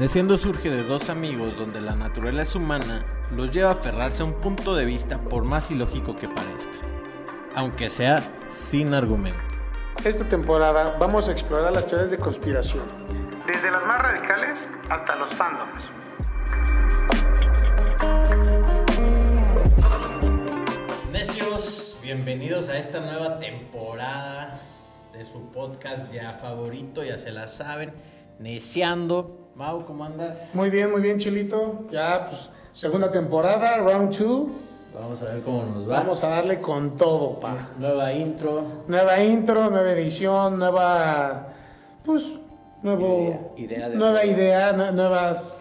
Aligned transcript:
Neciendo 0.00 0.38
surge 0.38 0.70
de 0.70 0.82
dos 0.82 1.10
amigos 1.10 1.58
donde 1.58 1.78
la 1.78 1.92
naturaleza 1.92 2.56
humana 2.56 3.04
los 3.36 3.52
lleva 3.52 3.68
a 3.68 3.72
aferrarse 3.72 4.22
a 4.22 4.24
un 4.24 4.32
punto 4.32 4.74
de 4.74 4.86
vista 4.86 5.18
por 5.18 5.44
más 5.44 5.70
ilógico 5.70 6.16
que 6.16 6.26
parezca, 6.26 6.72
aunque 7.54 7.90
sea 7.90 8.22
sin 8.48 8.94
argumento. 8.94 9.38
Esta 10.02 10.24
temporada 10.24 10.96
vamos 10.98 11.28
a 11.28 11.32
explorar 11.32 11.74
las 11.74 11.86
teorías 11.86 12.10
de 12.10 12.16
conspiración, 12.16 12.84
desde 13.46 13.70
las 13.70 13.84
más 13.84 14.00
radicales 14.00 14.58
hasta 14.88 15.16
los 15.16 15.34
fandoms. 15.34 15.82
Necios, 21.12 21.98
bienvenidos 22.02 22.70
a 22.70 22.78
esta 22.78 23.00
nueva 23.00 23.38
temporada 23.38 24.58
de 25.12 25.26
su 25.26 25.52
podcast 25.52 26.10
ya 26.10 26.32
favorito, 26.32 27.04
ya 27.04 27.18
se 27.18 27.32
la 27.32 27.48
saben, 27.48 27.92
Neciando. 28.38 29.39
Mau, 29.60 29.84
¿cómo 29.84 30.04
andas? 30.06 30.54
Muy 30.54 30.70
bien, 30.70 30.90
muy 30.90 31.02
bien, 31.02 31.18
Chilito. 31.18 31.84
Ya, 31.92 32.28
pues, 32.30 32.48
segunda 32.72 33.10
temporada, 33.10 33.76
round 33.76 34.16
two. 34.16 34.48
Vamos 34.94 35.20
a 35.20 35.26
ver 35.26 35.42
cómo 35.42 35.64
nos 35.64 35.86
va. 35.86 35.98
Vamos 35.98 36.24
a 36.24 36.28
darle 36.30 36.62
con 36.62 36.96
todo, 36.96 37.38
pa. 37.38 37.68
Nueva 37.78 38.10
intro. 38.14 38.62
Nueva 38.88 39.22
intro, 39.22 39.68
nueva 39.68 39.92
edición, 39.92 40.58
nueva. 40.58 41.48
Pues, 42.06 42.24
nuevo. 42.82 43.52
Idea- 43.58 43.76
idea 43.76 43.88
de- 43.90 43.96
nueva 43.96 44.24
idea, 44.24 44.72
nu- 44.72 44.92
nuevas 44.92 45.58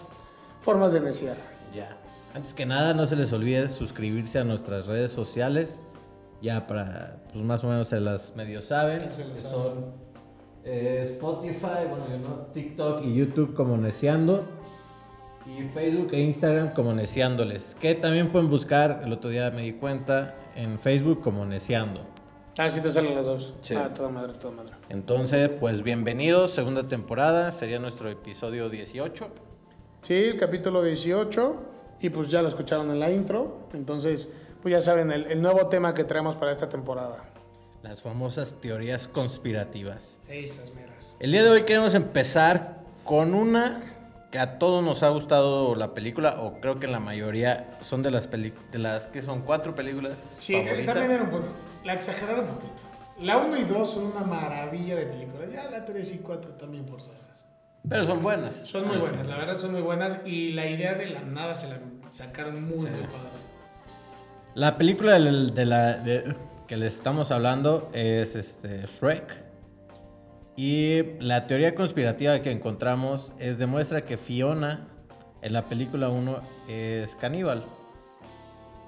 formas 0.62 0.93
de 0.93 1.02
neciar. 1.02 1.35
Ya. 1.76 1.90
Antes 2.34 2.54
que 2.54 2.66
nada, 2.66 2.93
no 2.93 3.05
se 3.05 3.18
les 3.18 3.34
olvide 3.34 3.68
suscribirse 3.68 4.40
a 4.40 4.45
nuestras 4.45 4.88
redes 4.88 5.12
sociales. 5.12 5.81
Ya 6.41 6.68
para, 6.68 7.18
pues 7.34 7.43
más 7.43 7.66
o 7.66 7.68
menos 7.68 7.90
se 7.90 7.99
las 7.99 8.34
medio 8.38 8.62
saben. 8.62 9.02
se 9.02 9.09
que 9.26 9.35
saben. 9.35 9.35
son 9.43 9.93
eh, 10.63 10.99
Spotify, 11.04 11.88
bueno, 11.90 12.05
yo 12.09 12.18
no, 12.18 12.36
TikTok 12.54 13.04
y 13.05 13.16
YouTube 13.16 13.54
como 13.54 13.77
Neciando. 13.77 14.45
Y 15.45 15.63
Facebook 15.63 16.09
e 16.13 16.22
Instagram 16.22 16.74
como 16.74 16.93
Neciándoles. 16.93 17.76
Que 17.76 17.96
también 17.96 18.32
pueden 18.32 18.49
buscar, 18.49 19.02
el 19.04 19.13
otro 19.13 19.30
día 19.30 19.49
me 19.52 19.63
di 19.63 19.74
cuenta, 19.74 20.35
en 20.55 20.77
Facebook 20.77 21.21
como 21.21 21.46
Neciando. 21.46 22.02
Ah, 22.57 22.70
sí 22.70 22.82
te 22.82 22.91
salen 22.91 23.15
las 23.15 23.26
dos. 23.26 23.54
Sí. 23.62 23.74
Ah, 23.74 23.93
toda 23.93 24.10
madre, 24.10 24.34
toda 24.34 24.54
madre. 24.54 24.74
Entonces, 24.90 25.49
pues 25.60 25.82
bienvenidos, 25.82 26.52
segunda 26.52 26.87
temporada. 26.87 27.52
Sería 27.52 27.80
nuestro 27.80 28.10
episodio 28.10 28.70
18. 28.70 29.27
Sí, 30.02 30.13
el 30.13 30.37
capítulo 30.37 30.84
18. 30.84 31.55
Y 32.02 32.10
pues 32.10 32.30
ya 32.30 32.41
lo 32.41 32.49
escucharon 32.49 32.91
en 32.91 32.99
la 32.99 33.10
intro. 33.12 33.70
Entonces, 33.74 34.30
pues 34.62 34.74
ya 34.74 34.82
saben, 34.82 35.10
el, 35.12 35.27
el 35.27 35.41
nuevo 35.41 35.68
tema 35.68 35.93
que 35.93 36.04
traemos 36.04 36.35
para 36.35 36.52
esta 36.52 36.68
temporada. 36.68 37.24
Las 37.84 38.02
famosas 38.02 38.55
teorías 38.60 39.08
conspirativas. 39.08 40.20
Esas 40.27 40.74
meras. 40.74 41.16
El 41.20 41.32
día 41.32 41.44
de 41.44 41.49
hoy 41.49 41.63
queremos 41.63 41.94
empezar 41.96 42.80
con 43.05 43.34
una 43.34 43.82
que 44.32 44.38
a 44.40 44.60
todos 44.60 44.84
nos 44.84 45.02
ha 45.02 45.10
gustado 45.10 45.74
la 45.76 45.94
película, 45.94 46.41
o 46.41 46.60
creo 46.60 46.80
que 46.80 46.88
la 46.88 46.99
mayoría 46.99 47.77
son 47.82 48.04
de 48.04 48.12
las 48.12 48.27
peli 48.27 48.54
de 48.71 48.77
las 48.80 49.08
que 49.08 49.21
son 49.21 49.41
cuatro 49.41 49.74
películas 49.76 50.13
Sí, 50.40 50.54
eh, 50.55 50.63
favoritas. 50.63 50.94
también 50.94 51.12
era 51.13 51.24
un 51.24 51.30
poco. 51.32 51.48
La 51.84 51.94
exageraron 51.94 52.41
un 52.49 52.55
poquito. 52.55 52.84
La 53.21 53.38
1 53.38 53.58
y 53.58 53.63
2 53.63 53.90
son 53.91 54.05
una 54.16 54.26
maravilla 54.26 54.96
de 54.96 55.05
películas. 55.05 55.49
Ya 55.52 55.64
la 55.70 55.84
3 55.86 56.14
y 56.16 56.18
4 56.20 56.52
también 56.52 56.86
forzadas. 56.88 57.18
Pero 57.88 58.05
son 58.05 58.21
buenas. 58.21 58.55
Son 58.66 58.86
muy 58.88 58.98
buenas, 58.98 59.26
la 59.26 59.38
verdad 59.38 59.58
son 59.58 59.71
muy 59.71 59.82
buenas. 59.82 60.20
Y 60.26 60.52
la 60.52 60.68
idea 60.70 60.93
de 60.96 61.08
la 61.08 61.21
nada 61.21 61.55
se 61.55 61.70
la 61.70 61.80
sacaron 62.12 62.62
muy, 62.66 62.74
Sí. 62.74 62.82
muy 62.82 62.90
padre. 63.04 63.40
La 64.53 64.78
película 64.78 65.14
del- 65.14 65.53
de, 65.53 65.66
la 65.66 65.94
de- 65.97 66.36
que 66.69 66.78
les 66.78 66.97
estamos 66.97 67.31
hablando 67.31 67.89
es 67.94 68.35
este 68.35 68.85
Shrek. 68.85 69.44
Y 70.56 71.17
la 71.19 71.47
teoría 71.47 71.73
conspirativa 71.73 72.39
que 72.44 72.51
encontramos 72.51 73.34
es 73.39 73.57
demuestra 73.57 74.06
que 74.06 74.17
Fiona 74.17 74.88
en 75.41 75.53
la 75.53 75.66
película 75.66 76.09
1 76.09 76.41
es 76.67 77.16
caníbal. 77.16 77.63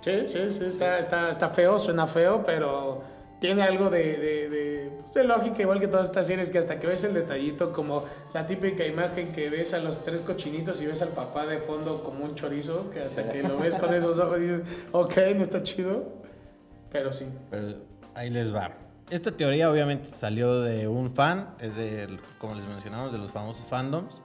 Sí, 0.02 0.28
sí, 0.28 0.52
sí, 0.52 0.66
está, 0.66 1.00
está, 1.00 1.32
está 1.32 1.50
feo, 1.50 1.80
suena 1.80 2.06
feo, 2.06 2.44
pero 2.46 3.02
tiene 3.40 3.64
algo 3.64 3.90
de, 3.90 4.16
de, 4.16 4.50
de, 4.50 4.92
pues, 5.02 5.16
de 5.16 5.24
lógica, 5.24 5.64
igual 5.64 5.80
que 5.80 5.88
todas 5.88 6.10
estas 6.10 6.28
series, 6.28 6.52
que 6.52 6.60
hasta 6.60 6.78
que 6.78 6.86
ves 6.86 7.04
el 7.04 7.16
detallito, 7.16 7.74
como 7.74 8.04
la 8.32 8.46
típica 8.46 8.86
imagen 8.86 9.32
que 9.32 9.50
ves 9.50 9.74
a 9.74 9.80
los 9.80 10.04
tres 10.04 10.22
cochinitos 10.22 10.80
y 10.82 10.86
ves 10.86 11.02
al 11.02 11.10
papá 11.10 11.48
de 11.48 11.58
fondo 11.58 12.04
como 12.04 12.26
un 12.26 12.36
chorizo, 12.36 12.92
que 12.92 13.02
hasta 13.02 13.32
que 13.32 13.42
lo 13.42 13.58
ves 13.58 13.74
con 13.74 13.92
esos 13.92 14.20
ojos 14.20 14.40
dices, 14.40 14.62
ok, 14.92 15.16
no 15.36 15.42
está 15.42 15.64
chido, 15.64 16.21
pero 16.92 17.12
sí. 17.14 17.26
Pero 17.50 17.78
ahí 18.14 18.30
les 18.30 18.54
va. 18.54 18.72
Esta 19.10 19.32
teoría 19.32 19.70
obviamente 19.70 20.06
salió 20.06 20.62
de 20.62 20.88
un 20.88 21.12
fan, 21.12 21.56
es 21.60 21.76
de, 21.76 22.20
como 22.38 22.56
les 22.56 22.66
mencionamos, 22.66 23.12
de 23.12 23.18
los 23.18 23.32
famosos 23.32 23.66
fandoms. 23.66 24.22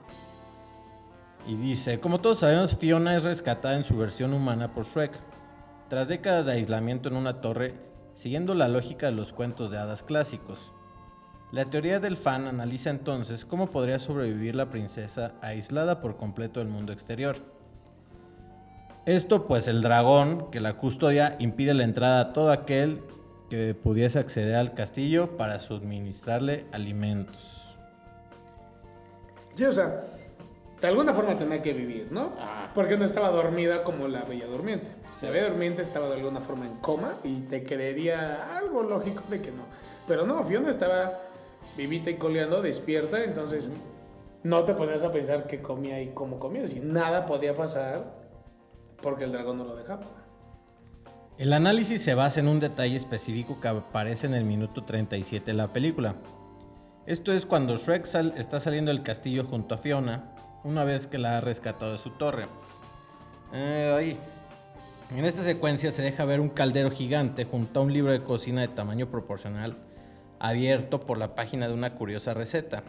Y 1.45 1.55
dice, 1.55 1.99
como 1.99 2.21
todos 2.21 2.39
sabemos, 2.39 2.75
Fiona 2.77 3.15
es 3.15 3.23
rescatada 3.23 3.75
en 3.75 3.83
su 3.83 3.97
versión 3.97 4.33
humana 4.33 4.71
por 4.71 4.85
Shrek. 4.85 5.11
Tras 5.89 6.07
décadas 6.07 6.45
de 6.45 6.53
aislamiento 6.53 7.09
en 7.09 7.15
una 7.15 7.41
torre, 7.41 7.75
siguiendo 8.15 8.53
la 8.53 8.67
lógica 8.67 9.07
de 9.07 9.13
los 9.13 9.31
cuentos 9.33 9.71
de 9.71 9.77
hadas 9.77 10.03
clásicos. 10.03 10.73
La 11.51 11.65
teoría 11.69 12.01
del 12.01 12.17
fan 12.17 12.47
analiza 12.47 12.89
entonces 12.89 13.45
cómo 13.45 13.69
podría 13.69 13.99
sobrevivir 13.99 14.55
la 14.55 14.69
princesa 14.69 15.35
aislada 15.41 16.01
por 16.01 16.17
completo 16.17 16.59
del 16.59 16.67
mundo 16.67 16.91
exterior. 16.91 17.56
Esto 19.07 19.45
pues 19.45 19.69
el 19.69 19.81
dragón 19.81 20.51
que 20.51 20.59
la 20.59 20.73
custodia 20.73 21.37
impide 21.39 21.73
la 21.73 21.85
entrada 21.85 22.19
a 22.19 22.33
todo 22.33 22.51
aquel 22.51 22.99
que 23.49 23.73
pudiese 23.73 24.19
acceder 24.19 24.55
al 24.55 24.73
castillo 24.73 25.37
para 25.37 25.61
suministrarle 25.61 26.65
alimentos. 26.73 27.73
Sí, 29.55 29.63
o 29.63 29.71
sea, 29.71 30.03
de 30.81 30.87
alguna 30.89 31.13
forma 31.13 31.37
tenía 31.37 31.61
que 31.61 31.71
vivir, 31.71 32.09
¿no? 32.11 32.33
Porque 32.75 32.97
no 32.97 33.05
estaba 33.05 33.29
dormida 33.29 33.81
como 33.85 34.09
la 34.09 34.23
Bella 34.25 34.45
Durmiente. 34.45 34.89
La 35.21 35.29
Bella 35.29 35.47
Durmiente 35.51 35.83
estaba 35.83 36.09
de 36.09 36.15
alguna 36.15 36.41
forma 36.41 36.65
en 36.65 36.75
coma 36.81 37.13
y 37.23 37.39
te 37.43 37.63
creería 37.63 38.57
algo 38.57 38.83
lógico 38.83 39.23
de 39.29 39.41
que 39.41 39.51
no. 39.51 39.63
Pero 40.05 40.25
no, 40.25 40.43
Fiona 40.43 40.69
estaba 40.69 41.13
vivita 41.77 42.09
y 42.09 42.15
coleando, 42.15 42.61
despierta, 42.61 43.23
entonces 43.23 43.69
no 44.43 44.65
te 44.65 44.73
ponías 44.73 45.01
a 45.01 45.13
pensar 45.13 45.47
que 45.47 45.61
comía 45.61 46.01
y 46.01 46.09
cómo 46.09 46.39
comía. 46.39 46.67
Si 46.67 46.81
nada 46.81 47.25
podía 47.25 47.55
pasar 47.55 48.26
porque 49.01 49.23
el 49.25 49.31
dragón 49.31 49.57
no 49.57 49.63
lo 49.65 49.75
dejaba. 49.75 50.05
El 51.37 51.53
análisis 51.53 52.01
se 52.01 52.15
basa 52.15 52.39
en 52.39 52.47
un 52.47 52.59
detalle 52.59 52.95
específico 52.95 53.59
que 53.61 53.67
aparece 53.67 54.25
en 54.27 54.33
el 54.33 54.43
minuto 54.43 54.83
37 54.83 55.45
de 55.51 55.53
la 55.57 55.67
película. 55.71 56.15
Esto 57.05 57.31
es 57.31 57.45
cuando 57.45 57.77
Shrek 57.77 58.05
sal- 58.05 58.33
está 58.37 58.59
saliendo 58.59 58.91
del 58.91 59.03
castillo 59.03 59.43
junto 59.45 59.75
a 59.75 59.77
Fiona, 59.77 60.31
una 60.63 60.83
vez 60.83 61.05
que 61.07 61.19
la 61.19 61.37
ha 61.37 61.41
rescatado 61.41 61.91
de 61.91 61.97
su 61.99 62.09
torre. 62.11 62.47
Eh, 63.53 63.93
ahí. 63.97 64.17
En 65.15 65.23
esta 65.23 65.41
secuencia 65.43 65.91
se 65.91 66.01
deja 66.01 66.25
ver 66.25 66.41
un 66.41 66.49
caldero 66.49 66.91
gigante 66.91 67.45
junto 67.45 67.79
a 67.79 67.83
un 67.83 67.93
libro 67.93 68.11
de 68.11 68.23
cocina 68.23 68.61
de 68.61 68.67
tamaño 68.67 69.07
proporcional 69.07 69.77
abierto 70.39 70.99
por 70.99 71.17
la 71.17 71.33
página 71.33 71.67
de 71.67 71.73
una 71.73 71.95
curiosa 71.95 72.33
receta. 72.33 72.83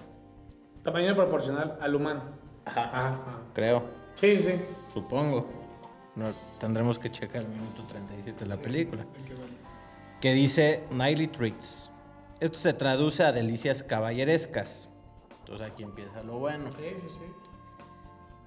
Tamaño 0.82 1.14
proporcional 1.14 1.78
al 1.80 1.94
humano. 1.94 2.22
Ajá. 2.64 2.82
Ajá. 2.92 3.18
Creo. 3.54 3.84
Sí, 4.14 4.36
sí. 4.36 4.54
Supongo. 4.92 5.46
No, 6.18 6.32
tendremos 6.58 6.98
que 6.98 7.10
checar 7.10 7.42
el 7.42 7.48
minuto 7.48 7.84
37 7.86 8.44
de 8.44 8.46
la 8.46 8.56
película. 8.56 9.06
Que 10.20 10.32
dice 10.32 10.82
Nightly 10.90 11.28
Treats. 11.28 11.92
Esto 12.40 12.58
se 12.58 12.72
traduce 12.72 13.22
a 13.22 13.30
delicias 13.30 13.84
caballerescas. 13.84 14.88
Entonces 15.40 15.68
aquí 15.70 15.84
empieza 15.84 16.24
lo 16.24 16.40
bueno. 16.40 16.70
Sí, 16.72 16.88
sí, 16.96 17.06
sí. 17.08 17.24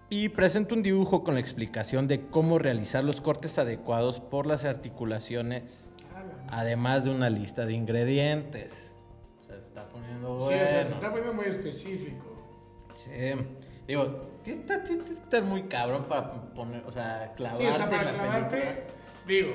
Y 0.09 0.27
presenta 0.27 0.75
un 0.75 0.83
dibujo 0.83 1.23
con 1.23 1.35
la 1.35 1.39
explicación 1.39 2.09
de 2.09 2.27
cómo 2.27 2.59
realizar 2.59 3.05
los 3.05 3.21
cortes 3.21 3.57
adecuados 3.57 4.19
por 4.19 4.45
las 4.45 4.65
articulaciones, 4.65 5.89
además 6.49 7.05
de 7.05 7.11
una 7.11 7.29
lista 7.29 7.65
de 7.65 7.71
ingredientes. 7.71 8.73
O 9.39 9.45
sea, 9.45 9.55
se 9.61 9.67
está 9.67 9.87
poniendo 9.87 10.35
bueno. 10.35 10.49
Sí, 10.49 10.53
o 10.53 10.67
sea, 10.67 10.83
se 10.83 10.91
está 10.91 11.09
poniendo 11.09 11.33
muy 11.33 11.45
específico. 11.45 12.25
Sí. 12.95 13.11
Digo, 13.87 14.05
tienes, 14.43 14.65
tienes 14.83 15.05
que 15.05 15.11
estar 15.13 15.43
muy 15.43 15.63
cabrón 15.63 16.05
para 16.05 16.31
poner, 16.53 16.83
o 16.85 16.91
sea, 16.91 17.33
clavarte 17.35 17.63
Sí, 17.63 17.69
o 17.69 17.73
sea, 17.73 17.85
en 17.85 17.89
para 17.91 18.03
la 18.03 18.13
clavarte, 18.13 18.57
película. 18.57 18.83
digo, 19.27 19.49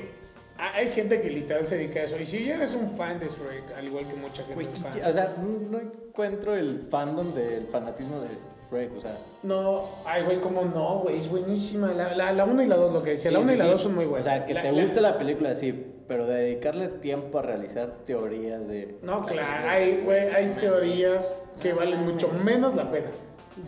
ha- 0.59 0.75
hay 0.75 0.89
gente 0.89 1.21
que 1.21 1.31
literal 1.31 1.67
se 1.67 1.79
dedica 1.79 2.01
a 2.01 2.03
eso. 2.05 2.19
Y 2.19 2.27
si 2.27 2.45
ya 2.45 2.55
eres 2.57 2.75
un 2.75 2.91
fan 2.97 3.19
de 3.19 3.27
Shrek, 3.29 3.77
al 3.77 3.87
igual 3.87 4.07
que 4.07 4.15
mucha 4.15 4.43
gente 4.45 4.65
es 4.73 4.79
fan. 4.81 4.93
o 4.93 5.13
sea, 5.13 5.35
no 5.39 5.71
no 5.71 5.79
encuentro 5.81 6.55
el 6.55 6.87
fandom 6.91 7.33
del 7.35 7.67
fanatismo 7.69 8.21
de 8.21 8.29
Shrek, 8.71 8.97
o 8.97 9.01
sea. 9.01 9.17
No, 9.45 9.85
ay, 10.05 10.25
güey, 10.25 10.41
¿cómo 10.41 10.65
no, 10.65 10.99
güey? 11.01 11.19
Es 11.21 11.31
buenísima. 11.31 11.93
La 11.93 12.45
1 12.45 12.63
y 12.63 12.67
la 12.67 12.77
2, 12.77 12.93
lo 12.93 13.03
que 13.03 13.11
decía. 13.11 13.31
la 13.31 13.39
sí, 13.39 13.45
1 13.45 13.53
y 13.53 13.57
sí, 13.57 13.59
la 13.61 13.65
sí. 13.67 13.71
2 13.73 13.83
son 13.83 13.95
muy 13.95 14.05
buenas. 14.07 14.27
O 14.27 14.31
sea, 14.31 14.45
que 14.47 14.55
La- 14.55 14.63
te 14.63 14.73
la- 14.73 14.83
guste 14.83 15.01
la 15.01 15.17
película, 15.19 15.55
sí, 15.55 15.87
pero 16.09 16.27
dedicarle 16.27 16.89
tiempo 16.89 17.39
a 17.39 17.43
realizar 17.43 17.93
teorías 18.07 18.67
de. 18.67 18.99
No, 19.03 19.25
claro, 19.25 19.71
hay, 19.71 20.03
güey, 20.05 20.19
hay 20.31 20.57
teorías 20.61 21.33
que 21.63 21.73
valen 21.73 22.05
mucho 22.05 22.29
menos 22.45 22.75
la 22.75 22.91
pena. 22.91 23.07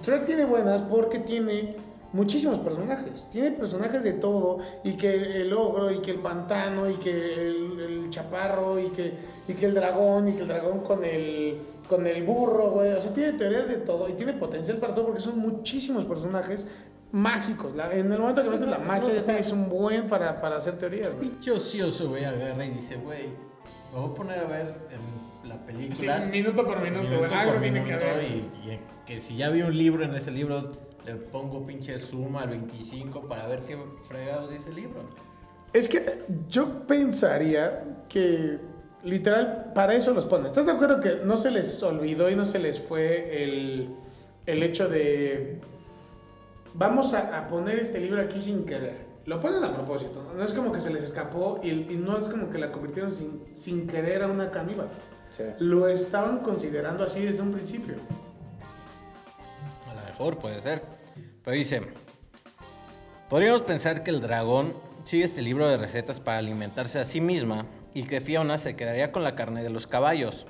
Shrek 0.02 0.24
tiene 0.26 0.44
buenas 0.44 0.82
porque 0.82 1.18
tiene 1.20 1.76
muchísimos 2.12 2.58
personajes. 2.58 3.28
Tiene 3.32 3.52
personajes 3.52 4.02
de 4.02 4.12
todo. 4.14 4.58
Y 4.84 4.92
que 4.96 5.42
el 5.42 5.52
ogro, 5.52 5.90
y 5.90 5.98
que 6.00 6.10
el 6.12 6.18
pantano, 6.20 6.88
y 6.88 6.94
que 6.96 7.10
el, 7.10 7.80
el 7.80 8.10
chaparro, 8.10 8.78
y 8.78 8.88
que, 8.90 9.12
y 9.48 9.52
que 9.54 9.66
el 9.66 9.74
dragón, 9.74 10.28
y 10.28 10.32
que 10.32 10.42
el 10.42 10.48
dragón 10.48 10.80
con 10.80 11.04
el 11.04 11.58
con 11.88 12.06
el 12.06 12.22
burro, 12.22 12.70
güey. 12.72 12.92
O 12.92 13.00
sea, 13.00 13.12
tiene 13.14 13.32
teorías 13.32 13.66
de 13.66 13.76
todo 13.76 14.08
y 14.10 14.12
tiene 14.12 14.34
potencial 14.34 14.76
para 14.76 14.94
todo 14.94 15.06
porque 15.06 15.20
son 15.22 15.38
muchísimos 15.38 16.04
personajes 16.04 16.66
mágicos. 17.12 17.74
La- 17.74 17.90
en 17.94 18.12
el 18.12 18.18
momento 18.18 18.42
que 18.42 18.50
metes 18.50 18.68
la 18.68 18.78
magia, 18.78 19.14
ya 19.14 19.22
tienes 19.22 19.50
un 19.52 19.70
buen 19.70 20.06
para, 20.06 20.38
para 20.40 20.56
hacer 20.58 20.76
teorías, 20.76 21.08
güey. 21.14 21.30
Pinche 21.30 21.50
ocioso, 21.50 22.10
güey, 22.10 22.24
agarra 22.26 22.62
y 22.64 22.70
dice, 22.72 22.96
güey, 22.96 23.28
me 23.92 24.00
voy 24.00 24.10
a 24.10 24.14
poner 24.14 24.38
a 24.40 24.44
ver 24.44 24.74
en 24.90 25.48
la 25.48 25.56
película. 25.64 25.96
Sí, 25.96 26.06
minuto 26.30 26.66
por 26.66 26.78
minuto, 26.82 27.04
minuto 27.04 27.18
güey. 27.20 27.32
Algo 27.32 27.58
tiene 27.60 27.84
que. 27.84 27.92
Y, 27.94 28.68
y 28.68 28.78
que 29.08 29.20
si 29.20 29.38
ya 29.38 29.48
vi 29.48 29.62
un 29.62 29.76
libro 29.76 30.04
en 30.04 30.14
ese 30.14 30.30
libro, 30.30 30.70
le 31.06 31.14
pongo 31.14 31.66
pinche 31.66 31.98
suma 31.98 32.42
al 32.42 32.50
25 32.50 33.22
para 33.22 33.46
ver 33.46 33.60
qué 33.60 33.78
fregados 34.06 34.50
dice 34.50 34.68
el 34.68 34.76
libro. 34.76 35.00
Es 35.72 35.88
que 35.88 36.24
yo 36.50 36.86
pensaría 36.86 38.02
que 38.10 38.58
literal 39.02 39.72
para 39.74 39.94
eso 39.94 40.12
los 40.12 40.26
ponen. 40.26 40.48
¿Estás 40.48 40.66
de 40.66 40.72
acuerdo 40.72 41.00
que 41.00 41.20
no 41.24 41.38
se 41.38 41.50
les 41.50 41.82
olvidó 41.82 42.28
y 42.28 42.36
no 42.36 42.44
se 42.44 42.58
les 42.58 42.80
fue 42.80 43.44
el, 43.44 43.88
el 44.44 44.62
hecho 44.62 44.90
de 44.90 45.58
vamos 46.74 47.14
a, 47.14 47.38
a 47.38 47.48
poner 47.48 47.78
este 47.78 48.00
libro 48.00 48.20
aquí 48.20 48.42
sin 48.42 48.66
querer? 48.66 49.08
Lo 49.24 49.40
ponen 49.40 49.64
a 49.64 49.72
propósito. 49.72 50.22
No 50.36 50.44
es 50.44 50.52
como 50.52 50.70
que 50.70 50.82
se 50.82 50.90
les 50.90 51.02
escapó 51.02 51.60
y, 51.62 51.70
y 51.70 51.96
no 51.96 52.18
es 52.18 52.28
como 52.28 52.50
que 52.50 52.58
la 52.58 52.70
convirtieron 52.70 53.14
sin, 53.14 53.42
sin 53.54 53.86
querer 53.86 54.22
a 54.22 54.26
una 54.26 54.50
caníbal. 54.50 54.88
Sí. 55.34 55.44
Lo 55.60 55.88
estaban 55.88 56.40
considerando 56.40 57.04
así 57.04 57.22
desde 57.22 57.40
un 57.40 57.52
principio. 57.52 57.94
Puede 60.18 60.60
ser. 60.60 60.82
Pero 61.44 61.56
dice, 61.56 61.82
podríamos 63.28 63.62
pensar 63.62 64.02
que 64.02 64.10
el 64.10 64.20
dragón 64.20 64.74
sigue 65.04 65.24
este 65.24 65.42
libro 65.42 65.68
de 65.68 65.76
recetas 65.76 66.20
para 66.20 66.38
alimentarse 66.38 66.98
a 66.98 67.04
sí 67.04 67.20
misma 67.20 67.66
y 67.94 68.02
que 68.02 68.20
Fiona 68.20 68.58
se 68.58 68.76
quedaría 68.76 69.12
con 69.12 69.22
la 69.22 69.34
carne 69.34 69.62
de 69.62 69.70
los 69.70 69.86
caballos. 69.86 70.46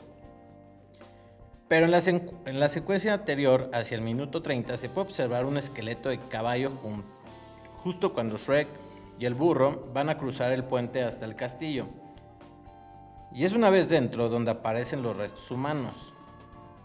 Pero 1.68 1.84
en 1.84 2.60
la, 2.60 2.68
secuencia 2.70 3.12
anterior, 3.12 3.70
hacia 3.74 3.94
el 3.96 4.00
minuto 4.00 4.40
30, 4.40 4.78
se 4.78 4.88
puede 4.88 5.08
observar 5.08 5.44
un 5.44 5.58
esqueleto 5.58 6.08
de 6.08 6.18
caballo 6.28 6.72
justo 7.74 8.14
cuando 8.14 8.38
Shrek 8.38 8.68
y 9.18 9.26
el 9.26 9.34
burro 9.34 9.86
van 9.92 10.08
a 10.08 10.16
cruzar 10.16 10.52
el 10.52 10.64
puente 10.64 11.02
hasta 11.02 11.26
el 11.26 11.36
castillo. 11.36 11.86
Y 13.34 13.44
es 13.44 13.52
una 13.52 13.68
vez 13.68 13.90
dentro 13.90 14.30
donde 14.30 14.50
aparecen 14.50 15.02
los 15.02 15.16
restos 15.16 15.50
humanos. 15.50 16.14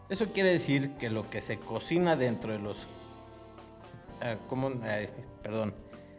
Eso 0.10 0.28
quiere 0.28 0.50
decir 0.50 0.96
que 0.96 1.10
lo 1.10 1.30
que 1.30 1.42
se 1.42 1.60
cocina 1.60 2.16
dentro 2.16 2.52
de 2.52 2.60
los... 2.60 2.88
ah, 4.22 4.36
¿cómo? 4.48 4.72
Perdón. 5.42 5.74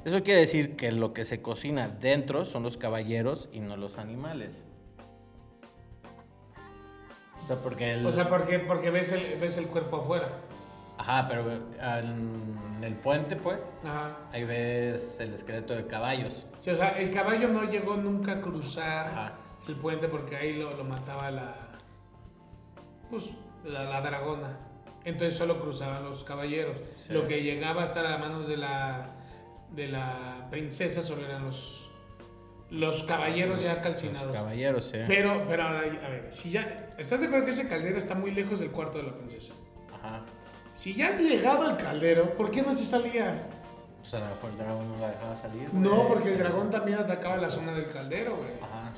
Eso 0.05 0.23
quiere 0.23 0.41
decir 0.41 0.77
que 0.77 0.93
lo 0.93 1.15
que 1.15 1.25
se 1.25 1.41
cocina 1.41 1.89
dentro 1.89 2.45
son 2.45 2.63
los 2.63 2.77
caballeros 2.77 3.49
y 3.53 3.61
no 3.61 3.77
los 3.77 3.99
animales. 3.99 4.53
O 7.43 7.47
sea, 7.47 7.57
porque 7.57 7.95
el... 7.95 8.07
O 8.07 8.13
sea, 8.13 8.29
porque, 8.29 8.59
porque 8.59 8.91
ves, 8.91 9.13
el, 9.13 9.39
ves 9.39 9.57
el 9.59 9.67
cuerpo 9.67 9.97
afuera. 9.99 10.29
Ajá, 10.97 11.27
pero 11.29 11.51
en 11.53 12.83
el 12.83 12.95
puente, 12.95 13.37
pues, 13.37 13.59
Ajá. 13.85 14.17
ahí 14.33 14.45
ves 14.45 15.19
el 15.21 15.35
esqueleto 15.35 15.75
de 15.75 15.87
caballos. 15.87 16.47
Sí, 16.61 16.71
o 16.71 16.77
sea, 16.77 16.99
el 16.99 17.11
caballo 17.11 17.49
no 17.49 17.65
llegó 17.65 17.97
nunca 17.97 18.33
a 18.33 18.41
cruzar 18.41 19.09
Ajá. 19.09 19.33
el 19.67 19.77
puente 19.77 20.09
porque 20.09 20.37
ahí 20.37 20.55
lo, 20.55 20.75
lo 20.77 20.85
mataba 20.85 21.31
la. 21.31 21.55
Pues, 23.11 23.31
la, 23.65 23.85
la 23.85 24.01
dragona. 24.01 24.59
Entonces 25.05 25.37
solo 25.37 25.61
cruzaban 25.61 26.05
los 26.05 26.25
caballeros. 26.25 26.77
Sí. 27.07 27.13
Lo 27.13 27.27
que 27.27 27.43
llegaba 27.43 27.83
a 27.83 27.85
estar 27.87 28.07
a 28.07 28.17
manos 28.19 28.47
de 28.49 28.57
la. 28.57 29.11
de 29.73 29.89
la 29.89 30.47
princesa 30.51 31.03
solo 31.03 31.25
eran 31.27 31.45
los. 31.45 31.91
los 32.71 33.03
caballeros 33.05 33.63
ya 33.63 33.75
Los 33.75 33.83
calcinados. 33.83 34.33
caballeros, 34.35 34.85
sí. 34.87 34.99
Pero, 35.07 35.45
pero 35.47 35.65
ahora, 35.65 35.81
a 35.81 36.09
ver, 36.09 36.29
si 36.31 36.51
ya. 36.51 36.95
¿Estás 36.97 37.21
de 37.21 37.27
acuerdo 37.27 37.45
que 37.47 37.51
ese 37.51 37.69
caldero 37.69 37.99
está 37.99 38.15
muy 38.15 38.31
lejos 38.31 38.61
del 38.61 38.71
cuarto 38.71 38.99
de 38.99 39.05
la 39.05 39.13
princesa? 39.15 39.53
Ajá. 39.93 40.23
Si 40.75 40.95
ya 40.95 41.09
ha 41.09 41.19
llegado 41.19 41.69
al 41.69 41.77
caldero, 41.77 42.35
¿por 42.35 42.51
qué 42.51 42.63
no 42.63 42.75
se 42.75 42.85
salía? 42.85 43.47
Pues 44.01 44.13
a 44.15 44.21
lo 44.21 44.27
mejor 44.35 44.51
el 44.51 44.57
dragón 44.59 44.89
no 44.89 44.99
la 44.99 45.11
dejaba 45.11 45.37
salir. 45.37 45.73
No, 45.75 46.09
porque 46.09 46.33
el 46.33 46.39
dragón 46.39 46.71
también 46.71 46.99
atacaba 46.99 47.37
la 47.37 47.51
zona 47.51 47.73
del 47.73 47.87
caldero, 47.87 48.37
güey. 48.37 48.51
Ajá. 48.63 48.93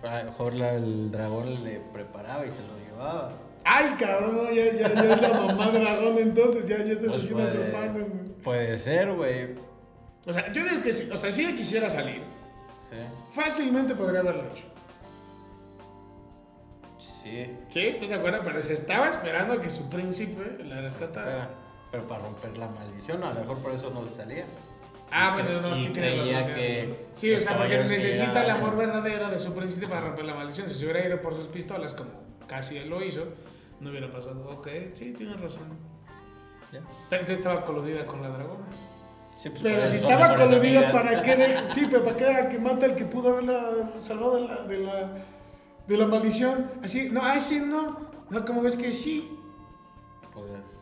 Pero 0.00 0.14
a 0.14 0.18
lo 0.20 0.24
mejor 0.30 0.54
la- 0.54 0.74
el 0.74 1.10
dragón 1.10 1.64
le 1.64 1.80
preparaba 1.92 2.44
y 2.46 2.50
se 2.50 2.62
lo 2.66 2.78
llevaba. 2.78 3.32
Ay, 3.70 3.94
cabrón, 3.98 4.46
ya, 4.54 4.64
ya, 4.72 4.94
ya 4.94 5.14
es 5.14 5.20
la 5.20 5.40
mamá 5.40 5.66
dragón 5.68 6.16
entonces, 6.18 6.66
ya, 6.66 6.78
ya 6.78 6.92
estás 6.92 7.08
Pues 7.10 7.22
haciendo 7.22 7.44
otro 7.48 7.60
puede- 7.60 7.72
fan. 7.72 7.92
güey. 7.92 8.28
Puede 8.42 8.78
ser, 8.78 9.12
güey. 9.12 9.54
O 10.26 10.32
sea, 10.32 10.50
yo 10.52 10.64
digo 10.64 10.80
que 10.82 10.92
sí, 10.92 11.10
o 11.12 11.16
sea, 11.18 11.30
si 11.30 11.42
ella 11.44 11.56
quisiera 11.56 11.90
salir, 11.90 12.22
Sí. 12.90 12.96
fácilmente 13.34 13.94
podría 13.94 14.20
haberlo 14.20 14.44
hecho. 14.50 14.64
Sí. 16.98 17.46
Sí, 17.68 17.80
¿estás 17.86 18.08
de 18.08 18.14
acuerdo? 18.14 18.40
Pero 18.42 18.62
se 18.62 18.74
estaba 18.74 19.08
esperando 19.10 19.54
a 19.54 19.60
que 19.60 19.70
su 19.70 19.88
príncipe 19.90 20.62
la 20.64 20.80
rescatara. 20.80 21.50
Pero, 21.90 22.04
pero 22.04 22.08
para 22.08 22.22
romper 22.22 22.56
la 22.58 22.68
maldición, 22.68 23.22
a 23.22 23.32
lo 23.34 23.40
mejor 23.40 23.58
por 23.58 23.72
eso 23.72 23.90
no 23.90 24.04
se 24.06 24.14
salía. 24.14 24.44
Ah, 25.10 25.36
Y 25.38 25.42
bueno, 25.42 25.60
no, 25.62 25.74
sí 25.76 25.88
tienes 25.92 26.46
que. 26.54 27.06
Sí, 27.14 27.34
o 27.34 27.40
sea, 27.40 27.56
porque 27.56 27.78
necesita 27.78 28.44
el 28.44 28.50
amor 28.50 28.76
verdadero 28.76 29.28
de 29.30 29.38
su 29.38 29.54
príncipe 29.54 29.86
para 29.88 30.02
romper 30.02 30.24
la 30.24 30.34
maldición. 30.34 30.68
Si 30.68 30.74
se 30.74 30.84
hubiera 30.84 31.04
ido 31.06 31.20
por 31.20 31.34
sus 31.34 31.46
pistolas, 31.46 31.94
como 31.94 32.10
casi 32.46 32.76
él 32.78 32.88
lo 32.90 33.02
hizo, 33.02 33.24
no 33.80 33.90
hubiera 33.90 34.10
pasado. 34.10 34.48
Ok, 34.50 34.68
sí, 34.94 35.12
tienes 35.12 35.40
razón. 35.40 35.68
Ya. 36.72 36.80
Pero 37.08 37.22
entonces 37.22 37.38
estaba 37.38 37.64
coludida 37.64 38.06
con 38.06 38.22
la 38.22 38.28
dragona. 38.28 38.66
Sí, 39.34 39.50
pues, 39.50 39.62
Pero 39.62 39.86
si 39.86 39.96
estaba 39.96 40.34
coludida. 40.34 40.90
¿para 40.90 41.22
qué 41.22 41.36
deja? 41.36 41.62
Sí, 41.70 41.86
pero 41.90 42.02
¿para 42.02 42.16
qué 42.16 42.48
que 42.50 42.58
mata 42.58 42.86
al 42.86 42.96
que 42.96 43.04
pudo 43.04 43.30
haberla 43.30 43.92
salvado 44.00 44.34
de 44.34 44.48
la, 44.48 44.62
de 44.64 44.78
la, 44.78 45.10
de 45.86 45.96
la 45.96 46.06
maldición? 46.06 46.70
Así, 46.82 47.08
no, 47.10 47.20
ay, 47.22 47.40
sí, 47.40 47.62
no. 47.64 48.08
No, 48.30 48.44
como 48.44 48.62
ves 48.62 48.76
que 48.76 48.92
sí. 48.92 49.30
Pues. 50.34 50.78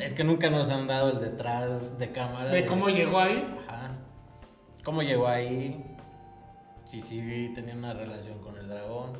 Es 0.00 0.14
que 0.14 0.24
nunca 0.24 0.50
nos 0.50 0.70
han 0.70 0.86
dado 0.86 1.10
el 1.10 1.20
detrás 1.20 1.98
de 1.98 2.10
cámara. 2.10 2.50
De 2.50 2.64
cómo 2.64 2.88
llegó 2.88 3.18
ahí. 3.18 3.46
Ajá. 3.68 3.98
¿Cómo 4.82 5.02
llegó 5.02 5.28
ahí? 5.28 5.96
Si 6.86 7.00
sí 7.00 7.52
tenía 7.54 7.74
una 7.74 7.92
relación 7.92 8.38
con 8.38 8.56
el 8.56 8.68
dragón. 8.68 9.12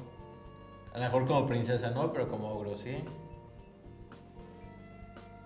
A 0.94 0.98
lo 0.98 1.04
mejor 1.04 1.26
como 1.26 1.46
princesa 1.46 1.90
no, 1.90 2.12
pero 2.12 2.28
como 2.28 2.48
ogro 2.50 2.76
sí. 2.76 3.04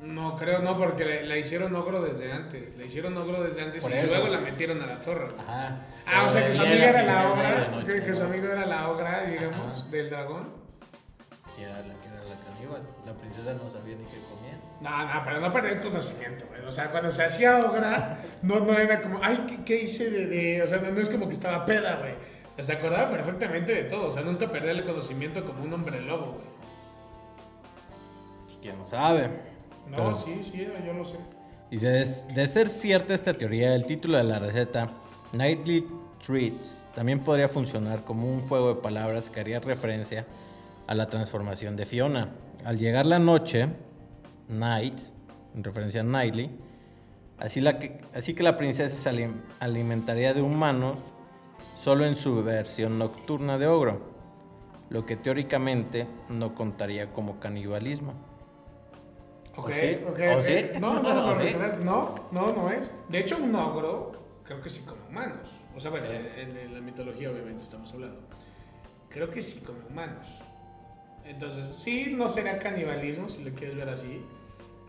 No, 0.01 0.37
creo 0.37 0.61
no, 0.61 0.77
porque 0.79 1.05
la, 1.05 1.23
la 1.23 1.37
hicieron 1.39 1.75
ogro 1.75 2.01
desde 2.03 2.31
antes. 2.33 2.77
La 2.77 2.85
hicieron 2.85 3.17
ogro 3.17 3.43
desde 3.43 3.63
antes 3.63 3.83
Por 3.83 3.91
y 3.93 3.95
eso. 3.97 4.15
luego 4.15 4.29
la 4.29 4.39
metieron 4.41 4.81
a 4.83 4.87
la 4.87 5.01
torre. 5.01 5.29
Ajá. 5.39 5.81
Ah, 6.07 6.25
o 6.27 6.31
sea 6.31 6.47
que 6.47 6.53
su 6.53 6.61
amiga 6.63 6.85
era 6.91 7.03
la 7.03 7.29
ogra. 7.31 7.69
noche, 7.69 7.95
Que, 7.95 8.03
que 8.05 8.15
su 8.15 8.23
amigo 8.23 8.47
era 8.47 8.65
la 8.65 8.89
ogra, 8.91 9.25
digamos, 9.25 9.81
Ajá. 9.81 9.89
del 9.91 10.09
dragón. 10.11 10.49
Y 11.59 11.63
era 11.63 11.79
la 11.81 11.95
que 12.01 12.07
era 12.09 12.23
la 12.25 12.37
caníbal. 12.47 12.83
La 13.05 13.13
princesa 13.15 13.55
no 13.55 13.69
sabía 13.69 13.97
ni 13.97 14.05
qué 14.05 14.19
comía. 14.31 14.59
No, 14.81 15.15
no, 15.15 15.25
pero 15.25 15.41
no 15.41 15.53
perder 15.53 15.81
conocimiento, 15.81 16.45
güey. 16.49 16.61
O 16.65 16.71
sea, 16.71 16.91
cuando 16.93 17.11
se 17.11 17.25
hacía 17.25 17.59
ogra, 17.59 18.19
no, 18.43 18.61
no 18.61 18.79
era 18.79 19.01
como, 19.01 19.19
ay, 19.21 19.45
¿qué, 19.49 19.65
qué 19.65 19.83
hice 19.83 20.11
de, 20.11 20.27
de-?" 20.27 20.63
O 20.63 20.69
sea, 20.69 20.79
no, 20.79 20.93
no 20.93 21.01
es 21.01 21.09
como 21.09 21.27
que 21.27 21.35
estaba 21.35 21.67
peda, 21.67 21.97
güey. 21.97 22.15
Se 22.59 22.73
acordaba 22.73 23.11
perfectamente 23.11 23.73
de 23.75 23.85
todo. 23.85 24.09
O 24.09 24.11
sea, 24.11 24.23
nunca 24.23 24.51
perder 24.51 24.71
el 24.77 24.85
conocimiento 24.85 25.45
como 25.45 25.63
un 25.65 25.73
hombre 25.73 26.01
lobo, 26.01 26.33
güey. 26.33 26.45
Pues 28.47 28.59
quién 28.61 28.85
sabe. 28.87 29.29
No, 29.89 29.97
Pero- 29.97 30.15
sí, 30.15 30.41
sí, 30.43 30.67
yo 30.85 30.93
lo 30.93 31.05
sé. 31.05 31.17
Dice, 31.71 31.89
de, 31.89 32.05
de 32.35 32.47
ser 32.47 32.69
cierta 32.69 33.13
esta 33.15 33.35
teoría, 33.35 33.75
el 33.75 33.85
título 33.85 34.17
de 34.17 34.25
la 34.25 34.39
receta, 34.39 34.91
Nightly 35.35 35.87
Treats, 36.27 36.87
también 36.95 37.21
podría 37.21 37.47
funcionar 37.49 38.05
como 38.05 38.27
un 38.27 38.41
juego 38.49 38.75
de 38.75 38.81
palabras 38.81 39.29
que 39.29 39.41
haría 39.41 39.61
referencia 39.61 40.27
a 40.87 40.95
la 40.95 41.09
transformación 41.09 41.77
de 41.77 41.85
Fiona. 41.85 42.31
Al 42.65 42.79
llegar 42.79 43.05
la 43.05 43.19
noche, 43.19 43.69
Night, 44.49 44.99
en 45.55 45.63
referencia 45.63 46.01
a 46.01 46.05
Nightly, 46.05 46.51
así, 47.39 47.61
la 47.61 47.79
que, 47.79 47.99
así 48.15 48.33
que 48.35 48.43
la 48.43 48.57
princesa 48.57 48.97
se 48.97 49.11
alim- 49.11 49.43
alimentaría 49.61 50.33
de 50.33 50.41
humanos 50.41 50.99
solo 51.79 52.05
en 52.05 52.17
su 52.17 52.43
versión 52.43 52.99
nocturna 52.99 53.59
de 53.59 53.67
ogro, 53.67 54.01
lo 54.91 55.07
que 55.07 55.17
teóricamente 55.17 56.07
no 56.29 56.55
contaría 56.55 57.13
como 57.13 57.39
canibalismo. 57.41 58.15
Ok, 59.57 59.71
sí? 59.73 59.99
ok, 60.09 60.19
¿O 60.37 60.41
sí? 60.41 60.71
No, 60.81 61.03
no, 61.03 61.09
¿O 61.31 61.35
no, 61.35 61.41
sí? 61.41 61.55
no, 61.85 61.85
no, 61.85 62.15
no, 62.33 62.53
no 62.53 62.71
es. 62.71 62.93
De 63.09 63.19
hecho, 63.19 63.37
un 63.39 63.55
ogro, 63.57 64.13
creo 64.45 64.61
que 64.61 64.71
sí 64.71 64.85
come 64.87 65.01
humanos. 65.09 65.51
O 65.77 65.81
sea, 65.81 65.91
bueno, 65.91 66.07
en, 66.11 66.57
en 66.57 66.75
la 66.75 66.81
mitología 66.81 67.31
obviamente 67.31 67.63
estamos 67.63 67.93
hablando. 67.93 68.21
Creo 69.09 69.31
que 69.31 69.43
sí 69.43 69.61
come 69.61 69.81
humanos. 69.91 70.27
Entonces, 71.25 71.77
sí, 71.77 72.15
no 72.17 72.31
será 72.31 72.59
canibalismo, 72.59 73.29
si 73.29 73.45
lo 73.45 73.55
quieres 73.55 73.77
ver 73.77 73.89
así. 73.89 74.23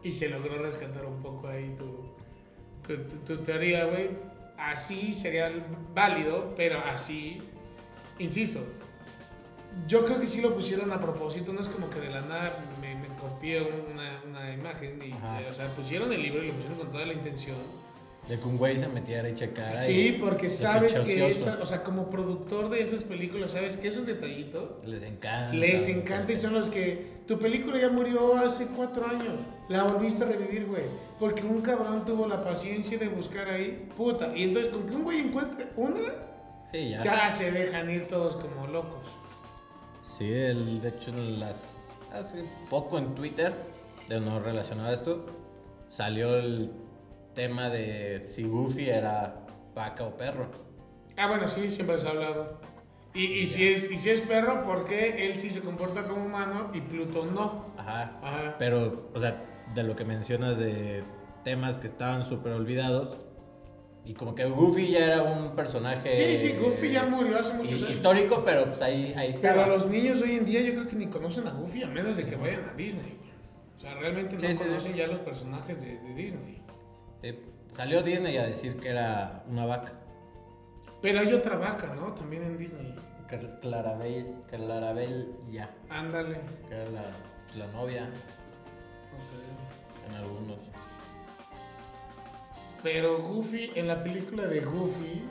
Y 0.04 0.14
se 0.14 0.30
logró 0.30 0.58
rescatar 0.62 1.06
un 1.06 1.20
poco 1.20 1.48
ahí 1.48 1.76
tu, 1.76 2.14
tu, 2.88 3.04
tu- 3.04 3.18
tu 3.26 3.44
teoría, 3.44 3.86
güey. 3.86 4.10
Así 4.60 5.14
sería 5.14 5.52
válido, 5.96 6.54
pero 6.58 6.80
así, 6.94 7.42
insisto, 8.20 8.60
yo 9.88 10.06
creo 10.06 10.20
que 10.20 10.28
sí 10.28 10.42
lo 10.42 10.54
pusieron 10.54 10.92
a 10.92 11.00
propósito, 11.00 11.54
no 11.54 11.62
es 11.62 11.70
como 11.70 11.90
que 11.90 12.00
de 12.02 12.10
la 12.10 12.22
nada 12.22 12.66
me, 12.82 12.96
me 12.96 13.08
copié 13.16 13.62
una, 13.62 14.22
una 14.28 14.54
imagen, 14.54 15.00
y, 15.02 15.14
o 15.50 15.54
sea, 15.54 15.70
pusieron 15.76 16.12
el 16.12 16.22
libro 16.22 16.44
y 16.44 16.48
lo 16.48 16.54
pusieron 16.54 16.78
con 16.78 16.92
toda 16.92 17.06
la 17.06 17.14
intención. 17.14 17.56
De 18.28 18.38
que 18.38 18.46
un 18.46 18.58
güey 18.58 18.78
se 18.78 18.88
metiera 18.90 19.28
y 19.30 19.34
checara. 19.34 19.80
Sí, 19.80 20.08
y- 20.08 20.12
porque 20.20 20.50
sabes 20.50 21.00
que 21.00 21.30
esa, 21.32 21.60
o 21.64 21.66
sea, 21.66 21.82
como 21.84 22.10
productor 22.10 22.70
de 22.70 22.82
esas 22.82 23.04
películas, 23.04 23.52
sabes 23.54 23.78
que 23.78 23.88
esos 23.88 24.06
detallitos 24.06 24.86
Les 24.86 25.02
encanta. 25.04 25.56
les 25.56 25.88
encanta 25.88 26.32
y 26.34 26.36
son 26.36 26.54
los 26.54 26.70
que 26.70 27.20
tu 27.28 27.40
película 27.40 27.80
ya 27.80 27.90
murió 27.90 28.36
hace 28.36 28.68
cuatro 28.68 29.08
años. 29.08 29.36
La 29.70 29.84
volviste 29.84 30.24
a 30.24 30.28
revivir, 30.28 30.66
güey. 30.66 30.84
Porque 31.20 31.44
un 31.44 31.62
cabrón 31.62 32.04
tuvo 32.04 32.28
la 32.28 32.44
paciencia 32.44 32.98
de 32.98 33.08
buscar 33.08 33.48
ahí. 33.48 33.88
Puta. 33.96 34.36
Y 34.36 34.44
entonces, 34.44 34.74
con 34.74 34.86
que 34.86 34.96
un 34.96 35.04
güey 35.04 35.20
encuentre 35.20 35.68
una, 35.76 36.00
Sí, 36.72 36.90
ya. 36.90 37.04
ya 37.04 37.32
se 37.32 37.52
dejan 37.52 37.90
ir 37.90 38.08
todos 38.08 38.36
como 38.36 38.68
locos. 38.68 39.06
Sí, 40.04 40.32
el, 40.32 40.82
de 40.82 40.90
hecho, 40.90 41.12
las, 41.12 41.64
hace 42.12 42.46
poco 42.70 42.98
en 42.98 43.14
Twitter, 43.16 43.54
de 44.08 44.20
no 44.20 44.40
relacionado 44.40 44.90
a 44.90 44.94
esto, 44.94 45.26
salió 45.88 46.36
el 46.36 46.72
tema 47.36 47.70
de 47.70 48.28
si 48.28 48.44
Goofy 48.44 48.90
era 48.90 49.46
vaca 49.76 50.04
o 50.04 50.18
perro. 50.18 50.48
Ah, 51.16 51.28
bueno, 51.28 51.48
sí, 51.48 51.70
siempre 51.70 51.98
se 52.00 52.08
ha 52.08 52.12
hablado. 52.12 52.60
Y, 53.14 53.26
y, 53.26 53.48
si 53.48 53.68
es, 53.68 53.92
y 53.92 53.98
si 53.98 54.10
es 54.12 54.22
perro, 54.22 54.64
¿por 54.64 54.86
qué 54.86 55.28
él 55.28 55.38
sí 55.38 55.50
se 55.50 55.62
comporta 55.62 56.06
como 56.06 56.26
humano 56.26 56.70
y 56.74 56.82
Plutón 56.82 57.34
no? 57.34 57.74
Ajá. 57.78 58.20
Ajá. 58.22 58.56
Pero, 58.60 59.10
o 59.14 59.20
sea, 59.20 59.44
de 59.74 59.84
lo 59.84 59.96
que 59.96 60.06
mencionas 60.06 60.58
de 60.58 61.04
temas 61.44 61.78
que 61.78 61.88
estaban 61.88 62.24
súper 62.24 62.54
olvidados. 62.54 63.18
Y 64.06 64.14
como 64.14 64.34
que 64.34 64.46
Goofy 64.46 64.92
ya 64.92 65.06
era 65.06 65.22
un 65.24 65.56
personaje. 65.56 66.36
Sí, 66.36 66.48
sí, 66.48 66.58
Goofy 66.58 66.92
ya 66.92 67.06
murió 67.06 67.38
hace 67.40 67.54
muchos 67.54 67.80
años. 67.84 67.92
Histórico, 67.92 68.44
pero 68.44 68.66
pues 68.66 68.82
ahí, 68.82 69.14
ahí 69.16 69.30
está. 69.30 69.54
Pero 69.54 69.68
los 69.68 69.86
niños 69.88 70.22
hoy 70.22 70.38
en 70.38 70.46
día 70.46 70.62
yo 70.62 70.72
creo 70.74 70.88
que 70.88 70.96
ni 70.96 71.08
conocen 71.08 71.48
a 71.48 71.52
Goofy 71.52 71.84
a 71.84 71.88
menos 71.88 72.18
de 72.18 72.26
que 72.26 72.36
vayan 72.36 72.70
a 72.70 72.74
Disney. 72.74 73.18
O 73.78 73.80
sea, 73.82 73.94
realmente 73.96 74.36
no 74.36 74.42
Sí, 74.42 74.48
sí. 74.54 74.58
conocen 74.64 74.94
ya 74.96 75.08
los 75.08 75.20
personajes 75.20 75.80
de, 75.82 76.00
de 76.00 76.14
Disney. 76.16 76.62
Eh, 77.22 77.40
salió 77.72 78.02
Disney 78.02 78.38
a 78.38 78.46
decir 78.46 78.78
que 78.80 78.90
era 78.90 79.44
una 79.48 79.66
vaca. 79.66 79.94
Pero 81.02 81.20
hay 81.20 81.32
otra 81.34 81.58
vaca, 81.58 81.94
¿no? 81.96 82.14
También 82.14 82.44
en 82.44 82.58
Disney. 82.58 82.96
Cl- 83.30 83.60
Clarabel, 83.60 84.34
Clarabel 84.50 85.30
ya. 85.52 85.70
Ándale. 85.90 86.40
Que 86.68 86.74
era 86.76 86.86
la, 86.90 87.04
pues, 87.46 87.58
la 87.58 87.68
novia. 87.68 88.10
En 90.08 90.16
algunos. 90.16 90.58
Pero 92.84 93.22
Goofy, 93.22 93.72
en 93.76 93.88
la 93.88 94.04
película 94.04 94.46
de 94.48 94.62
Goofy, 94.62 95.24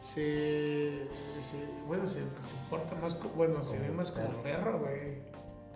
se. 0.00 1.08
se- 1.40 1.68
bueno, 1.86 2.06
se, 2.06 2.20
se 2.20 2.54
porta 2.68 2.94
más. 2.96 3.14
co- 3.14 3.28
bueno, 3.30 3.62
se 3.62 3.76
Como 3.76 3.88
ve 3.90 3.94
más 3.96 4.10
como 4.10 4.26
perro. 4.28 4.42
perro, 4.42 4.78
güey. 4.80 5.22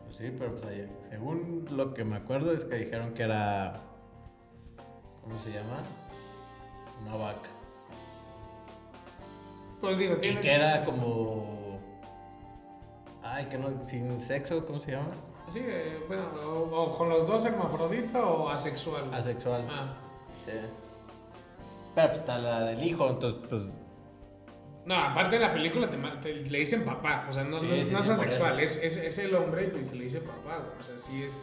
Pues 0.05 0.17
sí, 0.17 0.35
pero 0.39 0.53
pues 0.53 0.65
ahí, 0.65 0.91
según 1.09 1.67
lo 1.71 1.95
que 1.95 2.05
me 2.05 2.17
acuerdo 2.17 2.53
es 2.53 2.65
que 2.65 2.77
dijeron 2.77 3.15
que 3.15 3.23
era. 3.23 3.81
¿Cómo 5.23 5.39
se 5.39 5.53
llama? 5.53 5.85
Una 7.03 7.15
vaca. 7.17 7.49
Pues 9.81 9.99
digo, 9.99 10.17
Y 10.17 10.21
tiene. 10.21 10.41
que 10.41 10.53
era 10.53 10.85
como. 10.85 11.79
Ay, 13.23 13.47
que 13.47 13.57
no. 13.59 13.83
Sin 13.85 14.21
sexo, 14.21 14.67
¿cómo 14.67 14.81
se 14.81 14.93
llama? 14.93 15.09
Sí, 15.53 15.61
eh, 15.63 16.03
bueno, 16.09 16.25
o, 16.47 16.83
o 16.85 16.97
con 16.99 17.09
los 17.09 17.27
dos 17.27 17.45
hermafrodita 17.45 18.25
o 18.27 18.49
asexual. 18.49 19.13
Asexual. 19.13 19.67
Ah. 19.71 19.95
Sí. 20.47 20.53
Pero 21.95 22.09
pues 22.09 22.19
está 22.21 22.39
la 22.39 22.61
del 22.65 22.83
hijo, 22.83 23.09
entonces 23.11 23.41
pues. 23.49 23.63
No, 24.85 24.97
aparte 24.97 25.37
de 25.37 25.43
la 25.43 25.53
película 25.53 25.89
te, 25.89 25.97
te- 26.21 26.51
le 26.51 26.59
dicen 26.59 26.85
papá, 26.85 27.27
o 27.29 27.33
sea, 27.33 27.45
no, 27.45 27.59
Sí, 27.61 27.67
no, 27.67 27.75
es- 27.75 27.87
sí, 27.89 27.93
no 27.93 28.01
es 28.01 28.05
sí, 28.07 28.11
por 28.13 28.21
asexual, 28.25 28.61
es, 28.61 28.77
es, 28.79 28.97
es 28.97 29.19
el 29.19 29.35
hombre 29.35 29.65
y 29.65 29.69
pues 29.69 29.89
se 29.89 29.97
le 29.97 30.05
dice 30.05 30.21
papá, 30.21 30.59
güey, 30.59 30.81
o 30.81 30.83
sea, 30.83 30.99
sí 30.99 31.23
es... 31.23 31.39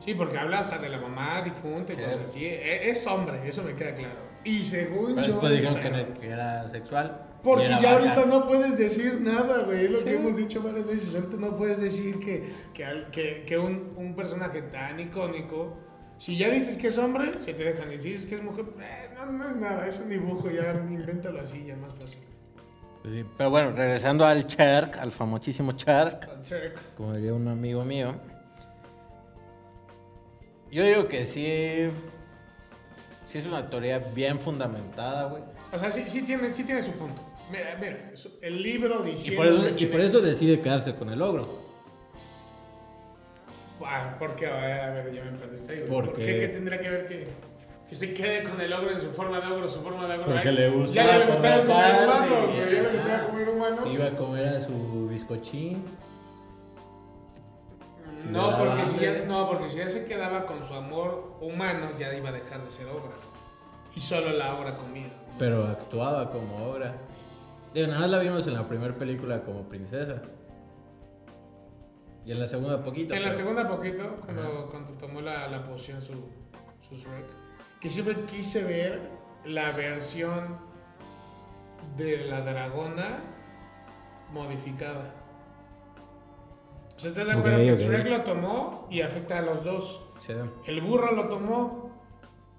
Sí, 0.00 0.14
porque 0.14 0.38
habla 0.38 0.60
hasta 0.60 0.78
de 0.78 0.88
la 0.88 0.98
mamá 0.98 1.42
difunta 1.42 1.92
y 1.92 1.96
cosas 1.96 2.18
así, 2.28 2.44
e- 2.44 2.88
es, 2.90 3.06
hombre, 3.06 3.40
eso 3.48 3.62
me 3.64 3.74
queda 3.74 3.94
claro. 3.94 4.20
Y 4.44 4.62
según 4.62 5.14
Pero 5.14 5.26
yo... 5.26 5.32
después 5.32 5.52
es 5.52 5.62
dijeron 5.62 5.80
que, 6.14 6.20
que 6.20 6.28
era 6.28 6.68
sexual. 6.68 7.26
Porque 7.44 7.68
ya 7.68 7.92
ahorita 7.92 8.24
no 8.24 8.46
puedes 8.48 8.76
decir 8.78 9.20
nada, 9.20 9.64
güey, 9.64 9.84
es 9.84 9.90
lo 9.90 9.98
Sí. 9.98 10.04
que 10.04 10.14
hemos 10.14 10.36
dicho 10.36 10.62
varias 10.62 10.86
veces, 10.86 11.14
ahorita 11.14 11.36
no 11.36 11.56
puedes 11.56 11.78
decir 11.78 12.18
que, 12.18 12.52
que, 12.72 12.84
al- 12.84 13.10
que, 13.10 13.44
que 13.46 13.58
un, 13.58 13.92
un 13.96 14.16
personaje 14.16 14.62
tan 14.62 14.98
icónico... 14.98 15.76
Si 16.16 16.38
ya 16.38 16.48
dices 16.48 16.78
que 16.78 16.86
es 16.88 16.96
hombre, 16.96 17.38
se 17.40 17.52
te 17.54 17.64
dejan. 17.64 17.92
Y 17.92 17.98
si 17.98 18.12
dices 18.12 18.26
que 18.26 18.36
es 18.36 18.42
mujer, 18.42 18.64
eh, 18.80 19.10
no, 19.14 19.26
no 19.26 19.48
es 19.50 19.56
nada, 19.56 19.86
es 19.86 19.98
un 20.00 20.08
dibujo, 20.08 20.48
ya 20.48 20.72
invéntalo 20.88 21.40
así, 21.40 21.64
ya 21.66 21.76
más 21.76 21.92
fácil. 21.94 22.20
Pues 23.02 23.14
sí, 23.14 23.24
Pero 23.36 23.50
bueno, 23.50 23.72
regresando 23.72 24.24
al 24.24 24.46
Shark, 24.46 24.96
al 24.98 25.12
famosísimo 25.12 25.72
Shark. 25.72 26.40
Check. 26.42 26.78
como 26.96 27.14
diría 27.14 27.34
un 27.34 27.48
amigo 27.48 27.84
mío. 27.84 28.14
Yo 30.70 30.84
digo 30.84 31.08
que 31.08 31.26
sí. 31.26 31.90
Sí 33.26 33.38
es 33.38 33.46
una 33.46 33.68
teoría 33.68 33.98
bien 33.98 34.38
fundamentada, 34.38 35.24
güey. 35.28 35.42
O 35.74 35.78
sea, 35.78 35.90
sí, 35.90 36.04
sí, 36.06 36.22
tiene, 36.22 36.54
sí 36.54 36.62
tiene 36.64 36.82
su 36.82 36.92
punto. 36.92 37.20
Mira, 37.50 37.76
mira, 37.80 38.12
el 38.42 38.62
libro 38.62 39.04
Y 39.06 39.10
diciendo... 39.10 39.42
por, 39.42 39.52
eso, 39.52 39.74
y 39.76 39.86
por 39.86 40.00
eso 40.00 40.20
decide 40.20 40.60
quedarse 40.60 40.94
con 40.94 41.10
el 41.10 41.20
ogro. 41.20 41.64
Ah, 43.84 44.14
¿por 44.18 44.36
qué? 44.36 44.46
A 44.46 44.54
ver, 44.54 44.80
a 44.80 44.90
ver, 44.90 45.12
ya 45.12 45.24
me 45.24 45.32
perdiste 45.32 45.72
ahí. 45.72 45.80
¿Por 45.88 46.06
¿Por 46.06 46.16
qué? 46.16 46.24
qué? 46.24 46.38
¿Qué 46.40 46.48
tendría 46.48 46.78
que 46.78 46.88
ver 46.88 47.06
que, 47.06 47.26
que 47.88 47.94
se 47.96 48.14
quede 48.14 48.44
con 48.44 48.60
el 48.60 48.72
ogro 48.72 48.92
en 48.92 49.00
su 49.00 49.10
forma 49.10 49.40
de 49.40 49.52
ogro, 49.52 49.68
su 49.68 49.80
forma 49.82 50.06
de 50.06 50.14
ogro? 50.14 50.26
Porque 50.26 50.48
Ay, 50.48 50.54
le 50.54 50.70
gusta 50.70 50.94
Ya, 50.94 51.18
le 51.18 51.26
gustaba 51.26 51.62
comer 51.64 52.04
humanos, 52.04 52.50
güey. 52.50 52.56
Ya 52.56 52.66
le 52.66 52.78
ah. 52.78 52.92
gustaba 52.92 53.26
comer 53.26 53.48
humanos. 53.48 53.80
Se 53.82 53.88
iba 53.92 54.04
a 54.06 54.16
comer 54.16 54.46
a 54.46 54.60
su 54.60 55.08
bizcochín. 55.08 55.84
si 58.22 58.28
No 58.28 58.56
porque, 58.56 58.84
si 58.86 58.98
ya, 59.00 59.24
no, 59.26 59.48
porque 59.48 59.68
si 59.68 59.78
ya 59.78 59.88
se 59.88 60.04
quedaba 60.04 60.46
con 60.46 60.64
su 60.64 60.72
amor 60.72 61.36
humano, 61.40 61.90
ya 61.98 62.14
iba 62.14 62.28
a 62.28 62.32
dejar 62.32 62.64
de 62.64 62.70
ser 62.70 62.86
obra. 62.86 63.16
Y 63.94 64.00
solo 64.00 64.30
la 64.30 64.54
obra 64.56 64.76
comía. 64.76 65.23
Pero 65.38 65.64
actuaba 65.64 66.30
como 66.30 66.64
obra. 66.64 66.94
Digo, 67.72 67.88
nada 67.88 68.00
más 68.00 68.10
la 68.10 68.18
vimos 68.20 68.46
en 68.46 68.54
la 68.54 68.68
primera 68.68 68.94
película 68.96 69.42
como 69.42 69.68
princesa. 69.68 70.22
Y 72.24 72.32
en 72.32 72.40
la 72.40 72.48
segunda 72.48 72.82
poquito. 72.82 73.14
En 73.14 73.22
la 73.22 73.32
segunda 73.32 73.68
poquito, 73.68 74.16
cuando, 74.24 74.68
cuando 74.70 74.92
tomó 74.94 75.20
la, 75.20 75.48
la 75.48 75.62
poción 75.62 76.00
su, 76.00 76.12
su 76.88 76.94
Shrek, 76.94 77.26
que 77.80 77.90
siempre 77.90 78.14
quise 78.24 78.64
ver 78.64 79.10
la 79.44 79.72
versión 79.72 80.56
de 81.96 82.24
la 82.24 82.40
dragona 82.40 83.18
modificada. 84.32 85.14
O 86.96 86.98
sea, 86.98 87.10
¿estás 87.10 87.26
de 87.26 87.32
acuerdo 87.32 87.58
que 87.58 87.72
ok. 87.72 87.78
Shrek 87.78 88.06
lo 88.06 88.22
tomó 88.22 88.88
y 88.90 89.02
afecta 89.02 89.38
a 89.38 89.42
los 89.42 89.64
dos? 89.64 90.00
Sí. 90.18 90.32
El 90.66 90.80
burro 90.80 91.12
lo 91.12 91.28
tomó. 91.28 91.83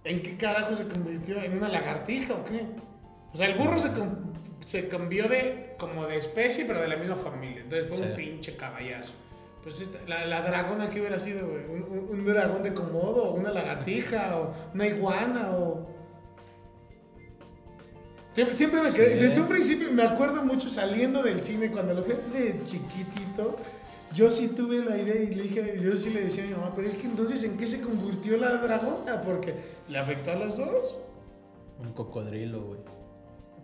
¿En 0.05 0.21
qué 0.21 0.37
carajo 0.37 0.75
se 0.75 0.87
convirtió? 0.87 1.41
¿En 1.41 1.57
una 1.57 1.67
lagartija 1.67 2.33
o 2.35 2.45
qué? 2.45 2.65
O 3.33 3.37
sea, 3.37 3.47
el 3.47 3.57
burro 3.57 3.77
se, 3.79 3.89
se 4.65 4.87
cambió 4.87 5.27
de 5.27 5.75
como 5.77 6.05
de 6.07 6.17
especie, 6.17 6.65
pero 6.65 6.81
de 6.81 6.87
la 6.87 6.95
misma 6.95 7.15
familia. 7.17 7.61
Entonces 7.63 7.87
fue 7.89 7.97
un 7.97 8.15
pinche 8.15 8.55
caballazo. 8.55 9.13
Pues 9.63 9.81
esta- 9.81 9.99
la, 10.07 10.25
la 10.27 10.41
dragona 10.41 10.89
que 10.91 10.99
hubiera 11.01 11.17
sido, 11.19 11.47
güey. 11.49 11.65
Un, 11.65 11.83
un- 11.83 12.07
un 12.19 12.25
dragón 12.25 12.61
de 12.63 12.73
comodo, 12.73 13.33
una 13.33 13.51
lagartija, 13.51 14.37
o 14.37 14.53
una 14.75 14.85
iguana, 14.87 15.49
o. 15.51 15.89
Siempre, 18.33 18.53
siempre 18.53 18.81
me 18.81 18.91
quedé. 18.91 19.13
Sí. 19.13 19.19
Desde 19.19 19.41
un 19.41 19.47
principio 19.47 19.91
me 19.91 20.03
acuerdo 20.03 20.43
mucho 20.43 20.69
saliendo 20.69 21.23
del 21.23 21.41
cine 21.43 21.71
cuando 21.71 21.93
lo 21.93 22.03
fui 22.03 22.15
de 22.33 22.59
chiquitito. 22.63 23.57
Yo 24.15 24.31
sí 24.31 24.47
tuve 24.55 24.83
la 24.83 24.97
idea 24.97 25.15
y 25.21 25.35
le 25.35 25.43
dije, 25.43 25.79
yo 25.81 25.95
sí 25.97 26.09
le 26.11 26.21
decía 26.23 26.43
a 26.45 26.47
mi 26.47 26.53
mamá, 26.53 26.71
pero 26.75 26.87
es 26.87 26.95
que 26.95 27.05
entonces 27.05 27.43
en 27.43 27.57
qué 27.57 27.67
se 27.67 27.81
convirtió 27.81 28.37
la 28.37 28.53
dragona, 28.57 29.21
porque 29.21 29.53
le 29.89 29.97
afectó 29.97 30.31
a 30.31 30.35
los 30.35 30.55
dos. 30.57 30.97
Un 31.79 31.91
cocodrilo, 31.91 32.61
güey. 32.63 32.79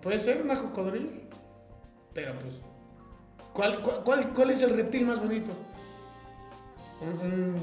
Puede 0.02 0.20
ser 0.20 0.42
una 0.42 0.60
cocodrilo. 0.60 1.10
Pero 2.14 2.34
pues. 2.40 2.56
¿Cuál, 3.54 3.82
cuál, 3.82 4.04
cuál, 4.04 4.34
cuál 4.34 4.50
es 4.50 4.62
el 4.62 4.76
reptil 4.76 5.06
más 5.06 5.20
bonito? 5.22 5.52
¿Un, 7.02 7.56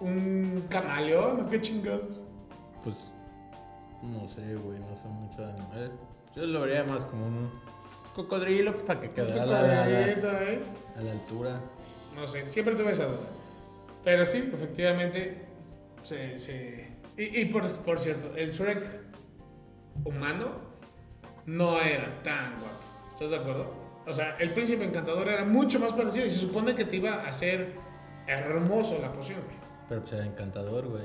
un, 0.00 0.08
un 0.08 0.60
camaleón 0.68 1.40
o 1.40 1.48
qué 1.48 1.60
chingados? 1.60 2.02
Pues 2.84 3.12
no 4.02 4.28
sé, 4.28 4.54
güey, 4.56 4.78
no 4.78 4.96
sé 4.96 5.08
mucho 5.08 5.42
de 5.42 5.52
animales. 5.52 5.90
Yo 6.34 6.44
lo 6.44 6.60
vería 6.60 6.84
más 6.84 7.04
como 7.06 7.26
un 7.26 7.50
cocodrilo 8.14 8.72
pues, 8.72 8.84
para 8.84 9.00
que 9.00 9.10
quede 9.10 9.32
a 9.40 9.46
la, 9.46 9.58
a 9.60 9.62
la- 9.62 9.90
¿eh? 9.90 10.62
a 10.96 11.00
la 11.02 11.12
altura. 11.12 11.60
No 12.16 12.26
sé, 12.26 12.48
siempre 12.48 12.74
tuve 12.74 12.92
esa 12.92 13.04
duda. 13.06 13.28
Pero 14.02 14.24
sí, 14.24 14.50
efectivamente, 14.52 15.42
se... 16.02 16.38
se- 16.38 16.88
Y, 17.16 17.40
y 17.40 17.44
por, 17.46 17.66
por 17.84 17.98
cierto, 17.98 18.34
el 18.36 18.50
Shrek 18.50 18.84
humano 20.04 20.48
no 21.46 21.80
era 21.80 22.22
tan 22.22 22.58
guapo. 22.60 22.84
¿Estás 23.12 23.30
de 23.30 23.36
acuerdo? 23.36 23.72
O 24.06 24.14
sea, 24.14 24.36
el 24.38 24.52
príncipe 24.52 24.84
encantador 24.84 25.28
era 25.28 25.44
mucho 25.44 25.80
más 25.80 25.92
parecido 25.92 26.26
y 26.26 26.30
se 26.30 26.38
supone 26.38 26.74
que 26.74 26.84
te 26.84 26.96
iba 26.96 27.14
a 27.14 27.28
hacer 27.28 27.72
hermoso 28.26 28.98
la 29.00 29.12
poción, 29.12 29.40
güey. 29.44 29.56
Pero 29.88 30.00
pues 30.02 30.12
era 30.12 30.26
encantador, 30.26 30.86
güey. 30.88 31.04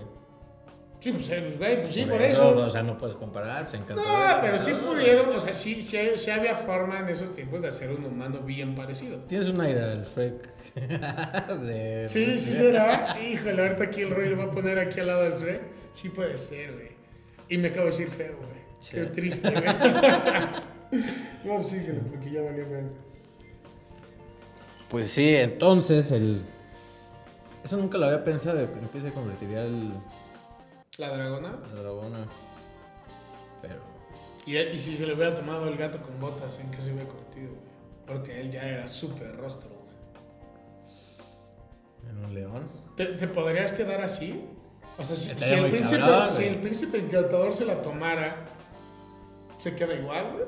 Sí, 1.01 1.11
pues, 1.11 1.31
eh, 1.31 1.41
pues, 1.41 1.57
güey, 1.57 1.81
pues 1.81 1.93
sí, 1.95 2.05
por, 2.05 2.21
eso. 2.21 2.55
O 2.55 2.69
sea, 2.69 2.83
no 2.83 2.95
puedes 2.95 3.15
comparar, 3.15 3.63
pues 3.63 3.73
encantador. 3.73 4.05
No, 4.07 4.39
pero 4.39 4.59
sí 4.59 4.71
pudieron, 4.73 5.35
o 5.35 5.39
sea, 5.39 5.51
sí, 5.51 5.81
sí, 5.81 5.97
sí 6.15 6.29
había 6.29 6.53
forma 6.53 6.99
en 6.99 7.09
esos 7.09 7.33
tiempos 7.33 7.63
de 7.63 7.69
hacer 7.69 7.89
un 7.89 8.05
humano 8.05 8.41
bien 8.41 8.75
parecido. 8.75 9.17
Tienes 9.23 9.47
una 9.47 9.67
idea 9.67 9.87
del 9.87 10.03
Shrek. 10.03 10.75
de... 11.61 12.05
Sí, 12.07 12.37
sí 12.37 12.51
será. 12.51 13.17
Híjole, 13.19 13.63
ahorita 13.63 13.85
aquí 13.85 14.01
el 14.01 14.11
Roy 14.11 14.29
lo 14.29 14.37
va 14.37 14.43
a 14.43 14.51
poner 14.51 14.77
aquí 14.77 14.99
al 14.99 15.07
lado 15.07 15.23
del 15.23 15.33
Shrek. 15.33 15.61
Sí 15.93 16.09
puede 16.09 16.37
ser, 16.37 16.71
güey. 16.73 16.91
Y 17.49 17.57
me 17.57 17.69
acabo 17.69 17.85
de 17.85 17.91
decir 17.93 18.07
feo, 18.07 18.37
güey. 18.37 18.61
Sí. 18.79 18.91
Qué 18.91 19.05
triste, 19.07 19.49
güey. 19.49 19.63
no, 21.45 21.55
pues 21.55 21.69
síguelo, 21.69 22.01
porque 22.11 22.29
ya 22.29 22.43
valió 22.43 22.69
ver. 22.69 22.83
Pues 24.87 25.11
sí, 25.11 25.33
entonces 25.33 26.11
el, 26.11 26.43
Eso 27.63 27.77
nunca 27.77 27.97
lo 27.97 28.05
había 28.05 28.23
pensado, 28.23 28.71
que 28.71 28.77
en 28.77 28.87
qué 28.89 29.01
se 29.01 29.11
convertiría 29.11 29.63
el, 29.63 29.93
La 30.97 31.09
dragona. 31.09 31.57
la 31.73 31.81
dragona. 31.81 32.25
Pero. 33.61 33.75
Y, 34.45 34.57
y 34.57 34.79
si 34.79 34.97
se 34.97 35.05
le 35.05 35.13
hubiera 35.13 35.33
tomado 35.33 35.67
el 35.67 35.77
gato 35.77 36.01
con 36.01 36.19
botas, 36.19 36.59
¿en 36.59 36.69
qué 36.71 36.77
se 36.81 36.91
hubiera 36.91 37.07
convertido, 37.07 37.51
güey? 37.51 37.71
Porque 38.05 38.41
él 38.41 38.51
ya 38.51 38.63
era 38.67 38.87
súper 38.87 39.37
rostro, 39.37 39.69
güey. 39.69 39.81
En 42.09 42.25
un 42.25 42.33
león. 42.33 42.67
¿Te, 42.97 43.05
te 43.05 43.27
podrías 43.27 43.71
quedar 43.71 44.01
así? 44.01 44.43
O 44.97 45.03
sea, 45.05 45.15
si, 45.15 45.29
si 45.39 45.53
el, 45.53 45.69
príncipe, 45.71 45.99
cabrón, 46.01 46.29
si 46.29 46.37
güey. 46.41 46.49
el 46.49 46.59
príncipe 46.59 46.97
encantador 46.97 47.53
se 47.53 47.65
la 47.65 47.81
tomara, 47.81 48.45
¿se 49.57 49.75
queda 49.75 49.93
igual, 49.95 50.31
güey? 50.33 50.45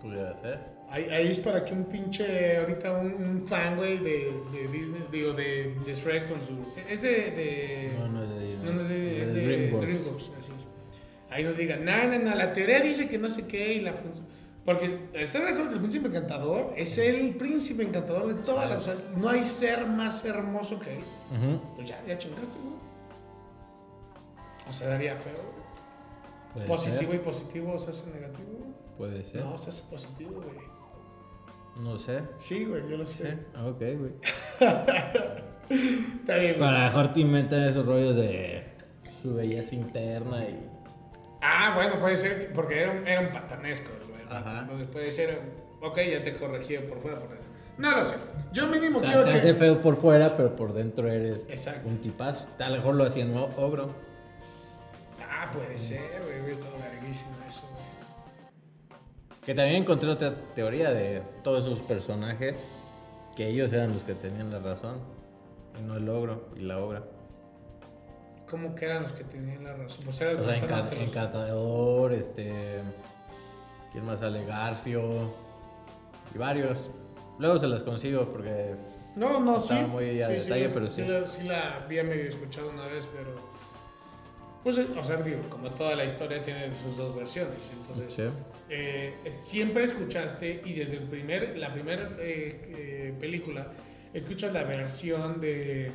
Pudiera 0.00 0.40
ser. 0.40 0.80
Ahí, 0.90 1.04
ahí 1.04 1.30
es 1.30 1.38
para 1.38 1.64
que 1.64 1.72
un 1.72 1.84
pinche, 1.84 2.56
ahorita 2.58 2.92
un, 2.98 3.14
un 3.14 3.46
fan, 3.46 3.76
güey, 3.76 3.98
de, 3.98 4.32
de 4.52 4.68
Disney, 4.68 5.06
digo, 5.10 5.32
de, 5.32 5.76
de 5.86 5.94
Shrek 5.94 6.28
con 6.28 6.42
su... 6.42 6.66
Es 6.88 7.02
de... 7.02 7.30
de 7.30 7.92
No, 7.96 8.08
no 8.08 8.22
es 8.24 8.28
de 8.28 8.40
Disney. 8.40 8.64
no, 8.64 8.72
no 8.72 8.80
es 8.82 8.88
de, 8.88 9.22
Es 9.22 9.29
DreamWorks. 9.56 9.86
DreamWorks, 9.86 10.22
así 10.40 10.52
es. 10.52 10.66
Ahí 11.32 11.44
nos 11.44 11.56
digan, 11.56 11.84
no, 11.84 11.92
no, 12.08 12.18
no, 12.18 12.34
la 12.34 12.52
teoría 12.52 12.80
dice 12.80 13.08
que 13.08 13.18
no 13.18 13.30
sé 13.30 13.46
qué 13.46 13.74
y 13.74 13.80
la... 13.80 13.94
Porque, 14.64 14.86
¿estás 15.14 15.42
de 15.42 15.48
acuerdo 15.50 15.68
que 15.68 15.74
el 15.74 15.80
príncipe 15.80 16.08
encantador 16.08 16.72
es 16.76 16.98
el 16.98 17.34
príncipe 17.36 17.82
encantador 17.82 18.26
de 18.28 18.34
todas 18.42 18.68
las... 18.68 18.78
O 18.80 18.82
sea, 18.82 18.94
no 19.16 19.28
hay 19.28 19.46
ser 19.46 19.86
más 19.86 20.24
hermoso 20.24 20.78
que 20.80 20.98
él. 20.98 21.04
Pues 21.76 21.88
ya, 21.88 22.02
ya 22.06 22.18
chingaste, 22.18 22.58
güey. 22.58 22.74
O 24.68 24.72
sea, 24.72 24.88
daría 24.88 25.16
feo, 25.16 25.60
Positivo 26.66 27.12
ser. 27.12 27.20
y 27.20 27.24
positivo 27.24 27.78
se 27.78 27.90
hace 27.90 28.10
negativo, 28.10 28.48
güey. 28.58 28.70
Puede 28.98 29.24
ser. 29.24 29.44
No, 29.44 29.56
se 29.56 29.70
hace 29.70 29.82
positivo, 29.90 30.32
güey. 30.42 31.84
No 31.84 31.96
sé. 31.96 32.20
Sí, 32.38 32.64
güey, 32.64 32.82
yo 32.88 32.96
lo 32.96 33.06
Sí. 33.06 33.22
sé. 33.22 33.38
Ah, 33.54 33.66
Ok, 33.66 33.78
güey. 33.78 34.12
Está 34.60 36.34
bien, 36.36 36.56
güey. 36.56 36.58
Para 36.58 36.84
mejor 36.86 37.12
te 37.12 37.20
inventan 37.20 37.62
esos 37.62 37.86
rollos 37.86 38.16
de 38.16 38.64
su 39.20 39.34
belleza 39.34 39.74
interna 39.74 40.44
y. 40.44 40.68
Ah, 41.42 41.72
bueno, 41.74 41.98
puede 41.98 42.16
ser, 42.16 42.38
que- 42.38 42.46
porque 42.54 42.82
era 42.82 42.92
un, 42.92 43.06
era 43.06 43.20
un 43.20 43.30
patanesco. 43.32 43.90
Entonces 44.30 44.88
puede 44.92 45.10
ser, 45.10 45.40
ok, 45.80 45.98
ya 46.08 46.22
te 46.22 46.36
corregí 46.36 46.78
por 46.78 47.00
fuera, 47.00 47.18
por 47.18 47.30
dentro. 47.30 47.46
No 47.78 47.96
lo 47.96 48.04
sé. 48.04 48.14
Yo 48.52 48.66
mínimo 48.66 49.00
Te, 49.00 49.06
quiero 49.06 49.24
te 49.24 49.30
que... 49.30 49.36
hace 49.38 49.54
feo 49.54 49.80
por 49.80 49.96
fuera, 49.96 50.36
pero 50.36 50.54
por 50.54 50.72
dentro 50.74 51.10
eres 51.10 51.46
Exacto. 51.48 51.88
un 51.88 51.98
tipazo. 51.98 52.46
A 52.58 52.68
lo 52.68 52.76
mejor 52.76 52.94
lo 52.94 53.04
hacían 53.04 53.34
ogro. 53.56 53.94
Ah, 55.20 55.50
puede 55.52 55.78
ser, 55.78 56.20
güey, 56.22 56.40
hubiera 56.42 56.52
estado 56.52 56.78
larguísimo 56.78 57.34
eso, 57.48 57.62
güey. 57.72 59.00
Que 59.44 59.54
también 59.54 59.82
encontré 59.82 60.10
otra 60.10 60.34
teoría 60.54 60.90
de 60.90 61.22
todos 61.42 61.64
esos 61.64 61.80
personajes. 61.80 62.54
Que 63.34 63.48
ellos 63.48 63.72
eran 63.72 63.94
los 63.94 64.02
que 64.02 64.14
tenían 64.14 64.52
la 64.52 64.58
razón. 64.58 64.98
Y 65.78 65.82
no 65.82 65.96
el 65.96 66.08
ogro 66.08 66.48
y 66.56 66.60
la 66.60 66.78
obra. 66.78 67.02
¿Cómo 68.50 68.74
que 68.74 68.84
eran 68.86 69.04
los 69.04 69.12
que 69.12 69.24
tenían 69.24 69.62
la 69.64 69.74
razón? 69.74 70.04
Pues 70.04 70.20
era 70.20 70.32
el 70.32 70.40
O 70.40 70.44
sea, 70.44 70.54
los- 70.54 70.92
Encantador, 70.92 72.12
este. 72.12 72.52
¿Quién 73.92 74.04
más 74.04 74.20
sale? 74.20 74.44
Garfio. 74.44 75.32
Y 76.34 76.38
varios. 76.38 76.90
Luego 77.38 77.58
se 77.58 77.68
las 77.68 77.82
consigo 77.82 78.28
porque. 78.30 78.74
No, 79.16 79.40
no, 79.40 79.56
sí. 79.60 79.72
Estaba 79.74 79.86
muy 79.88 80.20
a 80.22 80.26
sí, 80.28 80.32
detalle, 80.34 80.68
la- 80.68 80.74
pero 80.74 80.88
sí. 80.88 81.02
la, 81.04 81.26
sí 81.26 81.42
la 81.44 81.76
había 81.84 82.04
medio 82.04 82.24
escuchado 82.28 82.70
una 82.70 82.86
vez, 82.86 83.08
pero... 83.12 83.50
Pues, 84.62 84.78
o 84.78 85.02
sea, 85.04 85.16
digo, 85.16 85.40
como 85.48 85.70
toda 85.70 85.96
la 85.96 86.04
historia 86.04 86.42
tiene 86.42 86.70
sus 86.82 86.96
dos 86.96 87.16
versiones, 87.16 87.56
entonces... 87.72 88.12
Sí. 88.14 88.22
eh, 88.68 89.14
siempre 89.42 89.84
escuchaste 89.84 90.60
y 90.64 90.74
desde 90.74 90.98
el 90.98 91.04
primer, 91.04 91.56
la 91.56 91.72
primera 91.72 92.10
eh, 92.20 92.60
eh, 92.68 93.14
película 93.18 93.68
escuchas 94.12 94.52
la 94.52 94.62
versión 94.64 95.40
de, 95.40 95.90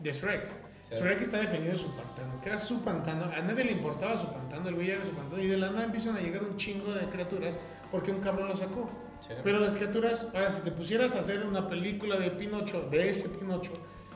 de 0.00 0.12
Shrek. 0.12 0.48
Sí. 0.88 0.94
Shrek 0.96 1.20
está 1.20 1.38
defendiendo 1.38 1.76
su 1.78 1.88
pantano, 1.96 2.40
que 2.40 2.48
era 2.48 2.58
su 2.58 2.80
pantano, 2.82 3.24
a 3.24 3.40
nadie 3.42 3.64
le 3.64 3.72
importaba 3.72 4.16
su 4.16 4.28
pantano, 4.28 4.68
el 4.68 4.76
güey 4.76 4.90
era 4.90 5.04
su 5.04 5.10
pantano 5.10 5.42
y 5.42 5.48
de 5.48 5.56
la 5.56 5.70
nada 5.70 5.84
empiezan 5.84 6.16
a 6.16 6.20
llegar 6.20 6.44
un 6.44 6.56
chingo 6.56 6.92
de 6.92 7.06
criaturas 7.08 7.56
porque 7.90 8.12
un 8.12 8.20
cabrón 8.20 8.48
lo 8.48 8.54
sacó. 8.56 8.88
Sí. 9.20 9.34
Pero 9.42 9.58
las 9.58 9.74
criaturas, 9.74 10.28
ahora 10.34 10.50
si 10.50 10.60
te 10.60 10.70
pusieras 10.70 11.16
a 11.16 11.20
hacer 11.20 11.42
una 11.44 11.66
película 11.66 12.16
de 12.16 12.30
Pinocho, 12.30 12.82
de 12.90 13.10
ese 13.10 13.30
Pinocho, 13.30 13.72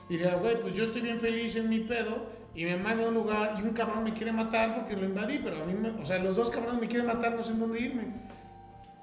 diría, 0.09 0.37
güey, 0.37 0.61
pues 0.61 0.75
yo 0.75 0.85
estoy 0.85 1.01
bien 1.01 1.19
feliz 1.19 1.57
en 1.57 1.69
mi 1.69 1.81
pedo 1.81 2.27
y 2.55 2.65
me 2.65 2.77
mando 2.77 3.05
a 3.05 3.09
un 3.09 3.15
lugar 3.15 3.57
y 3.59 3.63
un 3.63 3.71
cabrón 3.73 4.05
me 4.05 4.13
quiere 4.13 4.31
matar 4.33 4.77
porque 4.77 4.95
lo 4.95 5.05
invadí, 5.07 5.41
pero 5.43 5.63
a 5.63 5.65
mí, 5.65 5.73
me- 5.75 5.91
o 6.01 6.05
sea, 6.07 6.19
los 6.19 6.37
dos 6.37 6.51
cabrones 6.51 6.81
me 6.81 6.87
quieren 6.87 7.07
matar, 7.07 7.33
no 7.35 7.43
sé 7.43 7.51
en 7.53 7.61
dónde 7.61 7.81
irme. 7.81 8.05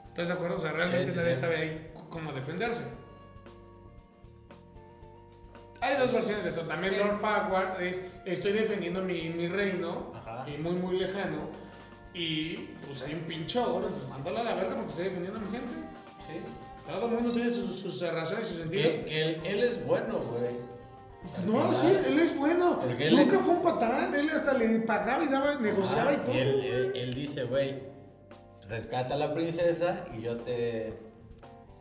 ¿Estás 0.10 0.30
de 0.30 0.34
acuerdo? 0.36 0.58
O 0.58 0.62
sea, 0.62 0.71
realmente 0.71 1.12
Sí, 1.12 1.17
nadie 1.17 1.36
sabe 1.36 1.56
ahí 1.58 1.91
cómo 2.10 2.32
defenderse. 2.32 2.84
Hay 5.81 5.97
dos 5.97 6.11
versiones 6.11 6.43
de 6.45 6.51
todo. 6.51 6.65
También 6.65 6.97
Lord 6.97 7.19
Farquaad 7.19 7.81
es, 7.81 8.01
estoy 8.25 8.53
defendiendo 8.53 9.01
mi, 9.03 9.29
mi 9.29 9.47
reino, 9.47 10.11
Ajá. 10.15 10.45
y 10.49 10.57
muy, 10.57 10.73
muy 10.73 10.97
lejano, 10.97 11.49
y 12.13 12.55
pues 12.87 13.01
hay 13.03 13.13
un 13.13 13.21
pinche 13.21 13.59
ogro, 13.59 13.87
entonces 13.87 14.09
mándalo 14.09 14.39
a 14.39 14.43
la 14.43 14.53
verga 14.55 14.75
porque 14.75 14.89
estoy 14.89 15.03
defendiendo 15.05 15.39
a 15.39 15.41
mi 15.43 15.51
gente. 15.51 15.73
Sí. 16.27 16.39
Todo 16.91 17.05
el 17.07 17.11
mundo 17.11 17.31
tiene 17.31 17.49
sus, 17.51 17.79
sus 17.79 18.01
razones 18.01 18.45
y 18.45 18.49
sus 18.49 18.57
sentidos. 18.61 18.87
Que, 18.87 19.05
que 19.05 19.21
él, 19.23 19.41
él 19.43 19.63
es 19.63 19.85
bueno, 19.85 20.19
güey. 20.19 20.55
No, 21.45 21.61
final. 21.63 21.75
sí, 21.75 21.87
él 22.07 22.19
es 22.19 22.37
bueno. 22.37 22.79
Él- 22.97 23.15
Nunca 23.15 23.39
fue 23.39 23.53
un 23.55 23.61
patán, 23.61 24.15
él 24.15 24.29
hasta 24.29 24.53
le 24.53 24.79
pagaba 24.79 25.23
y 25.23 25.27
daba, 25.27 25.55
negociaba 25.55 26.13
y 26.13 26.17
todo. 26.17 26.33
él, 26.33 26.53
güey. 26.55 26.67
él- 26.69 26.91
él 26.95 27.13
dice, 27.13 27.43
güey, 27.43 27.75
rescata 28.69 29.13
a 29.15 29.17
la 29.17 29.33
princesa 29.33 30.05
y 30.17 30.21
yo 30.21 30.37
te, 30.37 30.93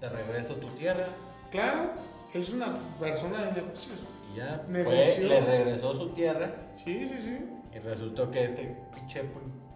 te 0.01 0.09
regreso 0.09 0.55
tu 0.57 0.67
tierra. 0.75 1.07
Claro, 1.53 1.91
es 2.35 2.51
una 2.51 2.79
persona 3.01 3.43
de 3.45 3.53
negocios. 3.63 4.05
Y 4.33 4.39
ya 4.39 4.63
fue, 4.71 5.19
le 5.21 5.41
regresó 5.41 5.95
su 5.95 6.11
tierra 6.11 6.53
Sí, 6.75 7.07
sí, 7.09 7.19
sí. 7.19 7.39
y 7.75 7.79
resultó 7.79 8.31
que 8.31 8.45
este 8.45 8.77
pinche 8.95 9.23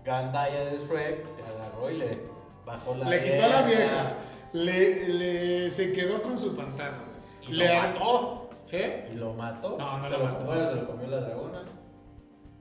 gandaya 0.05 0.65
de 0.67 0.79
Shrek 0.79 1.37
te 1.37 1.43
agarró 1.43 1.91
y 1.91 1.99
le 1.99 2.19
bajó 2.67 2.95
la 2.97 3.09
le 3.09 3.23
quitó 3.23 3.45
a 3.45 3.49
la 3.49 3.63
vieja, 3.63 4.13
le, 4.53 5.09
le- 5.09 5.71
se 5.71 5.93
quedó 5.93 6.23
con 6.23 6.37
su 6.37 6.55
pantano. 6.57 6.99
Y 7.49 7.53
le 7.53 7.69
lo 7.69 7.75
mató. 7.83 8.51
¿Eh? 8.73 9.11
Y 9.13 9.17
lo 9.17 9.33
mató. 9.35 9.77
No, 9.79 9.99
no 9.99 10.05
se 10.09 10.13
lo 10.13 10.19
lo 10.19 10.25
mató. 10.27 10.47
Bueno, 10.47 10.69
se 10.69 10.75
lo 10.77 10.87
comió 10.87 11.07
la 11.09 11.21
dragona. 11.21 11.63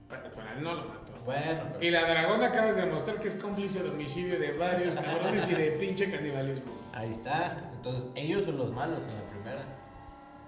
Bueno, 0.08 0.24
pero 0.34 0.48
él 0.58 0.64
no 0.64 0.74
lo 0.74 0.82
mató. 0.86 1.12
Bueno, 1.26 1.62
pero... 1.74 1.84
Y 1.86 1.92
la 1.92 2.02
dragona 2.10 2.48
acaba 2.48 2.72
de 2.72 2.82
demostrar 2.86 3.20
que 3.20 3.28
es 3.28 3.36
cómplice 3.36 3.84
de 3.84 3.90
homicidio 3.90 4.40
de 4.40 4.54
varios 4.58 4.96
cabrones 4.96 5.48
y 5.50 5.54
de 5.54 5.72
pinche 5.72 6.10
canibalismo. 6.10 6.72
Ahí 6.94 7.12
está. 7.12 7.70
Entonces, 7.76 8.06
ellos 8.16 8.46
son 8.46 8.58
los 8.58 8.72
malos 8.72 9.04
en 9.04 9.14
la. 9.14 9.29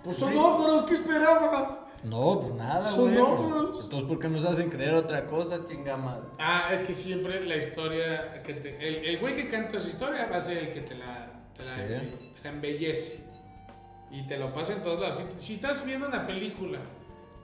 Pues 0.04 0.18
son 0.18 0.36
ogros, 0.38 0.84
¿qué 0.84 0.94
esperabas? 0.96 1.80
No, 2.04 2.42
pues 2.42 2.54
nada, 2.56 2.82
Son 2.82 3.12
güey. 3.12 3.18
ogros. 3.22 3.84
Entonces, 3.84 4.08
¿por 4.10 4.20
qué 4.20 4.28
nos 4.28 4.44
hacen 4.46 4.70
creer 4.72 4.96
otra 4.96 5.28
cosa, 5.28 5.60
chingama? 5.68 6.20
Ah, 6.40 6.70
es 6.74 6.84
que 6.84 6.94
siempre 6.96 7.46
la 7.46 7.56
historia 7.58 8.42
que 8.42 8.56
te, 8.56 8.88
el, 8.88 9.06
el 9.06 9.20
güey 9.20 9.36
que 9.36 9.48
canta 9.48 9.80
su 9.80 9.88
historia 9.90 10.28
va 10.32 10.38
a 10.38 10.42
ser 10.42 10.58
el 10.58 10.74
que 10.74 10.82
te 10.82 10.96
la, 10.96 11.32
te 11.56 11.64
la, 11.64 11.76
Sí. 12.10 12.32
te 12.34 12.44
la 12.44 12.50
embellece 12.56 13.24
y 14.10 14.26
te 14.26 14.38
lo 14.38 14.52
pasa 14.52 14.74
en 14.74 14.82
todos 14.82 15.00
lados. 15.00 15.22
Si, 15.38 15.46
si 15.46 15.54
estás 15.56 15.86
viendo 15.86 16.08
una 16.08 16.26
película 16.26 16.80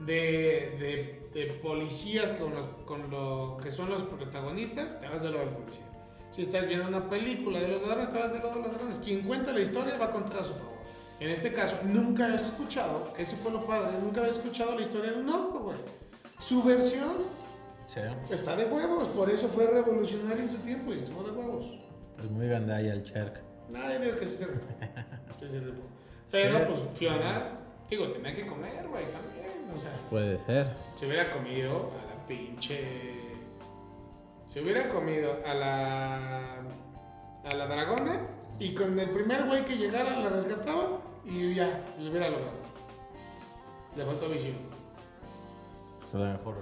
de, 0.00 1.24
de, 1.32 1.40
de 1.46 1.52
policías 1.62 2.32
con, 2.38 2.52
los, 2.54 2.66
con 2.84 3.08
lo 3.10 3.58
que 3.62 3.70
son 3.70 3.88
los 3.90 4.02
protagonistas, 4.02 4.98
te 4.98 5.08
vas 5.08 5.22
del 5.22 5.34
lado 5.34 5.44
del 5.46 5.54
policía. 5.54 5.84
Si 6.32 6.42
estás 6.42 6.66
viendo 6.66 6.88
una 6.88 7.08
película 7.08 7.60
de 7.60 7.68
los 7.68 7.82
ladrones, 7.82 8.10
te 8.10 8.18
vas 8.18 8.32
del 8.32 8.42
lado 8.42 8.56
de 8.56 8.62
los 8.62 8.72
ladrones. 8.72 8.98
Quien 8.98 9.22
cuenta 9.22 9.52
la 9.52 9.60
historia 9.60 9.96
va 9.98 10.06
a 10.06 10.10
contar 10.10 10.38
a 10.40 10.44
su 10.44 10.54
favor. 10.54 10.77
En 11.20 11.30
este 11.30 11.52
caso, 11.52 11.76
nunca 11.84 12.26
has 12.32 12.46
escuchado, 12.46 13.12
eso 13.18 13.36
fue 13.36 13.50
lo 13.50 13.66
padre, 13.66 13.98
nunca 14.00 14.20
habías 14.20 14.36
escuchado 14.36 14.76
la 14.76 14.82
historia 14.82 15.10
de 15.12 15.20
un 15.20 15.28
ojo, 15.28 15.58
güey. 15.60 15.78
Su 16.40 16.62
versión 16.62 17.12
Sí. 17.88 18.00
Está 18.30 18.54
de 18.54 18.66
huevos, 18.66 19.08
por 19.08 19.30
eso 19.30 19.48
fue 19.48 19.66
revolucionario 19.66 20.42
en 20.42 20.48
su 20.50 20.58
tiempo 20.58 20.92
y 20.92 20.98
estuvo 20.98 21.22
de 21.22 21.30
huevos. 21.30 21.66
Pues 22.16 22.30
muy 22.30 22.46
gandalla 22.46 22.92
el 22.92 23.02
Cherk. 23.02 23.42
Nadie 23.70 23.98
dijo 24.00 24.18
que 24.18 24.26
se 24.26 24.44
rifó. 24.46 24.66
Pero 26.30 26.58
Sí. 26.58 26.64
pues 26.68 26.80
Fiona, 26.98 27.58
digo, 27.88 28.10
tenía 28.10 28.34
que 28.34 28.46
comer, 28.46 28.86
güey, 28.88 29.04
también. 29.10 29.70
O 29.74 29.80
sea, 29.80 29.90
Puede 30.10 30.38
ser. 30.40 30.68
se 30.96 31.06
hubiera 31.06 31.32
comido 31.32 31.90
a 31.92 32.14
la 32.14 32.26
pinche. 32.26 33.38
Se 34.46 34.60
hubiera 34.62 34.88
comido 34.90 35.38
a 35.46 35.54
la. 35.54 36.54
a 37.50 37.54
la 37.56 37.66
dragona 37.66 38.20
y 38.58 38.74
con 38.74 38.98
el 38.98 39.08
primer 39.10 39.44
güey 39.46 39.64
que 39.64 39.76
llegara 39.78 40.18
la 40.20 40.28
rescataba 40.28 41.00
y 41.28 41.54
ya, 41.54 41.84
lo 41.98 42.10
hubiera 42.10 42.30
logrado. 42.30 42.58
Le 43.96 44.04
faltó 44.04 44.28
visión. 44.28 44.54
Pues 46.00 46.14
a 46.14 46.18
lo 46.18 46.24
mejor 46.24 46.56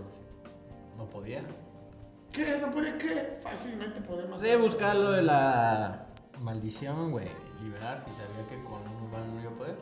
no 0.97 1.05
podía. 1.07 1.43
¿Qué? 2.33 2.59
¿No 2.61 2.71
puede 2.71 2.97
qué? 2.99 3.39
Fácilmente 3.43 4.01
podemos. 4.01 4.41
De 4.41 4.57
buscar 4.57 4.97
lo 4.97 5.13
de 5.13 5.23
la 5.23 6.07
maldición, 6.41 7.11
güey. 7.13 7.29
Liberar 7.63 7.99
si 7.99 8.11
sabía 8.13 8.47
que 8.49 8.63
con 8.65 8.81
un 8.89 9.03
humano 9.09 9.35
no 9.35 9.41
iba 9.41 9.51
a 9.51 9.55
poder. 9.55 9.77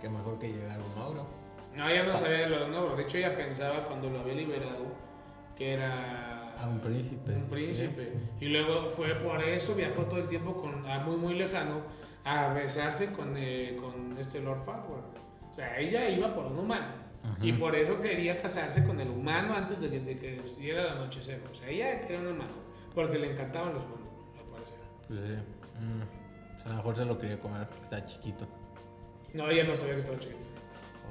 Que 0.00 0.08
mejor 0.08 0.38
que 0.38 0.52
llegar 0.52 0.78
un 0.80 1.00
ogro. 1.02 1.26
No, 1.74 1.88
ella 1.88 2.04
no 2.04 2.16
sabía 2.16 2.38
de 2.38 2.48
lo 2.48 2.60
de 2.60 2.68
Nogro. 2.68 2.94
De 2.96 3.02
hecho, 3.02 3.18
ella 3.18 3.36
pensaba 3.36 3.84
cuando 3.84 4.08
lo 4.10 4.20
había 4.20 4.34
liberado 4.34 4.84
que 5.56 5.72
era 5.74 6.54
A 6.60 6.68
un 6.68 6.80
príncipe. 6.80 7.32
un 7.32 7.42
sí, 7.42 7.48
príncipe. 7.50 8.06
cierto. 8.06 8.18
Y 8.40 8.48
luego 8.48 8.88
fue 8.90 9.14
por 9.16 9.42
eso, 9.42 9.74
viajó 9.74 10.02
todo 10.04 10.18
el 10.20 10.28
tiempo 10.28 10.56
con, 10.56 10.86
a 10.88 11.00
muy, 11.00 11.16
muy 11.16 11.34
lejano 11.34 11.80
a 12.24 12.52
besarse 12.52 13.12
con, 13.12 13.34
eh, 13.36 13.76
con 13.80 14.16
este 14.18 14.40
Lord 14.40 14.64
Farquaad. 14.64 15.04
O 15.50 15.54
sea, 15.54 15.78
ella 15.78 16.08
iba 16.08 16.34
por 16.34 16.46
un 16.46 16.58
humano. 16.58 17.04
Y 17.40 17.52
por 17.52 17.74
eso 17.74 18.00
quería 18.00 18.40
casarse 18.40 18.84
con 18.84 19.00
el 19.00 19.08
humano 19.08 19.54
antes 19.54 19.80
de 19.80 19.88
que, 19.88 20.00
de 20.00 20.16
que 20.18 20.40
estuviera 20.40 20.82
el 20.82 20.88
anochecer. 20.88 21.40
O 21.50 21.54
sea, 21.54 21.68
ella 21.68 22.00
quería 22.00 22.20
un 22.20 22.28
humano. 22.28 22.52
Porque 22.94 23.18
le 23.18 23.32
encantaban 23.32 23.72
los 23.72 23.82
humanos, 23.82 24.08
me 24.36 24.52
parece. 24.52 24.74
Pues 25.08 25.20
sí. 25.22 25.28
Mm. 25.80 26.56
O 26.56 26.58
sea, 26.58 26.66
a 26.66 26.68
lo 26.70 26.76
mejor 26.76 26.96
se 26.96 27.04
lo 27.04 27.18
quería 27.18 27.40
comer 27.40 27.66
porque 27.66 27.82
estaba 27.82 28.04
chiquito. 28.04 28.46
No, 29.32 29.48
ella 29.48 29.64
no 29.64 29.74
sabía 29.74 29.94
que 29.94 30.00
estaba 30.00 30.18
chiquito. 30.18 30.46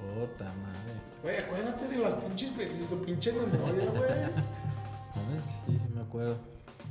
Puta 0.02 0.54
madre. 0.54 0.94
Güey, 1.22 1.38
acuérdate 1.38 1.88
de 1.88 1.98
las 1.98 2.14
pinches 2.16 2.52
películas, 2.52 3.06
pinche 3.06 3.34
memoria, 3.34 3.86
güey. 3.90 4.12
A 5.14 5.30
ver, 5.30 5.42
sí, 5.48 5.80
sí 5.80 5.94
me 5.94 6.02
acuerdo. 6.02 6.38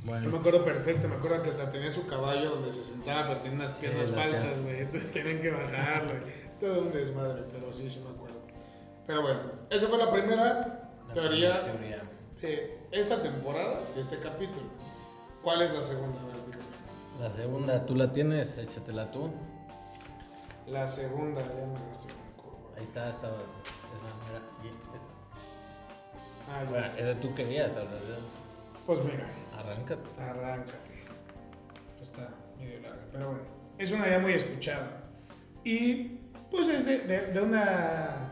Yo 0.05 0.11
me 0.11 0.19
Bueno, 0.19 0.37
acuerdo 0.37 0.65
perfecto, 0.65 1.07
me 1.07 1.15
acuerdo 1.15 1.41
que 1.43 1.49
hasta 1.49 1.69
tenía 1.69 1.89
su 1.91 2.05
caballo 2.05 2.51
donde 2.55 2.73
se 2.73 2.83
sentaba, 2.83 3.27
pero 3.27 3.39
tenía 3.39 3.57
unas 3.57 3.73
piernas 3.73 4.11
falsas, 4.11 4.61
güey. 4.61 4.81
Entonces 4.81 5.11
tenían 5.11 5.39
que 5.41 5.51
bajarlo. 5.51 6.13
Todo 6.59 6.81
un 6.81 6.91
desmadre, 6.91 7.43
pero 7.51 7.71
sí, 7.71 7.89
sí 7.89 7.99
me 7.99 8.09
acuerdo. 8.09 8.41
Pero 9.07 9.21
bueno, 9.21 9.39
esa 9.69 9.87
fue 9.87 9.97
la 9.97 10.11
primera 10.11 10.89
la 11.07 11.13
teoría 11.13 11.61
primera 11.61 12.01
teoría. 12.01 12.01
de 12.41 12.79
esta 12.91 13.21
temporada, 13.21 13.81
de 13.95 14.01
este 14.01 14.19
capítulo. 14.19 14.67
¿Cuál 15.41 15.61
es 15.61 15.73
la 15.73 15.81
segunda? 15.81 16.19
La 17.19 17.29
segunda, 17.29 17.85
tú 17.85 17.95
la 17.95 18.11
tienes, 18.11 18.57
échatela 18.57 19.09
tú. 19.11 19.29
La 20.67 20.87
segunda, 20.87 21.41
ya 21.41 21.65
me 21.67 21.87
gasté 21.89 22.09
curva. 22.35 22.77
Ahí 22.77 22.83
está, 22.83 23.09
estaba. 23.09 23.35
Esa, 23.35 24.09
mira, 24.25 24.41
esa. 24.95 26.51
Ah, 26.51 26.63
ya. 26.63 26.69
Bueno, 26.69 26.87
esa 26.97 27.19
tú 27.21 27.33
querías, 27.35 27.69
en 27.69 27.75
realidad. 27.75 28.19
Pues 28.85 28.99
mira, 29.03 29.27
Arráncate. 29.57 30.09
arráncate. 30.21 31.03
Está 32.01 32.29
medio 32.59 32.81
larga, 32.81 33.03
pero 33.11 33.27
bueno. 33.27 33.43
Es 33.77 33.91
una 33.91 34.07
idea 34.07 34.19
muy 34.19 34.33
escuchada. 34.33 35.03
Y 35.63 36.19
pues 36.51 36.67
es 36.67 36.85
de, 36.85 36.99
de- 36.99 37.31
de 37.31 37.41
una 37.41 38.29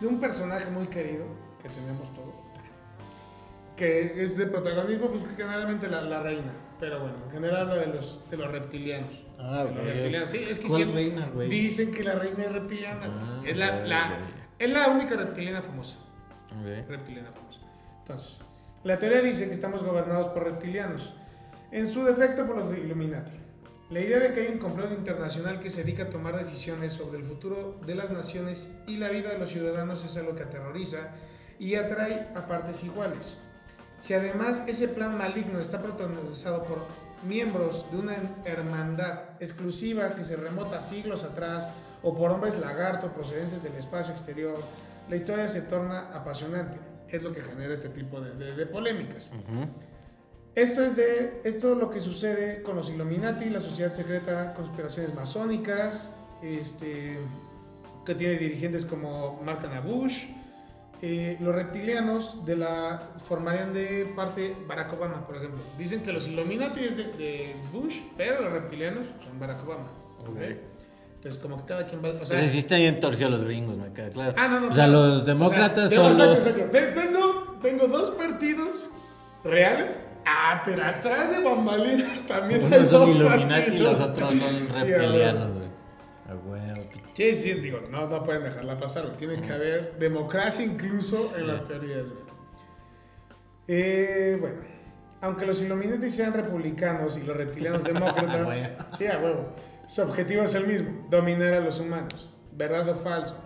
de 0.00 0.06
un 0.06 0.20
personaje 0.20 0.68
muy 0.70 0.86
querido 0.88 1.24
que 1.62 1.68
tenemos 1.70 2.12
todos. 2.14 2.34
Que 3.76 4.22
es 4.24 4.36
de 4.38 4.46
protagonismo, 4.46 5.08
pues 5.08 5.24
generalmente 5.36 5.88
la, 5.88 6.00
la 6.02 6.22
reina. 6.22 6.52
Pero 6.80 7.00
bueno, 7.00 7.14
en 7.26 7.30
general 7.30 7.62
habla 7.70 7.76
de 7.76 7.86
los, 7.94 8.20
de 8.30 8.36
los 8.36 8.50
reptilianos. 8.50 9.10
Ah, 9.38 9.64
De 9.64 9.74
los 9.74 9.84
reptilianos. 9.84 10.30
Sí, 10.30 10.46
es 10.48 10.58
que 10.58 10.66
¿Cuál 10.68 10.82
siempre 10.82 11.02
reina, 11.04 11.26
güey? 11.32 11.48
dicen 11.48 11.92
que 11.92 12.02
la 12.04 12.14
reina 12.14 12.44
es 12.44 12.52
reptiliana. 12.52 13.06
Ah, 13.06 13.42
es, 13.46 13.56
la, 13.56 13.84
la- 13.86 14.18
es 14.58 14.70
la 14.70 14.88
única 14.88 15.14
reptiliana 15.16 15.62
famosa. 15.62 15.96
Ok. 16.52 16.88
reptiliana 16.88 17.30
famosa. 17.32 17.60
Entonces, 18.00 18.38
la 18.84 18.98
teoría 18.98 19.20
dice 19.20 19.48
que 19.48 19.54
estamos 19.54 19.82
gobernados 19.82 20.28
por 20.28 20.44
reptilianos, 20.44 21.14
en 21.72 21.86
su 21.86 22.04
defecto 22.04 22.46
por 22.46 22.56
los 22.56 22.76
Illuminati. 22.76 23.32
La 23.90 24.00
idea 24.00 24.18
de 24.18 24.32
que 24.32 24.40
hay 24.40 24.52
un 24.52 24.58
complot 24.58 24.92
internacional 24.92 25.60
que 25.60 25.70
se 25.70 25.84
dedica 25.84 26.04
a 26.04 26.10
tomar 26.10 26.36
decisiones 26.36 26.92
sobre 26.92 27.18
el 27.18 27.24
futuro 27.24 27.80
de 27.86 27.94
las 27.94 28.10
naciones 28.10 28.70
y 28.86 28.96
la 28.96 29.10
vida 29.10 29.30
de 29.30 29.38
los 29.38 29.50
ciudadanos 29.50 30.04
es 30.04 30.16
algo 30.16 30.34
que 30.34 30.42
aterroriza 30.42 31.10
y 31.58 31.76
atrae 31.76 32.28
a 32.34 32.46
partes 32.46 32.82
iguales. 32.82 33.38
Si 33.98 34.12
además 34.12 34.62
ese 34.66 34.88
plan 34.88 35.16
maligno 35.16 35.60
está 35.60 35.80
protagonizado 35.80 36.64
por 36.64 36.78
miembros 37.26 37.90
de 37.90 37.96
una 37.98 38.16
hermandad 38.44 39.20
exclusiva 39.40 40.14
que 40.14 40.24
se 40.24 40.36
remota 40.36 40.82
siglos 40.82 41.24
atrás 41.24 41.70
o 42.02 42.14
por 42.14 42.30
hombres 42.30 42.58
lagarto 42.58 43.12
procedentes 43.12 43.62
del 43.62 43.74
espacio 43.74 44.12
exterior, 44.12 44.58
la 45.08 45.16
historia 45.16 45.48
se 45.48 45.62
torna 45.62 46.10
apasionante. 46.12 46.78
Es 47.10 47.22
lo 47.22 47.32
que 47.32 47.40
genera 47.40 47.72
este 47.74 47.88
tipo 47.90 48.20
de, 48.20 48.34
de- 48.34 48.54
de 48.56 48.66
polémicas. 48.66 49.30
Esto 50.54 50.82
es 50.82 50.96
de 50.96 51.40
esto 51.44 51.72
es 51.72 51.78
lo 51.78 51.90
que 51.90 52.00
sucede 52.00 52.62
con 52.62 52.76
los 52.76 52.88
Illuminati, 52.90 53.50
la 53.50 53.60
sociedad 53.60 53.92
secreta, 53.92 54.54
conspiraciones 54.54 55.14
masónicas, 55.14 56.10
este, 56.42 57.18
que 58.06 58.14
tiene 58.14 58.36
dirigentes 58.38 58.86
como 58.86 59.40
Mark 59.44 59.60
Bush. 59.84 60.24
Eh, 61.02 61.36
los 61.40 61.54
reptilianos 61.54 62.46
de 62.46 62.56
la 62.56 63.10
formarían 63.18 63.74
de 63.74 64.10
parte 64.16 64.56
Barack 64.66 64.94
Obama, 64.94 65.26
por 65.26 65.36
ejemplo. 65.36 65.60
Dicen 65.76 66.02
que 66.02 66.10
los 66.10 66.26
Illuminati 66.26 66.80
es 66.84 66.96
de, 66.96 67.04
de 67.12 67.56
Bush, 67.70 67.98
pero 68.16 68.40
los 68.40 68.50
reptilianos 68.52 69.06
son 69.22 69.38
Barack 69.38 69.62
Obama. 69.62 69.88
¿ok? 70.20 70.38
Entonces, 71.26 71.42
como 71.42 71.56
que 71.56 71.64
cada 71.64 71.86
quien 71.86 72.04
va. 72.04 72.10
O 72.22 72.24
sea, 72.24 72.38
Pues 72.38 72.50
hiciste 72.52 72.76
bien 72.76 73.00
torcido 73.00 73.26
a 73.26 73.30
los 73.32 73.42
gringos, 73.42 73.76
me 73.76 73.92
queda 73.92 74.10
claro. 74.10 74.34
Ah, 74.36 74.46
no, 74.46 74.60
no. 74.60 74.66
O 74.68 74.74
sea, 74.74 74.84
claro. 74.84 74.92
los 74.92 75.26
demócratas 75.26 75.86
O 75.86 75.88
sea, 75.88 76.14
son 76.14 76.34
los. 76.34 76.70
Tengo, 76.70 77.56
tengo 77.60 77.88
dos 77.88 78.12
partidos 78.12 78.90
reales. 79.42 79.98
Ah, 80.24 80.62
pero 80.64 80.84
atrás 80.84 81.32
de 81.32 81.42
bambalinas 81.42 82.26
también 82.26 82.72
hay 82.72 82.78
Unos 82.78 82.88
son 82.88 83.00
dos 83.06 83.16
Illuminati 83.16 83.72
y 83.72 83.78
los 83.78 84.00
otros 84.00 84.34
son 84.34 84.68
reptilianos, 84.72 85.52
güey. 85.52 85.66
A 86.28 86.34
huevo, 86.34 86.82
Sí, 87.14 87.34
sí, 87.34 87.54
digo, 87.54 87.80
no, 87.90 88.08
no 88.08 88.22
pueden 88.22 88.44
dejarla 88.44 88.76
pasar, 88.76 89.06
güey. 89.06 89.16
Tiene 89.16 89.40
que 89.40 89.52
haber 89.52 89.98
democracia 89.98 90.64
incluso 90.64 91.36
en 91.36 91.48
las 91.48 91.64
teorías, 91.64 92.04
güey. 92.04 92.26
Eh, 93.68 94.36
bueno, 94.40 94.60
aunque 95.20 95.44
los 95.44 95.60
Illuminati 95.60 96.08
sean 96.08 96.32
republicanos 96.34 97.16
y 97.18 97.24
los 97.24 97.36
reptilianos 97.36 97.82
demócratas, 97.84 98.58
sí, 98.96 99.06
a 99.06 99.18
huevo, 99.18 99.48
su 99.86 100.02
objetivo 100.02 100.42
es 100.42 100.54
el 100.54 100.66
mismo, 100.66 101.06
dominar 101.10 101.54
a 101.54 101.60
los 101.60 101.80
humanos. 101.80 102.30
¿Verdad 102.52 102.88
o 102.88 102.94
falso? 102.96 103.36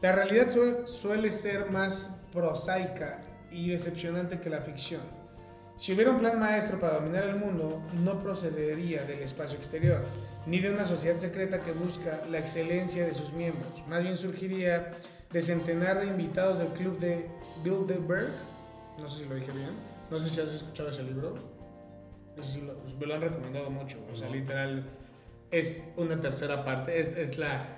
La 0.00 0.12
realidad 0.12 0.50
suele, 0.50 0.86
suele 0.86 1.32
ser 1.32 1.70
más 1.70 2.10
prosaica 2.32 3.20
y 3.50 3.70
decepcionante 3.70 4.40
que 4.40 4.50
la 4.50 4.60
ficción. 4.60 5.00
Si 5.78 5.92
hubiera 5.92 6.10
un 6.10 6.18
plan 6.18 6.38
maestro 6.38 6.78
para 6.78 6.94
dominar 6.96 7.24
el 7.24 7.36
mundo, 7.36 7.80
no 8.04 8.22
procedería 8.22 9.04
del 9.04 9.20
espacio 9.20 9.56
exterior, 9.56 10.02
ni 10.46 10.60
de 10.60 10.70
una 10.70 10.86
sociedad 10.86 11.16
secreta 11.16 11.62
que 11.62 11.72
busca 11.72 12.22
la 12.30 12.38
excelencia 12.38 13.06
de 13.06 13.14
sus 13.14 13.32
miembros. 13.32 13.82
Más 13.88 14.02
bien 14.02 14.16
surgiría 14.16 14.92
de 15.30 15.42
centenar 15.42 16.00
de 16.00 16.06
invitados 16.06 16.58
del 16.58 16.68
club 16.68 16.98
de 16.98 17.26
Bilderberg. 17.64 18.28
No 18.98 19.08
sé 19.08 19.22
si 19.22 19.28
lo 19.28 19.34
dije 19.34 19.50
bien. 19.52 19.70
No 20.10 20.18
sé 20.20 20.28
si 20.28 20.40
has 20.40 20.48
escuchado 20.50 20.90
ese 20.90 21.02
libro. 21.04 21.34
Lo- 22.36 22.98
me 22.98 23.06
lo 23.06 23.14
han 23.14 23.20
recomendado 23.22 23.70
mucho. 23.70 23.96
O 24.12 24.16
sea, 24.16 24.28
literal, 24.28 24.84
es 25.52 25.84
una 25.96 26.18
tercera 26.18 26.64
parte. 26.64 26.98
Es, 26.98 27.16
es 27.16 27.38
la, 27.38 27.68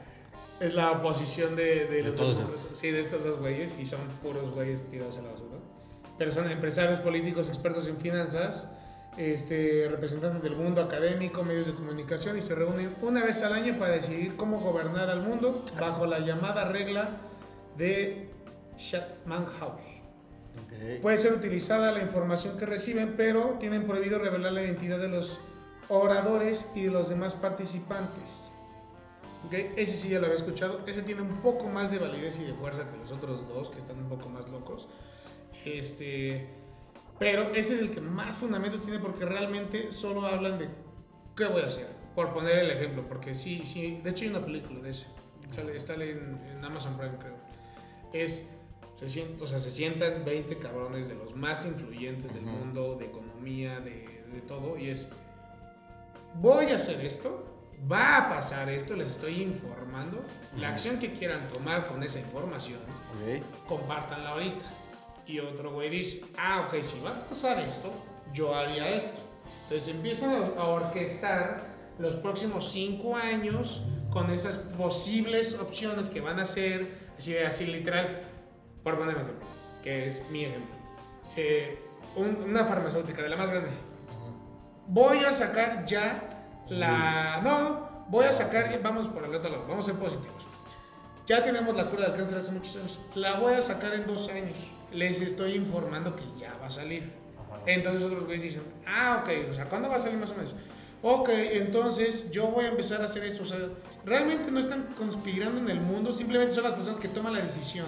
es 0.60 0.74
la 0.74 0.92
oposición 0.92 1.54
de, 1.56 1.86
de 1.86 2.02
los 2.02 2.16
todos 2.16 2.36
demócratas. 2.36 2.64
estos. 2.64 2.78
Sí, 2.78 2.90
de 2.90 3.00
estos 3.00 3.24
dos 3.24 3.38
güeyes. 3.38 3.76
Y 3.78 3.84
son 3.84 4.00
puros 4.22 4.50
güeyes 4.50 4.88
tirados 4.88 5.18
a 5.18 5.22
la 5.22 5.32
basura. 5.32 5.58
Pero 6.16 6.32
son 6.32 6.50
empresarios 6.50 7.00
políticos, 7.00 7.48
expertos 7.48 7.88
en 7.88 7.98
finanzas, 7.98 8.68
este, 9.18 9.88
representantes 9.90 10.42
del 10.42 10.56
mundo 10.56 10.80
académico, 10.80 11.42
medios 11.42 11.66
de 11.66 11.74
comunicación 11.74 12.38
y 12.38 12.42
se 12.42 12.54
reúnen 12.54 12.94
una 13.02 13.24
vez 13.24 13.42
al 13.42 13.52
año 13.52 13.76
para 13.78 13.94
decidir 13.94 14.36
cómo 14.36 14.60
gobernar 14.60 15.10
al 15.10 15.22
mundo 15.22 15.64
bajo 15.78 16.06
la 16.06 16.20
llamada 16.20 16.64
regla 16.68 17.10
de 17.76 18.28
Chatham 18.76 19.46
House. 19.46 20.02
Ok. 20.64 21.00
Puede 21.02 21.16
ser 21.16 21.32
utilizada 21.32 21.90
la 21.90 22.00
información 22.00 22.56
que 22.56 22.66
reciben, 22.66 23.14
pero 23.16 23.56
tienen 23.58 23.86
prohibido 23.86 24.18
revelar 24.20 24.52
la 24.52 24.62
identidad 24.62 24.98
de 24.98 25.08
los 25.08 25.40
oradores 25.88 26.70
y 26.74 26.82
de 26.84 26.90
los 26.90 27.08
demás 27.08 27.34
participantes. 27.34 28.50
¿Ok? 29.46 29.52
Ese 29.76 29.92
sí 29.96 30.08
ya 30.08 30.18
lo 30.18 30.26
había 30.26 30.36
escuchado. 30.38 30.80
Ese 30.86 31.02
tiene 31.02 31.22
un 31.22 31.38
poco 31.42 31.66
más 31.66 31.90
de 31.90 31.98
validez 31.98 32.38
y 32.38 32.44
de 32.44 32.54
fuerza 32.54 32.90
que 32.90 32.96
los 32.96 33.12
otros 33.12 33.46
dos, 33.46 33.68
que 33.70 33.78
están 33.78 33.98
un 33.98 34.08
poco 34.08 34.28
más 34.28 34.48
locos. 34.48 34.88
Este, 35.64 36.46
pero 37.18 37.54
ese 37.54 37.74
es 37.74 37.80
el 37.80 37.90
que 37.90 38.00
más 38.00 38.36
fundamentos 38.36 38.80
tiene 38.80 38.98
porque 38.98 39.24
realmente 39.24 39.90
solo 39.92 40.26
hablan 40.26 40.58
de 40.58 40.68
qué 41.36 41.46
voy 41.46 41.62
a 41.62 41.66
hacer. 41.66 41.86
Por 42.14 42.32
poner 42.32 42.58
el 42.58 42.70
ejemplo, 42.70 43.06
porque 43.08 43.34
sí, 43.34 43.62
sí. 43.64 44.00
De 44.02 44.10
hecho 44.10 44.24
hay 44.24 44.30
una 44.30 44.44
película 44.44 44.80
de 44.80 44.90
ese. 44.90 45.06
Sale, 45.50 45.76
está 45.76 45.94
en, 45.94 46.40
en 46.50 46.64
Amazon 46.64 46.96
Prime, 46.96 47.16
creo. 47.18 47.34
Es 48.12 48.46
se, 48.98 49.06
sient- 49.06 49.40
o 49.42 49.46
sea, 49.46 49.58
se 49.58 49.70
sientan 49.70 50.24
20 50.24 50.56
cabrones 50.58 51.08
de 51.08 51.16
los 51.16 51.34
más 51.34 51.66
influyentes 51.66 52.32
del 52.32 52.44
mundo, 52.44 52.94
de 52.96 53.06
economía, 53.06 53.80
de, 53.80 54.24
de 54.32 54.40
todo, 54.46 54.78
y 54.78 54.88
es, 54.90 55.08
voy 56.34 56.66
a 56.66 56.76
hacer 56.76 57.04
esto, 57.04 57.44
va 57.90 58.18
a 58.18 58.28
pasar 58.30 58.68
esto, 58.68 58.94
les 58.96 59.10
estoy 59.10 59.42
informando, 59.42 60.24
la 60.56 60.68
Ujú. 60.68 60.74
acción 60.74 60.98
que 60.98 61.12
quieran 61.12 61.46
tomar 61.48 61.86
con 61.86 62.02
esa 62.02 62.18
información, 62.20 62.80
Ok. 62.80 63.66
compártanla 63.66 64.30
ahorita. 64.30 64.64
Y 65.26 65.38
otro 65.40 65.72
güey 65.72 65.88
dice, 65.90 66.22
ah, 66.36 66.66
ok, 66.68 66.82
si 66.82 67.00
va 67.00 67.10
a 67.10 67.24
pasar 67.24 67.58
esto, 67.60 67.90
yo 68.32 68.54
haría 68.54 68.88
esto. 68.90 69.20
Entonces 69.64 69.94
empiezan 69.94 70.52
a 70.58 70.64
orquestar 70.64 71.74
los 71.98 72.16
próximos 72.16 72.70
cinco 72.72 73.16
años 73.16 73.82
con 74.10 74.30
esas 74.30 74.56
posibles 74.58 75.58
opciones 75.58 76.08
que 76.08 76.20
van 76.20 76.38
a 76.40 76.46
ser, 76.46 76.88
así, 77.18 77.36
así 77.38 77.66
literal, 77.66 78.22
por 78.82 78.98
poner 78.98 79.16
un 79.16 79.22
ejemplo, 79.22 79.46
que 79.82 80.06
es 80.06 80.22
mi 80.30 80.44
ejemplo. 80.44 80.74
Eh, 81.36 81.78
un- 82.16 82.36
una 82.48 82.64
farmacéutica 82.64 83.22
de 83.22 83.28
la 83.30 83.36
más 83.36 83.50
grande. 83.50 83.70
Voy 84.86 85.24
a 85.24 85.32
sacar 85.32 85.84
ya 85.86 86.22
la... 86.68 87.40
No, 87.42 88.06
voy 88.08 88.26
a 88.26 88.32
sacar, 88.32 88.80
vamos 88.82 89.08
por 89.08 89.24
el 89.24 89.34
otro 89.34 89.50
lado, 89.50 89.64
vamos 89.68 89.88
a 89.88 89.92
ser 89.92 90.00
positivos. 90.00 90.46
Ya 91.26 91.42
tenemos 91.42 91.74
la 91.74 91.86
cura 91.86 92.08
del 92.08 92.16
cáncer 92.16 92.38
hace 92.38 92.52
muchos 92.52 92.76
años. 92.76 92.98
La 93.14 93.38
voy 93.40 93.54
a 93.54 93.62
sacar 93.62 93.94
en 93.94 94.06
dos 94.06 94.28
años. 94.28 94.56
Les 94.92 95.20
estoy 95.22 95.54
informando 95.54 96.14
que 96.14 96.24
ya 96.38 96.54
va 96.60 96.66
a 96.66 96.70
salir. 96.70 97.12
Ajá. 97.36 97.62
Entonces 97.66 98.02
otros 98.02 98.24
güeyes 98.26 98.42
dicen, 98.42 98.62
ah, 98.86 99.22
ok, 99.22 99.50
o 99.50 99.54
sea, 99.54 99.68
¿cuándo 99.68 99.88
va 99.88 99.96
a 99.96 100.00
salir 100.00 100.18
más 100.18 100.32
o 100.32 100.36
menos? 100.36 100.54
Ok, 101.02 101.28
entonces 101.30 102.30
yo 102.30 102.48
voy 102.48 102.66
a 102.66 102.68
empezar 102.68 103.00
a 103.02 103.06
hacer 103.06 103.24
esto. 103.24 103.42
O 103.42 103.46
sea, 103.46 103.58
realmente 104.04 104.50
no 104.50 104.60
están 104.60 104.94
conspirando 104.96 105.60
en 105.60 105.70
el 105.70 105.80
mundo, 105.80 106.12
simplemente 106.12 106.54
son 106.54 106.64
las 106.64 106.74
personas 106.74 107.00
que 107.00 107.08
toman 107.08 107.32
la 107.32 107.40
decisión. 107.40 107.86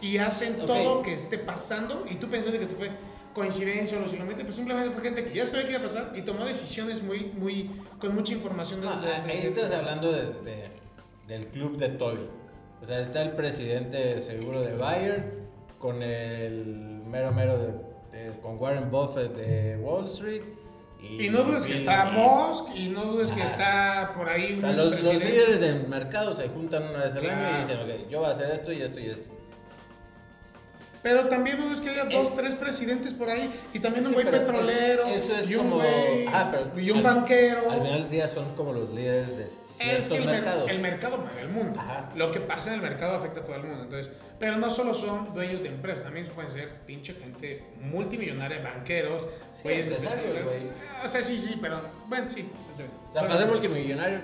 y 0.00 0.18
hacen 0.18 0.58
todo 0.58 1.02
que 1.02 1.14
esté 1.14 1.38
pasando 1.38 2.06
y 2.08 2.16
tú 2.16 2.28
pensaste 2.28 2.58
que 2.58 2.66
tú 2.66 2.76
fue 2.76 2.90
coincidencia 3.34 3.98
o 3.98 4.02
lo 4.02 4.08
simplemente, 4.08 4.44
pues 4.44 4.56
simplemente 4.56 4.90
fue 4.90 5.02
gente 5.02 5.24
que 5.24 5.34
ya 5.34 5.46
sabía 5.46 5.64
que 5.66 5.70
iba 5.72 5.80
a 5.80 5.84
pasar 5.84 6.12
y 6.16 6.22
tomó 6.22 6.44
decisiones 6.44 7.02
muy, 7.02 7.26
muy, 7.36 7.70
con 8.00 8.14
mucha 8.14 8.32
información. 8.32 8.80
No, 8.82 9.00
de- 9.00 9.06
de- 9.06 9.12
ah, 9.14 9.20
de- 9.24 9.32
ahí 9.32 9.38
estás 9.38 9.72
hablando 9.72 10.10
de, 10.12 10.22
de- 10.44 10.70
del 11.26 11.46
club 11.48 11.76
de 11.76 11.88
Toby. 11.90 12.28
O 12.82 12.86
sea, 12.86 13.00
está 13.00 13.22
el 13.22 13.30
presidente 13.30 14.20
seguro 14.20 14.62
de 14.62 14.74
Bayern 14.76 15.24
con 15.78 16.02
el 16.02 16.64
mero 17.06 17.32
mero 17.32 17.58
de, 18.12 18.32
con 18.42 18.58
Warren 18.58 18.90
Buffett 18.90 19.34
de 19.34 19.76
Wall 19.78 20.06
Street. 20.06 20.42
Y, 21.00 21.26
Y 21.26 21.30
no 21.30 21.44
dudes 21.44 21.64
que 21.64 21.76
está 21.76 22.06
Musk 22.06 22.74
y 22.74 22.88
no 22.88 23.04
dudes 23.04 23.30
que 23.30 23.42
está 23.42 24.12
por 24.16 24.28
ahí 24.28 24.54
O 24.56 24.60
sea, 24.60 24.72
los, 24.72 24.90
los 24.90 25.14
líderes 25.14 25.60
del 25.60 25.86
mercado 25.86 26.34
se 26.34 26.48
juntan 26.48 26.82
una 26.88 27.04
vez 27.04 27.14
al 27.14 27.30
año 27.30 27.56
y 27.56 27.60
dicen, 27.60 27.78
ok, 27.78 28.08
yo 28.10 28.18
voy 28.18 28.28
a 28.28 28.32
hacer 28.32 28.50
esto 28.50 28.72
y 28.72 28.82
esto 28.82 28.98
y 28.98 29.06
esto. 29.06 29.30
Pero 31.08 31.26
también 31.28 31.56
dudes 31.56 31.80
que 31.80 31.88
haya 31.88 32.02
Eh, 32.02 32.08
dos, 32.12 32.34
tres 32.36 32.54
presidentes 32.54 33.14
por 33.14 33.30
ahí 33.30 33.50
y 33.72 33.78
también 33.80 34.04
un 34.04 34.10
Sí, 34.10 34.14
güey 34.14 34.26
pero 34.26 34.38
petrolero 34.44 35.04
eso 35.06 35.34
es 35.36 35.48
y 35.48 35.54
un 35.54 35.62
como- 35.70 35.76
güey 35.76 36.26
Ajá, 36.26 36.50
pero 36.50 36.78
y 36.80 36.90
un 36.90 36.98
al- 36.98 37.02
banquero. 37.02 37.70
Al 37.70 37.80
final 37.80 38.00
del 38.02 38.08
día 38.10 38.28
son 38.28 38.54
como 38.54 38.72
los 38.74 38.90
líderes 38.90 39.36
de 39.38 39.44
Es 39.44 39.74
ciertos 39.78 40.08
que 40.10 40.16
el, 40.16 40.24
mer- 40.26 40.34
mercados. 40.36 40.70
el 40.70 40.80
mercado 40.80 41.16
mueve 41.18 41.40
el 41.40 41.48
mundo. 41.48 41.80
Ajá. 41.80 42.10
Lo 42.14 42.30
que 42.30 42.40
pasa 42.40 42.68
en 42.68 42.74
el 42.74 42.82
mercado 42.82 43.14
afecta 43.16 43.40
a 43.40 43.44
todo 43.44 43.56
el 43.56 43.62
mundo. 43.62 43.84
Entonces, 43.84 44.12
pero 44.38 44.58
no 44.58 44.68
solo 44.68 44.92
son 44.92 45.32
dueños 45.32 45.62
de 45.62 45.68
empresas, 45.70 46.04
también 46.04 46.26
pueden 46.26 46.50
ser 46.50 46.68
pinche 46.86 47.14
gente 47.14 47.64
multimillonaria, 47.80 48.60
banqueros, 48.62 49.22
Sí, 49.54 49.60
güeyes 49.62 49.86
empresarios, 49.90 50.44
güey. 50.44 50.62
O 51.04 51.08
sea, 51.08 51.22
sí, 51.22 51.38
sí, 51.38 51.56
pero 51.60 51.80
bueno, 52.06 52.26
sí. 52.28 52.46
para 53.14 53.36
ser 53.38 53.46
multimillonario 53.46 54.20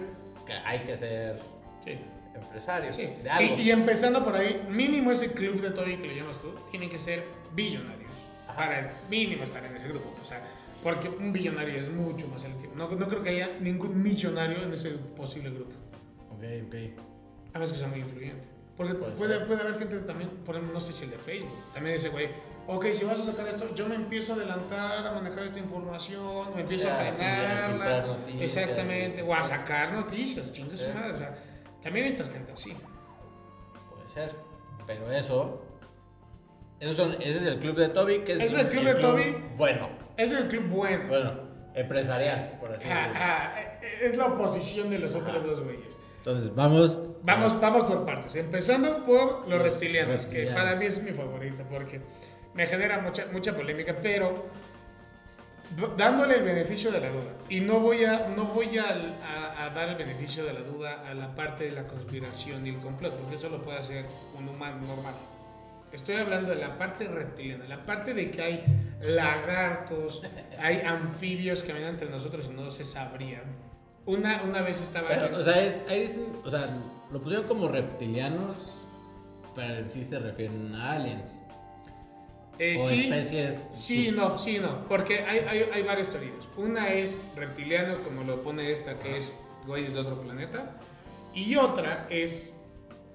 que 0.47 0.53
hay 0.53 0.81
que 0.81 0.97
ser 0.97 1.41
Sí. 1.83 1.99
Empresario 2.35 2.93
Sí. 2.93 3.09
de 3.23 3.31
algo. 3.31 3.57
Y, 3.57 3.63
y 3.63 3.71
empezando 3.71 4.25
por 4.25 4.35
ahí, 4.37 4.67
mínimo 4.69 5.11
ese 5.13 5.33
club 5.33 5.61
de 5.61 5.71
Toby 5.71 5.97
que 5.99 6.07
lo 6.09 6.13
llamas 6.15 6.39
tú, 6.41 6.55
tienen 6.71 6.89
que 6.91 6.99
ser 6.99 7.25
billonarios. 7.55 8.11
Ajá. 8.47 8.57
Para 8.57 8.93
mínimo 9.11 9.45
estar 9.45 9.65
en 9.65 9.77
ese 9.77 9.89
grupo. 9.89 10.15
O 10.21 10.25
sea, 10.25 10.43
porque 10.83 11.09
un 11.09 11.33
billonario 11.33 11.81
es 11.81 11.89
mucho 11.89 12.29
más 12.29 12.43
selectivo. 12.43 12.73
No, 12.77 12.89
no 12.91 13.09
creo 13.09 13.23
que 13.23 13.31
haya 13.31 13.51
ningún 13.61 14.03
millonario 14.03 14.63
en 14.63 14.73
ese 14.75 14.91
posible 14.91 15.51
grupo. 15.51 15.75
Ok, 16.31 16.43
ok. 16.67 16.75
A 17.55 17.59
menos 17.59 17.73
que 17.73 17.79
sea 17.79 17.89
muy 17.89 18.01
influyente. 18.01 18.49
Porque 18.77 18.95
Puede 18.95 19.13
puede, 19.15 19.41
puede 19.47 19.61
haber 19.63 19.79
gente 19.79 19.99
también, 20.01 20.31
por 20.45 20.57
ejemplo, 20.57 20.75
no 20.75 20.81
sé 20.85 20.93
si 20.93 21.05
el 21.05 21.13
de 21.13 21.19
Facebook, 21.19 21.53
también 21.73 21.95
dice, 21.97 22.09
güey, 22.09 22.29
ok, 22.67 22.87
si 22.93 23.05
vas 23.05 23.21
a 23.21 23.25
sacar 23.25 23.47
esto, 23.47 23.73
yo 23.73 23.87
me 23.87 23.95
empiezo 23.95 24.33
a 24.33 24.37
adelantar 24.37 25.07
a 25.07 25.13
manejar 25.13 25.45
esta 25.45 25.61
información, 25.61 26.21
o 26.25 26.59
empiezo 26.59 26.87
Ya, 26.89 26.95
a 27.09 27.13
frenarla. 27.13 28.17
exactamente, 28.41 29.23
o 29.23 29.33
a 29.33 29.45
sacar 29.45 29.93
noticias, 29.93 30.53
chingue 30.53 30.77
su 30.77 30.89
madre. 30.93 31.13
O 31.13 31.19
sea, 31.19 31.39
también 31.85 32.07
estas 32.07 32.31
gente 32.31 32.53
así. 32.53 32.77
Puede 33.91 34.09
ser. 34.09 34.35
Pero 34.87 35.13
eso. 35.13 35.63
Esos 36.81 36.97
son, 36.97 37.13
ese 37.15 37.39
es 37.39 37.43
el 37.43 37.59
club 37.61 37.77
de 37.77 37.89
Toby, 37.89 38.25
que 38.25 38.33
es, 38.33 38.41
es 38.41 38.55
el 38.55 38.69
club 38.69 38.85
de 38.85 38.95
Toby. 38.95 39.37
Bueno, 39.57 39.89
es 40.17 40.33
el 40.33 40.49
club 40.49 40.65
bueno. 40.69 41.09
bueno, 41.09 41.33
empresarial, 41.75 42.59
por 42.61 42.73
así 42.73 42.89
decirlo. 42.89 43.13
es 44.03 44.17
la 44.17 44.27
oposición 44.27 44.91
de 44.91 44.99
los 44.99 45.15
otros 45.15 45.37
Ajá. 45.37 45.47
dos 45.47 45.63
güeyes. 45.63 45.99
Entonces, 46.19 46.55
vamos. 46.55 46.99
Vamos, 47.23 47.61
vamos 47.61 47.85
por 47.85 48.05
partes. 48.05 48.35
Empezando 48.35 49.05
por 49.07 49.43
los, 49.43 49.49
Los 49.49 49.63
reptilianos, 49.63 50.23
reptilianos. 50.23 50.55
que 50.55 50.55
para 50.55 50.77
mí 50.77 50.87
es 50.87 51.03
mi 51.03 51.13
favorito 51.13 51.63
porque 51.71 52.01
me 52.55 52.67
genera 52.67 52.99
mucha, 53.01 53.27
mucha 53.33 53.55
polémica, 53.55 53.97
pero 54.03 54.47
dándole 55.97 56.37
el 56.37 56.43
beneficio 56.45 56.91
de 56.93 57.01
la 57.01 57.11
duda. 57.11 57.33
Y 57.49 57.61
no 57.61 57.81
voy, 57.81 58.05
a, 58.05 58.29
no 58.29 58.45
voy 58.47 58.79
a, 58.79 58.85
a- 58.87 59.65
a 59.67 59.71
dar 59.71 59.89
el 59.91 59.97
beneficio 59.97 60.45
de 60.45 60.53
la 60.53 60.61
duda 60.61 61.03
a 61.09 61.15
la 61.15 61.35
parte 61.35 61.65
de 61.65 61.73
la 61.73 61.85
conspiración 61.87 62.67
y 62.67 62.71
el 62.71 62.79
complot, 62.79 63.13
porque 63.15 63.37
eso 63.37 63.49
lo 63.49 63.63
puede 63.63 63.79
hacer 63.79 64.05
un 64.39 64.49
humano 64.49 64.77
normal. 64.87 65.15
Estoy 65.93 66.17
hablando 66.17 66.51
de 66.51 66.57
la 66.57 66.77
parte 66.77 67.07
reptiliana, 67.07 67.67
la 67.69 67.87
parte 67.87 68.15
de 68.15 68.31
que 68.31 68.43
hay 68.43 68.65
lagartos, 69.01 70.23
hay 70.59 70.81
anfibios 70.81 71.63
que 71.63 71.73
vienen 71.73 71.91
entre 71.91 72.11
nosotros 72.11 72.47
y 72.51 72.55
no 72.55 72.71
se 72.71 72.85
sabría. 72.85 73.43
Una, 74.07 74.43
una 74.43 74.61
vez 74.61 74.81
estaba... 74.81 75.09
Pero, 75.09 75.37
o 75.39 75.43
sea, 75.43 75.61
es, 75.65 75.87
ahí 75.89 76.03
dicen, 76.03 76.25
o 76.45 76.51
sea, 76.51 76.69
lo 77.11 77.21
pusieron 77.23 77.47
como 77.47 77.69
reptilianos, 77.69 78.57
pero 79.55 79.77
en 79.77 79.89
sí 79.89 80.03
se 80.05 80.19
refieren 80.19 80.75
a 80.75 80.93
aliens. 80.93 81.41
Eh, 82.59 82.77
o 82.79 82.89
sí, 82.89 83.05
especies. 83.05 83.69
sí, 83.73 84.13
no, 84.13 84.39
sí, 84.39 84.59
no. 84.59 84.87
Porque 84.89 85.21
hay, 85.21 85.41
hay, 85.41 85.69
hay 85.73 85.83
varias 85.83 86.09
teorías. 86.09 86.35
Una 86.57 86.89
es 86.91 87.21
reptilianos, 87.35 87.99
como 87.99 88.23
lo 88.23 88.43
pone 88.43 88.71
esta, 88.71 88.99
que 88.99 89.19
es 89.19 89.33
güeyes 89.67 89.95
de 89.95 90.01
otro 90.01 90.21
planeta. 90.21 90.77
Y 91.35 91.57
otra 91.57 92.07
es 92.11 92.53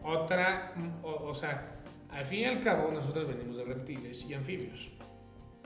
otra, 0.03 0.73
o, 1.03 1.29
o 1.29 1.35
sea, 1.35 1.79
al 2.09 2.25
fin 2.25 2.39
y 2.39 2.45
al 2.45 2.59
cabo 2.61 2.91
nosotros 2.91 3.27
venimos 3.27 3.57
de 3.57 3.65
reptiles 3.65 4.25
y 4.25 4.33
anfibios. 4.33 4.89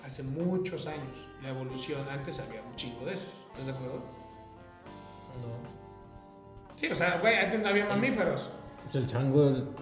Hace 0.03 0.23
muchos 0.23 0.85
años, 0.87 1.17
la 1.41 1.49
evolución, 1.49 2.05
antes 2.09 2.39
había 2.39 2.61
un 2.61 2.75
chingo 2.75 3.05
de 3.05 3.13
esos. 3.13 3.29
¿Estás 3.51 3.65
de 3.65 3.71
acuerdo? 3.71 4.03
No. 5.41 6.75
Sí, 6.75 6.87
o 6.87 6.95
sea, 6.95 7.19
güey, 7.19 7.35
antes 7.35 7.61
no 7.61 7.69
había 7.69 7.85
mamíferos. 7.85 8.49
Pues 8.83 8.95
el 8.95 9.07
chango. 9.07 9.41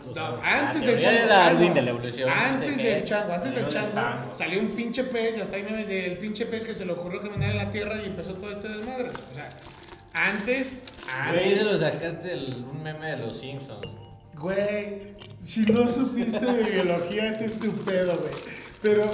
o 0.09 0.13
sea, 0.13 0.29
No, 0.29 0.37
la 0.37 0.59
antes 0.69 0.85
del 0.85 1.01
chango. 1.01 1.19
de 1.19 1.25
Darwin, 1.27 1.67
no. 1.69 1.73
de 1.73 1.81
la 1.81 1.89
evolución. 1.89 2.29
no 2.29 2.35
sé 2.35 2.41
Antes 2.41 2.77
del 2.83 3.03
chango, 3.03 3.33
antes 3.33 3.55
del 3.55 3.67
chango, 3.67 4.35
salió 4.35 4.59
un 4.59 4.69
pinche 4.69 5.03
pez 5.05 5.37
y 5.37 5.41
hasta 5.41 5.55
ahí 5.57 5.63
memes 5.63 5.87
del 5.87 6.17
pinche 6.17 6.45
pez 6.45 6.63
que 6.65 6.73
se 6.73 6.85
le 6.85 6.93
ocurrió 6.93 7.21
caminar 7.21 7.51
en 7.51 7.57
la 7.57 7.69
tierra 7.71 8.01
y 8.01 8.05
empezó 8.07 8.33
todo 8.35 8.51
este 8.51 8.67
desmadre. 8.69 9.09
O 9.09 9.35
sea, 9.35 9.49
antes. 10.13 10.73
Güey, 11.29 11.55
se 11.55 11.63
lo 11.63 11.77
sacaste 11.77 12.27
del, 12.29 12.65
un 12.71 12.81
meme 12.83 13.11
de 13.11 13.17
los 13.17 13.37
Simpsons. 13.37 13.87
güey, 14.35 15.15
si 15.41 15.61
no 15.71 15.87
supiste 15.87 16.39
de 16.39 16.63
biología 16.63 17.31
es 17.31 17.41
estupendo, 17.41 18.15
güey. 18.15 18.31
Pero, 18.81 19.09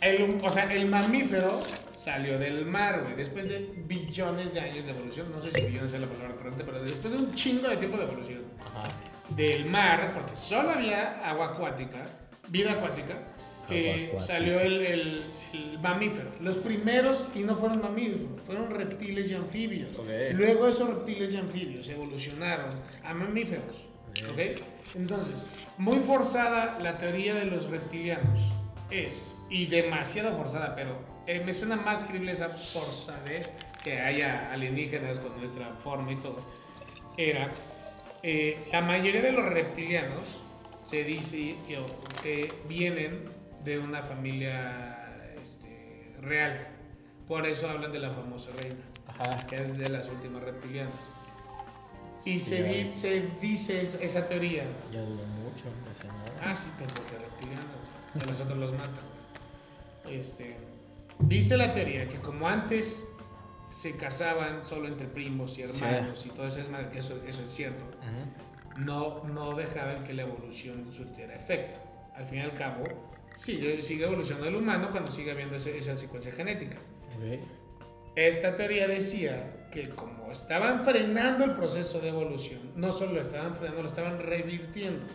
el, 0.00 0.38
o 0.42 0.50
sea, 0.50 0.72
el 0.72 0.86
mamífero 0.86 1.60
salió 2.02 2.38
del 2.38 2.64
mar, 2.66 3.02
güey. 3.02 3.14
Después 3.16 3.48
de 3.48 3.58
billones 3.86 4.52
de 4.54 4.60
años 4.60 4.84
de 4.84 4.90
evolución, 4.90 5.30
no 5.34 5.40
sé 5.42 5.50
si 5.52 5.66
billones 5.66 5.92
es 5.92 6.00
la 6.00 6.06
palabra 6.06 6.34
correcta, 6.36 6.62
pero 6.64 6.82
después 6.82 7.12
de 7.12 7.18
un 7.20 7.32
chingo 7.34 7.68
de 7.68 7.76
tiempo 7.76 7.96
de 7.96 8.04
evolución. 8.04 8.42
Ajá. 8.60 8.88
del 9.36 9.64
mar, 9.70 10.12
porque 10.14 10.36
solo 10.36 10.70
había 10.70 11.26
agua 11.26 11.52
acuática, 11.54 12.06
vida 12.48 12.72
acuática, 12.72 13.14
eh, 13.70 14.08
acuática. 14.08 14.20
salió 14.34 14.60
el, 14.60 14.80
el- 14.84 15.22
el 15.54 15.78
mamífero. 15.78 16.30
Los 16.40 16.56
primeros, 16.58 17.26
y 17.34 17.38
no 17.40 17.56
fueron 17.56 17.80
mamíferos, 17.80 18.40
fueron 18.46 18.70
reptiles 18.70 19.30
y 19.30 19.34
anfibios. 19.34 19.90
Ok. 19.98 20.08
Luego 20.34 20.66
esos 20.66 20.88
reptiles 20.88 21.32
y 21.32 21.36
anfibios 21.36 21.88
evolucionaron 21.88 22.68
a 23.04 23.14
mamíferos. 23.14 23.76
¿ok? 24.30 24.60
Entonces, 24.96 25.44
muy 25.78 26.00
forzada 26.00 26.78
la 26.82 26.98
teoría 26.98 27.34
de 27.34 27.46
los 27.46 27.70
reptilianos 27.70 28.40
es, 28.90 29.34
y 29.48 29.66
demasiado 29.66 30.36
forzada, 30.36 30.74
pero 30.74 30.96
eh, 31.26 31.42
me 31.44 31.52
suena 31.54 31.76
más 31.76 32.04
creíble 32.04 32.32
esa 32.32 32.48
forzadez 32.48 33.52
que 33.82 34.00
haya 34.00 34.52
alienígenas 34.52 35.18
con 35.20 35.36
nuestra 35.38 35.74
forma 35.76 36.12
y 36.12 36.16
todo. 36.16 36.40
Era 37.16 37.50
eh, 38.22 38.68
la 38.72 38.80
mayoría 38.80 39.22
de 39.22 39.32
los 39.32 39.44
reptilianos 39.46 40.40
se 40.84 41.04
dice 41.04 41.56
que, 41.66 41.84
que 42.22 42.52
vienen 42.68 43.30
de 43.64 43.78
una 43.78 44.02
familia 44.02 45.34
este, 45.40 46.14
real. 46.20 46.68
Por 47.26 47.46
eso 47.46 47.68
hablan 47.68 47.92
de 47.92 47.98
la 48.00 48.10
famosa 48.10 48.50
reina, 48.60 48.80
Ajá. 49.06 49.46
que 49.46 49.56
es 49.56 49.78
de 49.78 49.88
las 49.88 50.08
últimas 50.08 50.42
reptilianas. 50.42 51.10
Y 52.24 52.38
Sí, 52.38 52.56
se, 52.56 52.62
di- 52.62 52.94
se 52.94 53.20
dice 53.40 53.82
es- 53.82 53.98
esa 54.00 54.26
teoría. 54.26 54.64
Ya 54.92 55.00
duró 55.00 55.24
mucho. 55.24 55.64
¿no? 55.66 56.12
Ah, 56.44 56.54
sí, 56.56 56.68
pues 56.78 56.90
porque 56.92 57.16
reptilianos, 57.18 57.66
a 58.20 58.24
los 58.30 58.40
otros 58.40 58.58
los 58.58 58.72
matan. 58.72 59.04
Este, 60.08 60.56
dice 61.18 61.56
la 61.56 61.72
teoría 61.72 62.08
que 62.08 62.16
como 62.16 62.48
antes 62.48 63.06
se 63.70 63.96
casaban 63.96 64.64
solo 64.64 64.88
entre 64.88 65.06
primos 65.06 65.56
y 65.58 65.62
hermanos 65.62 66.24
y 66.26 66.30
todo 66.30 66.46
eso, 66.46 66.60
es 66.60 66.66
eso, 66.96 67.22
eso 67.26 67.42
es 67.42 67.54
cierto, 67.54 67.84
no, 68.76 69.24
no 69.24 69.54
dejaban 69.54 70.04
que 70.04 70.12
la 70.14 70.22
evolución 70.22 70.92
surtiera 70.92 71.34
efecto. 71.34 71.78
Al 72.14 72.26
fin 72.26 72.38
y 72.38 72.42
al 72.42 72.52
cabo, 72.54 72.84
sigue, 73.38 73.80
sigue 73.80 74.04
evolucionando 74.04 74.48
el 74.48 74.56
humano 74.56 74.88
cuando 74.90 75.10
sigue 75.12 75.30
habiendo 75.30 75.56
ese- 75.56 75.76
esa 75.78 75.96
secuencia 75.96 76.32
genética. 76.32 76.76
Ok. 77.16 77.40
Esta 78.14 78.54
teoría 78.56 78.86
decía 78.86 79.66
que 79.70 79.88
como 79.90 80.30
estaban 80.30 80.84
frenando 80.84 81.44
el 81.46 81.52
proceso 81.52 81.98
de 82.00 82.08
evolución, 82.10 82.72
no 82.76 82.92
solo 82.92 83.12
lo 83.14 83.20
estaban 83.22 83.54
frenando, 83.54 83.82
lo 83.82 83.88
estaban 83.88 84.18
revirtiendo. 84.18 85.06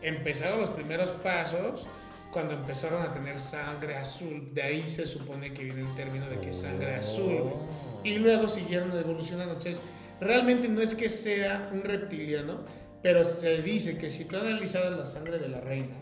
Empezaron 0.00 0.60
los 0.60 0.70
primeros 0.70 1.10
pasos 1.10 1.86
cuando 2.32 2.54
empezaron 2.54 3.02
a 3.02 3.12
tener 3.12 3.40
sangre 3.40 3.96
azul, 3.96 4.50
de 4.54 4.62
ahí 4.62 4.88
se 4.88 5.06
supone 5.06 5.52
que 5.52 5.64
viene 5.64 5.80
el 5.80 5.94
término 5.94 6.28
de 6.28 6.38
que 6.40 6.52
sangre 6.52 6.94
azul. 6.96 7.40
Oh. 7.42 7.66
Y 8.04 8.18
luego 8.18 8.48
siguieron 8.48 8.96
evolucionando. 8.96 9.54
Entonces, 9.54 9.80
realmente 10.20 10.68
no 10.68 10.80
es 10.80 10.94
que 10.94 11.08
sea 11.08 11.68
un 11.72 11.82
reptiliano, 11.82 12.60
pero 13.02 13.24
se 13.24 13.62
dice 13.62 13.98
que 13.98 14.10
si 14.10 14.26
tú 14.26 14.36
analizaras 14.36 14.92
la 14.96 15.06
sangre 15.06 15.38
de 15.38 15.48
la 15.48 15.60
reina, 15.60 15.96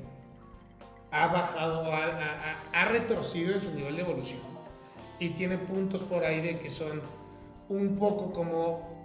ha 1.10 1.28
bajado, 1.28 1.90
ha- 1.92 2.04
ha- 2.04 2.62
ha 2.72 2.84
retrocedido 2.86 3.54
en 3.54 3.60
su 3.62 3.72
nivel 3.74 3.96
de 3.96 4.02
evolución. 4.02 4.40
Y 5.18 5.30
tiene 5.30 5.56
puntos 5.58 6.02
por 6.02 6.24
ahí 6.24 6.40
de 6.40 6.58
que 6.58 6.68
son 6.70 7.00
un 7.68 7.96
poco 7.96 8.32
como 8.32 8.97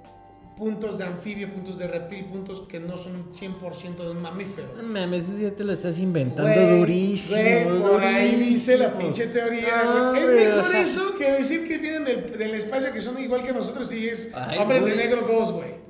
puntos 0.58 0.98
de 0.98 1.04
anfibio, 1.06 1.50
puntos 1.52 1.78
de 1.80 1.88
reptil, 1.88 2.26
puntos 2.26 2.62
que 2.68 2.80
no 2.80 2.98
son 2.98 3.32
100% 3.32 3.96
de 3.98 4.12
un 4.12 4.22
mamífero. 4.22 4.70
No 4.78 4.84
mames, 4.84 5.28
eso 5.30 5.42
ya 5.50 5.52
te 5.56 5.63
lo 5.63 5.74
estás 5.74 5.98
inventando 6.00 6.78
durísimo. 6.78 7.42
güey, 7.42 7.82
por 7.82 8.04
ahí 8.04 8.36
dice 8.36 8.78
la 8.78 8.98
pinche 8.98 9.28
teoría. 9.28 9.84
No, 9.84 10.10
güey. 10.12 10.24
es 10.24 10.30
mejor 10.30 10.60
o 10.60 10.68
sea, 10.72 10.82
eso 10.82 11.16
que 11.18 11.32
decir 11.32 11.68
que 11.68 11.78
vienen 11.78 12.06
del, 12.06 12.38
del 12.38 12.54
espacio 12.56 12.94
que 12.94 13.02
son 13.02 13.20
igual 13.22 13.44
que 13.44 13.52
nosotros 13.54 13.92
y 13.94 14.08
es 14.10 14.32
Ay, 14.36 14.60
Hombres 14.60 14.86
de. 14.86 14.96
Negro 14.96 15.26
2, 15.28 15.52
güey. 15.54 15.84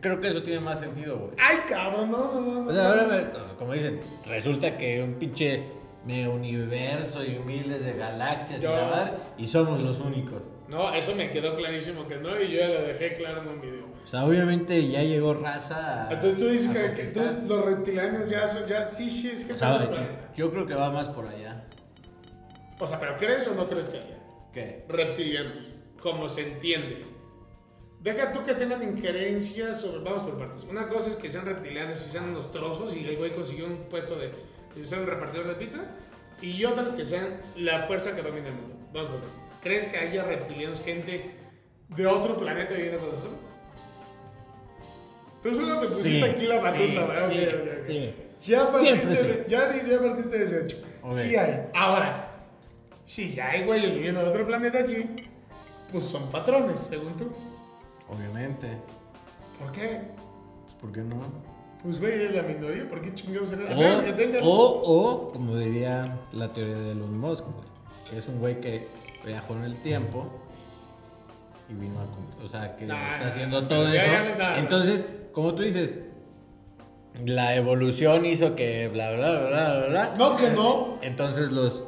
Creo 0.00 0.20
que 0.20 0.28
eso 0.28 0.42
tiene 0.42 0.60
más 0.60 0.80
sentido, 0.80 1.18
güey. 1.18 1.30
Ay, 1.38 1.58
cabrón, 1.68 2.10
no, 2.10 2.32
no, 2.40 2.62
no. 2.62 2.70
O 2.70 2.72
sea, 2.72 2.88
ahora, 2.90 3.06
me- 3.06 3.56
como 3.56 3.72
dicen, 3.72 4.00
resulta 4.26 4.76
que 4.76 5.02
un 5.02 5.14
pinche 5.14 5.62
mega 6.06 6.28
universo 6.30 7.24
y 7.24 7.38
miles 7.38 7.84
de 7.84 7.94
galaxias 7.94 8.60
Yo- 8.60 8.70
y 8.72 8.76
la 8.76 8.88
madre, 8.88 9.12
y 9.38 9.46
somos 9.46 9.80
los 9.82 10.00
únicos. 10.00 10.42
No, 10.74 10.92
eso 10.92 11.14
me 11.14 11.30
quedó 11.30 11.54
clarísimo 11.54 12.08
que 12.08 12.16
no 12.16 12.30
y 12.40 12.50
yo 12.50 12.58
ya 12.60 12.68
lo 12.68 12.82
dejé 12.82 13.14
claro 13.14 13.42
en 13.42 13.48
un 13.48 13.60
video. 13.60 13.84
O 14.04 14.06
sea, 14.08 14.24
obviamente 14.24 14.88
ya 14.88 15.02
llegó 15.02 15.32
raza. 15.34 16.08
a- 16.08 16.12
Entonces 16.12 16.36
tú 16.40 16.48
dices 16.48 16.76
que, 16.76 17.12
que 17.12 17.20
los 17.48 17.64
reptilianos 17.64 18.28
ya 18.28 18.46
son, 18.46 18.66
ya 18.66 18.84
sí, 18.84 19.08
sí, 19.10 19.28
es 19.30 19.44
que 19.44 19.52
O 19.52 19.56
son 19.58 19.78
sea, 19.78 19.88
planeta. 19.88 20.32
yo 20.36 20.50
creo 20.50 20.66
que 20.66 20.74
va 20.74 20.90
más 20.90 21.08
por 21.08 21.28
allá. 21.28 21.64
O 22.80 22.88
sea, 22.88 22.98
pero 22.98 23.16
¿crees 23.16 23.46
o 23.48 23.54
no 23.54 23.68
crees 23.68 23.88
que 23.88 23.98
haya? 23.98 24.18
¿Qué? 24.52 24.84
reptilianos, 24.88 25.62
como 26.00 26.28
se 26.28 26.48
entiende. 26.48 27.06
Deja 28.00 28.32
tú 28.32 28.44
que 28.44 28.54
tengan 28.54 28.82
injerencias 28.82 29.80
sobre. 29.80 30.02
Vamos 30.04 30.22
por 30.22 30.36
partes. 30.36 30.64
Una 30.68 30.88
cosa 30.88 31.10
es 31.10 31.16
que 31.16 31.30
sean 31.30 31.46
reptilianos 31.46 32.04
y 32.04 32.10
sean 32.10 32.30
unos 32.30 32.50
trozos 32.52 32.94
y 32.94 33.06
el 33.06 33.16
güey 33.16 33.32
consiguió 33.32 33.66
un 33.66 33.76
puesto 33.88 34.16
de, 34.16 34.32
de 34.74 34.86
ser 34.86 34.98
un 34.98 35.06
repartidor 35.06 35.46
de 35.46 35.54
pizza. 35.54 35.80
Y 36.42 36.64
otras 36.64 36.92
que 36.92 37.04
sean 37.04 37.40
la 37.56 37.84
fuerza 37.84 38.14
que 38.14 38.22
domina 38.22 38.48
el 38.48 38.54
mundo. 38.54 38.74
Vamos 38.92 39.10
por 39.10 39.20
partes. 39.20 39.43
¿Crees 39.64 39.86
que 39.86 39.96
haya 39.98 40.22
reptilianos, 40.24 40.80
gente 40.82 41.30
de 41.88 42.06
otro 42.06 42.36
planeta 42.36 42.74
viviendo 42.74 43.00
con 43.00 43.08
nosotros? 43.10 43.34
Tú 45.42 45.54
solo 45.54 45.74
te 45.80 45.86
pusiste 45.86 46.10
Sí, 46.10 46.22
aquí 46.22 46.46
la 46.46 46.58
sí, 46.58 46.64
batuta, 46.64 47.06
¿verdad? 47.06 47.30
sí, 47.30 47.46
ok. 47.46 47.86
sí. 47.86 48.14
Ya 48.50 48.64
partiste, 48.66 49.08
de- 49.08 49.44
ya, 49.48 49.86
ya 49.86 49.98
partiste 50.00 50.38
de 50.38 50.44
ese 50.44 50.64
hecho. 50.64 50.76
Ok. 51.02 51.12
Sí 51.12 51.36
hay. 51.36 51.62
Ahora, 51.74 52.30
si 53.06 53.34
ya 53.34 53.50
hay 53.50 53.64
güeyes 53.64 53.94
viviendo 53.94 54.20
en 54.20 54.28
otro 54.28 54.46
planeta 54.46 54.78
aquí, 54.80 55.04
pues 55.90 56.04
son 56.04 56.28
patrones, 56.30 56.78
según 56.80 57.16
tú. 57.16 57.30
Obviamente. 58.08 58.68
¿Por 59.58 59.72
qué? 59.72 60.00
Pues, 60.64 60.74
¿por 60.80 60.92
qué 60.92 61.00
no? 61.00 61.22
Pues 61.82 62.00
güey, 62.00 62.12
es 62.24 62.34
la 62.34 62.42
minoría, 62.42 62.88
¿por 62.88 63.00
qué 63.02 63.12
chingados 63.12 63.50
será? 63.50 63.64
O, 64.42 64.46
o, 64.46 64.82
o, 65.28 65.32
como 65.32 65.56
diría 65.56 66.18
la 66.32 66.50
teoría 66.52 66.76
de 66.76 66.92
Elon 66.92 67.18
Musk, 67.18 67.44
güey, 67.44 67.66
que 68.10 68.18
es 68.18 68.26
un 68.28 68.40
güey 68.40 68.58
que 68.60 68.88
viajó 69.24 69.54
en 69.54 69.64
el 69.64 69.76
tiempo 69.82 70.26
y 71.68 71.74
vino 71.74 72.00
a... 72.00 72.44
O 72.44 72.48
sea, 72.48 72.76
que 72.76 72.84
Nah, 72.86 73.14
está 73.14 73.28
haciendo 73.28 73.62
nah, 73.62 73.68
todo 73.68 73.84
ya, 73.92 74.02
eso. 74.26 74.38
ya. 74.38 74.58
Entonces, 74.58 75.06
como 75.32 75.54
tú 75.54 75.62
dices, 75.62 75.98
la 77.24 77.54
evolución 77.56 78.24
hizo 78.26 78.54
que 78.54 78.88
bla, 78.88 79.12
bla, 79.12 79.30
bla, 79.46 79.74
bla, 79.78 79.86
bla. 79.88 80.14
No, 80.18 80.36
que 80.36 80.50
no. 80.50 80.98
Entonces 81.02 81.50
los 81.52 81.86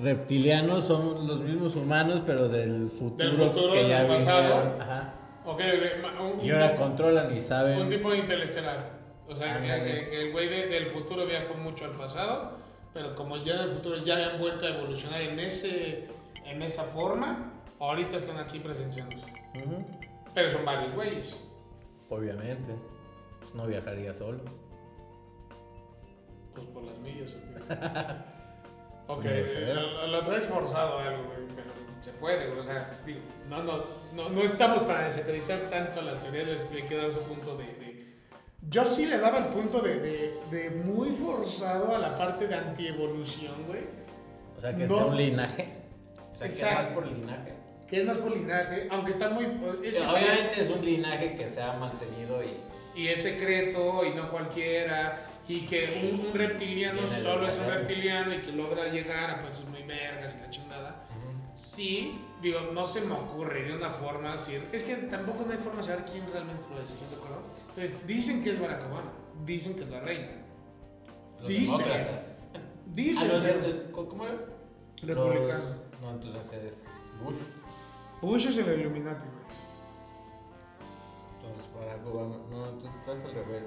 reptilianos 0.00 0.84
son 0.84 1.26
los 1.26 1.40
mismos 1.40 1.74
humanos, 1.76 2.22
pero 2.26 2.48
del 2.48 2.88
futuro, 2.90 3.28
Del 3.28 3.36
futuro, 3.36 3.72
que 3.72 3.88
ya 3.88 3.98
del 4.00 4.08
pasado. 4.08 4.40
vinieron. 4.42 4.80
Ajá. 4.80 5.12
Un, 5.46 6.44
Y 6.44 6.50
ahora 6.50 6.70
un- 6.72 6.76
controlan 6.76 7.36
y 7.36 7.40
saben... 7.40 7.80
un 7.80 7.88
tipo 7.88 8.10
de 8.10 8.18
interestelar. 8.18 8.96
O 9.28 9.34
sea, 9.34 9.60
que, 9.60 9.70
Ándale. 9.70 9.84
que- 10.04 10.10
que 10.10 10.22
el 10.26 10.32
güey 10.32 10.48
de- 10.48 10.66
del 10.68 10.86
futuro 10.86 11.24
viajó 11.26 11.54
mucho 11.54 11.84
al 11.84 11.92
pasado, 11.92 12.52
pero 12.92 13.14
como 13.14 13.36
ya 13.36 13.56
del 13.58 13.70
futuro 13.70 14.02
ya 14.04 14.14
habían 14.14 14.38
vuelto 14.38 14.66
a 14.66 14.70
evolucionar 14.70 15.20
en, 15.20 15.38
ese, 15.38 16.08
en 16.44 16.62
esa 16.62 16.82
forma, 16.84 17.52
ahorita 17.80 18.16
están 18.16 18.38
aquí 18.38 18.58
presenciándose. 18.60 19.26
Ujú. 19.64 19.84
Pero 20.34 20.50
son 20.50 20.64
varios 20.64 20.94
güeyes. 20.94 21.36
Obviamente. 22.10 22.74
Pues 23.40 23.54
no 23.54 23.66
viajaría 23.66 24.14
solo. 24.14 24.40
Pues 26.54 26.66
por 26.66 26.82
las 26.84 26.98
millas. 26.98 27.34
Ok, 29.06 29.22
ser. 29.22 29.74
lo, 29.74 30.06
lo 30.06 30.22
traes 30.24 30.46
forzado 30.46 30.98
algo, 30.98 31.24
güey, 31.24 31.38
pero 31.54 31.70
se 32.00 32.12
puede, 32.12 32.46
güey, 32.48 32.58
o 32.60 32.64
sea, 32.64 33.00
digo, 33.04 33.20
no, 33.48 33.62
no, 33.62 33.84
no, 34.14 34.28
no 34.30 34.40
estamos 34.42 34.82
para 34.82 35.04
desacreditar 35.04 35.58
tanto 35.70 36.02
las 36.02 36.20
teorías, 36.20 36.60
hay 36.72 36.82
que 36.82 36.96
dar 36.96 37.10
su 37.10 37.20
punto 37.20 37.56
de, 37.56 37.64
de- 37.64 38.14
Yo 38.68 38.84
sí 38.86 39.06
le 39.06 39.18
daba 39.18 39.38
el 39.38 39.46
punto 39.46 39.80
de, 39.80 40.00
de, 40.00 40.40
de 40.50 40.70
muy 40.70 41.10
forzado 41.10 41.94
a 41.94 41.98
la 41.98 42.16
parte 42.18 42.46
de 42.48 42.54
antievolución, 42.54 43.54
güey, 43.66 43.84
O 44.56 44.60
sea, 44.60 44.74
que 44.74 44.86
No. 44.86 44.94
sea 44.96 45.04
un 45.06 45.16
linaje. 45.16 45.75
O 46.36 46.38
sea, 46.38 46.48
que 46.48 46.54
Exacto. 46.54 46.82
más 46.84 46.92
por 46.92 47.06
linaje. 47.06 47.52
que 47.88 48.00
es 48.00 48.04
más 48.06 48.18
por 48.18 48.36
linaje, 48.36 48.88
aunque 48.90 49.10
está 49.10 49.30
muy... 49.30 49.44
Es 49.44 49.50
que 49.80 49.88
está- 49.88 50.12
Obviamente 50.12 50.60
es 50.60 50.70
un 50.70 50.84
linaje 50.84 51.34
que 51.34 51.48
se 51.48 51.60
ha 51.62 51.72
mantenido 51.74 52.42
y... 52.44 53.00
y 53.00 53.08
es 53.08 53.22
secreto 53.22 54.04
y 54.04 54.14
no 54.14 54.30
cualquiera 54.30 55.22
y 55.48 55.64
que 55.66 56.10
un, 56.12 56.26
un 56.26 56.34
reptiliano 56.34 57.00
solo 57.22 57.46
es 57.48 57.56
un 57.58 57.66
reptiliano 57.66 58.34
y 58.34 58.38
que 58.38 58.52
logra 58.52 58.88
llegar 58.88 59.30
a 59.30 59.40
puestos 59.40 59.64
muy 59.66 59.82
vergas 59.84 60.34
y 60.36 60.40
la 60.42 60.50
chingada. 60.50 61.02
Sí, 61.54 62.20
digo, 62.42 62.60
no 62.72 62.84
se 62.84 63.00
me 63.02 63.14
ocurre 63.14 63.62
de 63.64 63.74
una 63.76 63.90
forma 63.90 64.32
así. 64.34 64.58
Es 64.72 64.84
que 64.84 64.94
tampoco 64.96 65.44
no 65.46 65.52
hay 65.52 65.58
forma 65.58 65.80
de 65.82 65.86
saber 65.86 66.04
quién 66.04 66.24
realmente 66.30 66.64
lo 66.68 66.82
es, 66.82 66.90
¿estás 66.90 67.08
de 67.10 67.16
acuerdo? 67.16 67.42
Entonces, 67.70 68.06
dicen 68.06 68.42
que 68.42 68.50
es 68.50 68.60
Barack 68.60 68.86
Obama, 68.90 69.12
dicen 69.44 69.74
que 69.74 69.84
es 69.84 69.88
la 69.90 70.00
reina. 70.00 70.28
Los 71.40 71.48
Dice. 71.48 71.72
demócratas. 71.78 72.22
Dicen 72.86 73.30
Ah, 73.32 73.90
¿Cómo 73.92 74.24
era? 74.24 74.34
republicano. 75.02 75.64
No, 76.06 76.12
entonces 76.12 76.64
es 76.64 76.84
Bush. 77.22 77.36
Bush 78.22 78.46
es 78.46 78.58
el 78.58 78.80
Illuminati, 78.80 79.24
güey. 79.24 79.46
Entonces 81.42 81.68
Barack 81.74 82.06
Obama. 82.06 82.36
No, 82.50 82.68
entonces 82.70 82.90
estás 83.00 83.24
al 83.24 83.34
revés. 83.34 83.64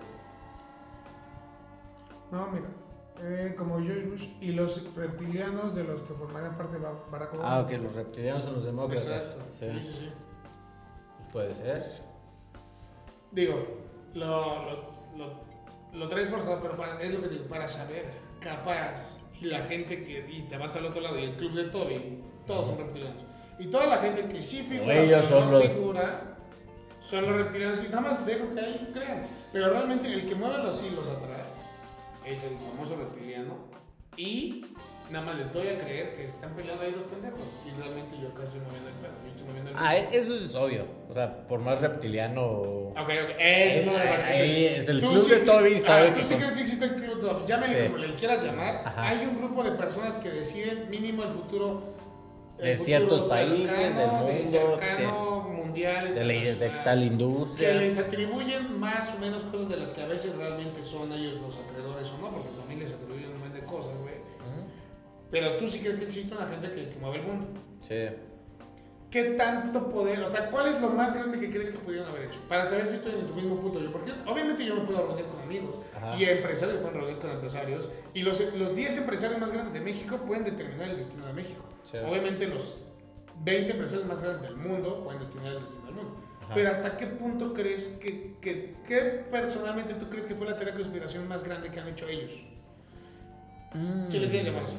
No, 2.32 2.48
mira. 2.52 2.68
eh, 3.22 3.54
como 3.58 3.80
George 3.82 4.06
Bush 4.06 4.28
y 4.40 4.52
los 4.54 4.96
reptilianos 4.96 5.76
de 5.76 5.84
los 5.84 6.02
que 6.02 6.14
formarían 6.14 6.56
parte 6.56 6.74
de 6.76 6.80
Ba- 6.80 7.04
Barack 7.12 7.34
Obama. 7.34 7.56
Ah, 7.56 7.60
ok, 7.62 7.72
los 7.82 7.96
reptilianos 7.96 8.44
son 8.44 8.54
los 8.54 8.66
demócratas. 8.66 9.06
Exacto. 9.08 9.42
Sí. 9.60 9.70
Sí, 9.72 9.80
sí, 9.82 9.94
sí. 10.00 10.12
Pues 11.32 11.32
puede 11.34 11.54
ser. 11.54 12.04
Digo, 13.32 13.56
lo, 14.14 14.64
lo, 14.66 14.72
lo, 15.18 15.34
lo 15.94 16.08
traes 16.08 16.30
forzado, 16.30 16.60
pero 16.62 16.76
para, 16.78 17.02
es 17.02 17.14
lo 17.14 17.22
que 17.22 17.28
digo, 17.28 17.46
para 17.48 17.68
saber, 17.68 18.06
capaz, 18.40 19.18
y 19.40 19.46
la 19.46 19.60
gente 19.64 20.04
que, 20.04 20.28
y 20.30 20.44
te 20.44 20.58
vas 20.58 20.76
al 20.76 20.86
otro 20.88 21.02
lado, 21.02 21.20
y 21.20 21.24
el 21.26 21.36
club 21.36 21.52
de 21.54 21.66
Toby, 21.66 22.24
todos 22.50 22.68
son 22.68 22.78
reptilianos. 22.80 23.22
Y 23.60 23.68
toda 23.68 23.86
la 23.88 23.98
gente 23.98 24.26
que 24.28 24.42
sí 24.42 24.62
figura, 24.64 24.96
Ellos 24.96 25.26
son 25.28 25.46
no 25.52 25.60
los- 25.60 25.68
figura, 25.72 26.22
son 27.02 27.26
los 27.28 27.36
reptilianos, 27.36 27.80
y 27.84 27.90
nada 27.90 28.02
más 28.02 28.26
dejo 28.26 28.54
que 28.56 28.60
ahí 28.62 28.90
crean. 28.94 29.28
Pero 29.54 29.70
realmente 29.70 30.12
el 30.12 30.26
que 30.28 30.36
mueve 30.36 30.58
los 30.64 30.82
hilos 30.84 31.08
atrás 31.08 31.48
es 32.26 32.44
el 32.44 32.58
famoso 32.58 32.96
reptiliano, 32.98 33.54
y 34.18 34.66
nada 35.12 35.26
más 35.26 35.36
les 35.38 35.52
doy 35.54 35.68
a 35.68 35.78
creer 35.80 36.14
que 36.14 36.24
están 36.24 36.52
peleando 36.56 36.84
ahí 36.84 36.92
dos 36.92 37.04
pendejos, 37.04 37.40
y 37.66 37.80
realmente 37.80 38.16
yo 38.22 38.30
acá 38.30 38.44
estoy 38.44 38.62
moviendo 38.62 38.90
el 38.90 38.96
pedo, 38.96 39.12
yo 39.24 39.28
estoy 39.30 39.48
moviendo 39.48 39.70
el 39.72 39.76
Ah, 39.78 39.96
eso 39.98 40.36
es 40.36 40.56
obvio. 40.56 40.86
O 41.10 41.14
sea, 41.14 41.46
por 41.48 41.60
más 41.60 41.82
reptiliano. 41.82 42.42
Ok, 42.52 42.96
ok, 42.98 43.36
eso 43.40 43.92
no 43.92 43.98
Ahí- 43.98 44.66
es 44.66 44.88
el 44.90 45.00
club 45.00 45.28
de 45.28 45.38
Toby, 45.40 45.80
sabe 45.80 46.08
ah, 46.10 46.14
que 46.14 46.22
¿Tú 46.22 46.28
sí 46.28 46.36
crees 46.36 46.56
que 46.56 46.62
existe 46.62 46.86
el 46.86 46.96
club? 46.96 47.46
Llámale 47.46 47.82
Sí. 47.82 47.88
como 47.92 47.98
le 47.98 48.16
quieras 48.16 48.44
llamar. 48.44 48.84
Ajá. 48.86 49.08
Hay 49.08 49.26
un 49.26 49.36
grupo 49.38 49.64
de 49.64 49.72
personas 49.72 50.16
que 50.18 50.30
deciden 50.30 50.90
mínimo 50.90 51.24
el 51.24 51.30
futuro. 51.30 51.99
De 52.60 52.78
ciertos 52.78 53.30
países, 53.30 53.72
cercano, 53.72 54.26
del 54.26 54.38
de 54.38 54.44
mundo, 54.44 54.78
cercano, 54.80 55.42
mundial, 55.50 56.16
De, 56.16 56.26
la, 56.26 56.34
de 56.34 56.70
tal 56.84 57.00
Que 57.00 57.06
industria. 57.06 57.74
les 57.74 57.98
atribuyen 57.98 58.80
más 58.80 59.16
o 59.16 59.20
menos 59.20 59.44
cosas 59.44 59.70
de 59.70 59.78
las 59.78 59.94
que 59.94 60.02
a 60.02 60.08
veces 60.08 60.36
realmente 60.36 60.84
son 60.84 61.12
ellos 61.14 61.40
los 61.42 61.58
acreedores 61.58 62.10
o 62.10 62.18
no, 62.22 62.32
porque 62.32 62.50
también 62.60 62.80
les 62.82 62.92
atribuyen 62.94 63.30
un 63.30 63.40
montón 63.40 63.54
de 63.54 63.66
cosas, 63.66 63.94
güey. 64.02 64.16
Ujú. 64.16 64.68
Pero 65.32 65.58
tú 65.58 65.68
sí 65.68 65.80
crees 65.80 65.98
que 66.00 66.06
existe 66.06 66.36
una 66.36 66.48
gente 66.48 66.70
que, 66.72 66.90
que 66.90 67.00
mueve 67.00 67.18
el 67.18 67.24
mundo. 67.24 67.48
Sí. 67.82 67.96
¿Qué 69.10 69.24
tanto 69.32 69.90
poder? 69.90 70.22
O 70.22 70.30
sea, 70.30 70.52
¿cuál 70.52 70.68
es 70.68 70.80
lo 70.80 70.90
más 70.90 71.16
grande 71.16 71.40
que 71.40 71.50
crees 71.50 71.72
que 71.72 71.80
pudieron 71.80 72.08
haber 72.08 72.26
hecho? 72.26 72.40
Para 72.48 72.64
saber 72.64 72.88
si 72.88 72.96
estoy 72.96 73.14
en 73.14 73.26
tu 73.26 73.34
mismo 73.34 73.60
punto 73.60 73.80
yo. 73.80 73.92
Porque 73.92 74.12
obviamente 74.28 74.64
yo 74.64 74.76
me 74.76 74.82
puedo 74.82 75.08
reunir 75.08 75.26
con 75.26 75.42
amigos. 75.42 75.78
Ajá. 75.96 76.16
Y 76.16 76.26
empresarios 76.26 76.78
pueden 76.78 77.00
reunir 77.00 77.18
con 77.18 77.32
empresarios. 77.32 77.90
Y 78.14 78.22
los, 78.22 78.40
los 78.54 78.76
10 78.76 78.98
empresarios 78.98 79.40
más 79.40 79.52
grandes 79.52 79.74
de 79.74 79.82
México 79.82 80.18
pueden 80.28 80.44
determinar 80.44 80.90
el 80.90 80.98
destino 80.98 81.26
de 81.26 81.34
México. 81.34 81.64
Sí. 81.90 81.98
Obviamente 81.98 82.46
los 82.48 82.82
20 83.44 83.72
empresarios 83.72 84.08
más 84.08 84.22
grandes 84.22 84.44
del 84.44 84.58
mundo 84.58 85.04
pueden 85.04 85.20
destinar 85.20 85.54
el 85.54 85.62
destino 85.62 85.86
del 85.86 85.96
mundo. 85.96 86.16
Ajá. 86.44 86.54
Pero 86.54 86.70
¿hasta 86.70 86.98
qué 86.98 87.08
punto 87.08 87.54
crees 87.56 87.88
que, 88.00 88.36
que, 88.40 88.76
que 88.88 89.00
personalmente 89.32 89.96
tú 89.96 90.08
crees 90.10 90.28
que 90.28 90.36
fue 90.36 90.46
la 90.46 90.56
teoría 90.56 90.74
de 90.74 90.82
conspiración 90.82 91.28
más 91.28 91.44
grande 91.44 91.72
que 91.72 91.80
han 91.80 91.88
hecho 91.88 92.08
ellos? 92.08 92.32
Si 94.10 94.20
le 94.20 94.30
quieres 94.30 94.46
llamar 94.46 94.64
así. 94.64 94.76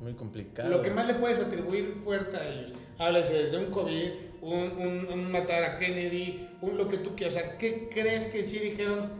Muy 0.00 0.14
complicado. 0.14 0.68
Lo 0.68 0.80
que 0.82 0.90
más 0.90 1.06
le 1.06 1.14
puedes 1.14 1.40
atribuir 1.40 1.94
fuerte 2.04 2.36
a 2.36 2.46
ellos. 2.48 2.72
Háblese 2.98 3.34
desde 3.34 3.58
un 3.58 3.66
COVID, 3.70 4.10
un, 4.42 4.54
un, 4.78 5.06
un 5.12 5.32
matar 5.32 5.64
a 5.64 5.76
Kennedy, 5.76 6.48
un 6.60 6.76
lo 6.78 6.88
que 6.88 6.98
tú 6.98 7.16
quieras. 7.16 7.36
O 7.36 7.40
sea, 7.40 7.56
¿qué 7.58 7.88
crees 7.92 8.26
que 8.28 8.46
sí 8.46 8.58
dijeron? 8.58 9.10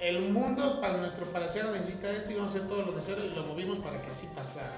El 0.00 0.20
mundo 0.30 0.80
para 0.80 0.96
nuestro 0.98 1.24
parecer 1.26 1.64
necesita 1.70 2.10
esto 2.12 2.30
y 2.32 2.34
vamos 2.34 2.54
a 2.54 2.56
hacer 2.58 2.68
todo 2.68 2.82
lo 2.82 2.92
necesario 2.92 3.24
y 3.26 3.30
lo 3.34 3.42
movimos 3.44 3.78
para 3.78 4.00
que 4.02 4.10
así 4.10 4.26
pasara. 4.34 4.72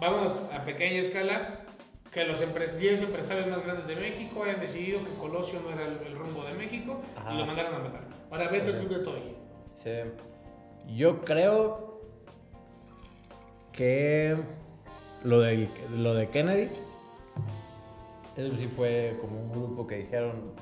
Vamos 0.00 0.40
a 0.52 0.64
pequeña 0.64 1.00
escala. 1.00 1.60
que 2.12 2.24
los 2.24 2.40
empre- 2.42 2.70
10 2.76 3.02
empresarios 3.02 3.46
más 3.48 3.62
grandes 3.62 3.86
de 3.86 3.96
México 3.96 4.42
hayan 4.44 4.58
decidido 4.60 5.00
que 5.04 5.10
Colosio 5.20 5.60
no 5.60 5.70
era 5.70 5.84
el, 5.86 5.98
el 6.06 6.14
rumbo 6.16 6.42
de 6.44 6.54
México 6.54 7.02
Ajá. 7.16 7.34
y 7.34 7.38
lo 7.38 7.44
mandaron 7.44 7.74
a 7.74 7.78
matar. 7.80 8.04
Ahora 8.30 8.48
vete 8.48 8.70
al 8.70 8.78
club 8.78 8.88
de 8.98 9.04
Toby. 9.04 9.34
Sí. 9.74 9.90
Yo 10.96 11.22
creo 11.24 11.95
que 13.76 14.36
lo 15.24 15.40
de, 15.40 15.68
lo 15.96 16.14
de 16.14 16.28
Kennedy, 16.28 16.68
eso 18.36 18.56
sí 18.56 18.66
fue 18.68 19.16
como 19.20 19.40
un 19.40 19.50
grupo 19.50 19.86
que 19.86 19.98
dijeron. 19.98 20.52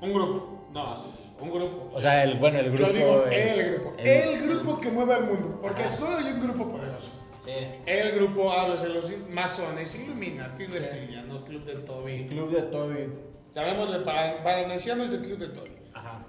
Un 0.00 0.12
grupo. 0.12 0.66
No, 0.72 0.96
sí, 0.96 1.06
sí, 1.16 1.24
un 1.40 1.50
grupo. 1.50 1.90
O 1.94 2.00
sea, 2.00 2.24
el, 2.24 2.38
bueno, 2.38 2.58
el 2.58 2.70
grupo. 2.72 2.86
Yo 2.90 2.92
digo 2.92 3.24
eh, 3.30 3.50
el 3.54 3.72
grupo. 3.74 3.94
el- 3.98 4.06
El, 4.06 4.48
grupo 4.48 4.80
que 4.80 4.90
mueve 4.90 5.14
al 5.14 5.24
mundo. 5.26 5.58
Porque 5.60 5.82
Ajá. 5.82 5.92
solo 5.92 6.16
hay 6.16 6.32
un 6.32 6.40
grupo 6.40 6.68
poderoso. 6.68 7.10
Sí. 7.38 7.50
El 7.86 8.12
grupo, 8.12 8.50
hablas 8.52 8.82
de 8.82 8.88
los 8.88 9.12
masones, 9.28 9.94
Illuminati, 9.94 10.64
Sí. 10.66 10.78
Reptiliano, 10.78 11.44
Club 11.44 11.64
de 11.64 11.74
Toby. 11.76 12.26
Club 12.26 12.50
de 12.50 12.62
Toby. 12.62 13.08
Llamémosle 13.54 14.00
para, 14.00 14.42
para 14.42 14.70
ancianos 14.72 15.10
del 15.10 15.20
Club 15.22 15.38
de 15.38 15.48
Toby. 15.48 15.70
Ajá. 15.92 16.24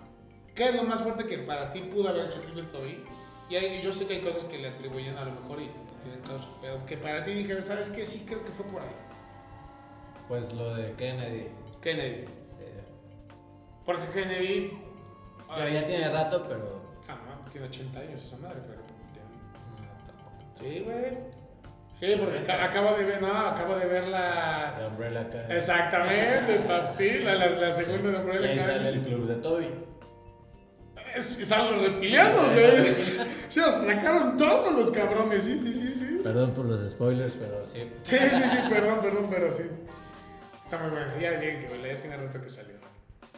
¿Qué 0.54 0.70
es 0.70 0.76
lo 0.76 0.84
más 0.84 1.02
fuerte 1.02 1.26
que 1.26 1.38
para 1.40 1.72
ti 1.72 1.80
pudo 1.82 2.10
haber 2.10 2.26
hecho 2.26 2.38
el 2.42 2.52
Club 2.52 2.56
de 2.66 2.72
Toby? 2.72 3.04
Y 3.50 3.56
hay- 3.56 3.82
yo 3.82 3.92
sé 3.94 4.06
que 4.08 4.16
hay 4.16 4.22
cosas 4.22 4.44
que 4.46 4.58
le 4.58 4.68
atribuyen 4.70 5.16
a 5.18 5.24
lo 5.26 5.32
mejor 5.32 5.62
y 5.62 5.70
caso, 6.22 6.58
pero 6.62 6.86
que 6.86 6.98
para 6.98 7.24
ti 7.24 7.32
dijeras, 7.34 7.66
¿sabes 7.68 7.90
qué? 7.90 8.06
Sí, 8.06 8.26
creo 8.28 8.44
que 8.44 8.52
fue 8.52 8.66
por 8.66 8.82
ahí. 8.82 8.96
Pues 10.28 10.54
lo 10.54 10.74
de 10.76 10.94
Kennedy. 10.94 11.48
Kennedy. 11.82 12.26
Sí. 12.26 12.66
Porque 13.86 14.08
Kennedy. 14.08 14.80
Ya, 15.58 15.70
ya 15.70 15.86
tiene 15.86 16.10
rato, 16.10 16.46
pero. 16.48 16.82
Ah, 17.08 17.18
no, 17.44 17.50
tiene 17.52 17.68
80 17.68 18.00
años 18.00 18.24
esa 18.24 18.38
madre, 18.38 18.60
pero. 18.68 18.82
Sí, 20.60 20.80
güey. 20.86 21.18
Sí, 22.00 22.16
porque 22.20 22.40
aca- 22.40 22.66
acabo 22.66 22.98
de 22.98 23.04
ver, 23.06 23.22
no, 23.22 23.32
acabo 23.38 23.76
de 23.76 23.86
ver 23.86 24.08
la. 24.08 24.76
The 24.78 24.88
Umbrella 24.88 25.22
Academy. 25.22 25.54
Exactamente, 25.56 26.56
pap, 26.68 26.88
sí, 26.88 27.20
la, 27.20 27.36
la, 27.36 27.50
la 27.50 27.72
segunda 27.72 28.10
de 28.10 28.18
Umbrella 28.18 28.50
ahí 28.50 28.60
sale 28.60 28.74
Academy. 28.74 28.98
el 28.98 29.02
Club 29.04 29.28
de 29.28 29.36
Toby. 29.36 29.68
Es, 31.16 31.48
salen 31.48 31.74
los 31.76 31.84
reptilianos, 31.92 32.54
güey. 32.54 33.14
Sí, 33.54 33.60
sea, 33.60 33.70
sacaron 33.72 34.36
todos 34.36 34.74
los 34.74 34.90
cabrones, 34.90 35.44
sí, 35.44 35.60
sí, 35.64 35.74
sí. 35.76 35.93
Perdón 36.24 36.52
por 36.52 36.66
los 36.66 36.90
spoilers, 36.90 37.34
pero 37.34 37.66
sí. 37.66 37.90
Sí, 38.04 38.18
sí, 38.18 38.44
sí, 38.50 38.58
perdón, 38.70 39.00
perdón, 39.02 39.28
pero 39.30 39.52
sí. 39.52 39.64
Está 40.64 40.78
muy 40.80 40.90
bueno, 40.92 41.12
ya, 41.20 41.34
ya, 41.34 41.40
que 41.40 41.70
ya 41.84 42.02
tiene 42.02 42.18
rato 42.18 42.42
que 42.42 42.50
salió. 42.50 42.76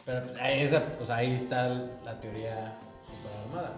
Pero 0.04 0.22
pues, 0.26 0.36
ahí, 0.40 0.62
esa, 0.62 0.84
pues, 0.92 1.10
ahí 1.10 1.32
está 1.34 1.68
la 1.68 2.20
teoría 2.20 2.78
super 3.04 3.32
armada. 3.44 3.72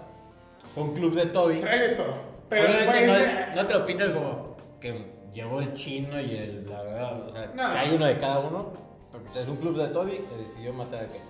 Fue 0.74 0.84
un 0.84 0.94
club 0.94 1.14
de 1.14 1.26
Toby. 1.26 1.60
Trae 1.60 1.88
de 1.88 1.96
todo. 1.96 2.14
Pero, 2.48 2.68
Obviamente 2.68 3.06
no, 3.06 3.56
no 3.62 3.66
te 3.66 3.74
lo 3.74 3.84
pintas 3.84 4.10
como 4.10 4.56
que 4.80 4.94
llegó 5.32 5.60
el 5.60 5.72
chino 5.74 6.20
y 6.20 6.36
el 6.36 6.60
bla 6.64 6.82
bla 6.82 6.92
bla. 6.94 7.10
O 7.12 7.32
sea, 7.32 7.46
No. 7.54 7.72
que 7.72 7.78
hay 7.78 7.94
uno 7.94 8.06
de 8.06 8.18
cada 8.18 8.40
uno. 8.40 8.72
Pero 9.10 9.24
pues, 9.24 9.36
es 9.38 9.48
un 9.48 9.56
club 9.56 9.76
de 9.78 9.88
Toby 9.88 10.18
que 10.18 10.36
decidió 10.36 10.72
matar 10.74 11.04
a 11.04 11.06
Kennedy. 11.06 11.28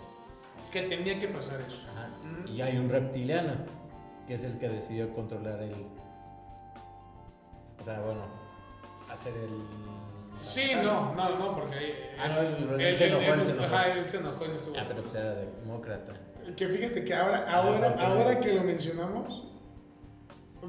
que 0.72 0.82
tenía 0.82 1.18
que 1.18 1.28
pasar 1.28 1.60
eso. 1.60 1.78
Ajá. 1.92 2.08
Mm. 2.24 2.48
Y 2.48 2.60
hay 2.62 2.76
un 2.76 2.88
reptiliano 2.90 3.52
que 4.26 4.34
es 4.34 4.42
el 4.42 4.58
que 4.58 4.68
decidió 4.68 5.12
controlar 5.14 5.62
el. 5.62 5.74
Sea, 7.88 8.00
bueno, 8.00 8.20
hacer 9.10 9.32
el. 9.34 9.48
Sí, 10.42 10.72
no, 10.74 11.14
no, 11.14 11.38
no, 11.38 11.54
porque. 11.54 12.10
Ah, 12.18 12.28
no, 12.28 12.76
él- 12.76 12.96
se 12.96 13.06
enojó, 13.08 13.22
él 13.24 13.40
él- 13.40 13.46
se 13.46 13.52
enojó. 13.52 13.64
Ajá, 13.74 13.88
él 13.92 14.10
se 14.10 14.16
enojó 14.18 14.44
y 14.44 14.48
no 14.48 14.54
estuvo. 14.54 14.76
Ah, 14.78 14.84
pero 14.86 15.02
pues 15.02 15.14
era 15.14 15.34
demócrata. 15.34 16.12
Que 16.54 16.66
fíjate 16.68 17.02
que 17.04 17.14
ahora, 17.14 17.50
ahora, 17.50 17.96
Ah, 17.98 18.06
ahora 18.08 18.40
que 18.40 18.52
lo 18.52 18.62
mencionamos, 18.62 19.44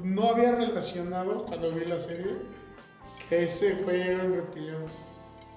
no 0.02 0.30
había 0.30 0.52
relacionado 0.52 1.44
cuando 1.44 1.72
vi 1.72 1.84
la 1.84 1.98
serie 1.98 2.36
que 3.28 3.42
ese 3.44 3.74
güey 3.82 4.00
era 4.00 4.24
un 4.24 4.32
reptiliano. 4.34 4.86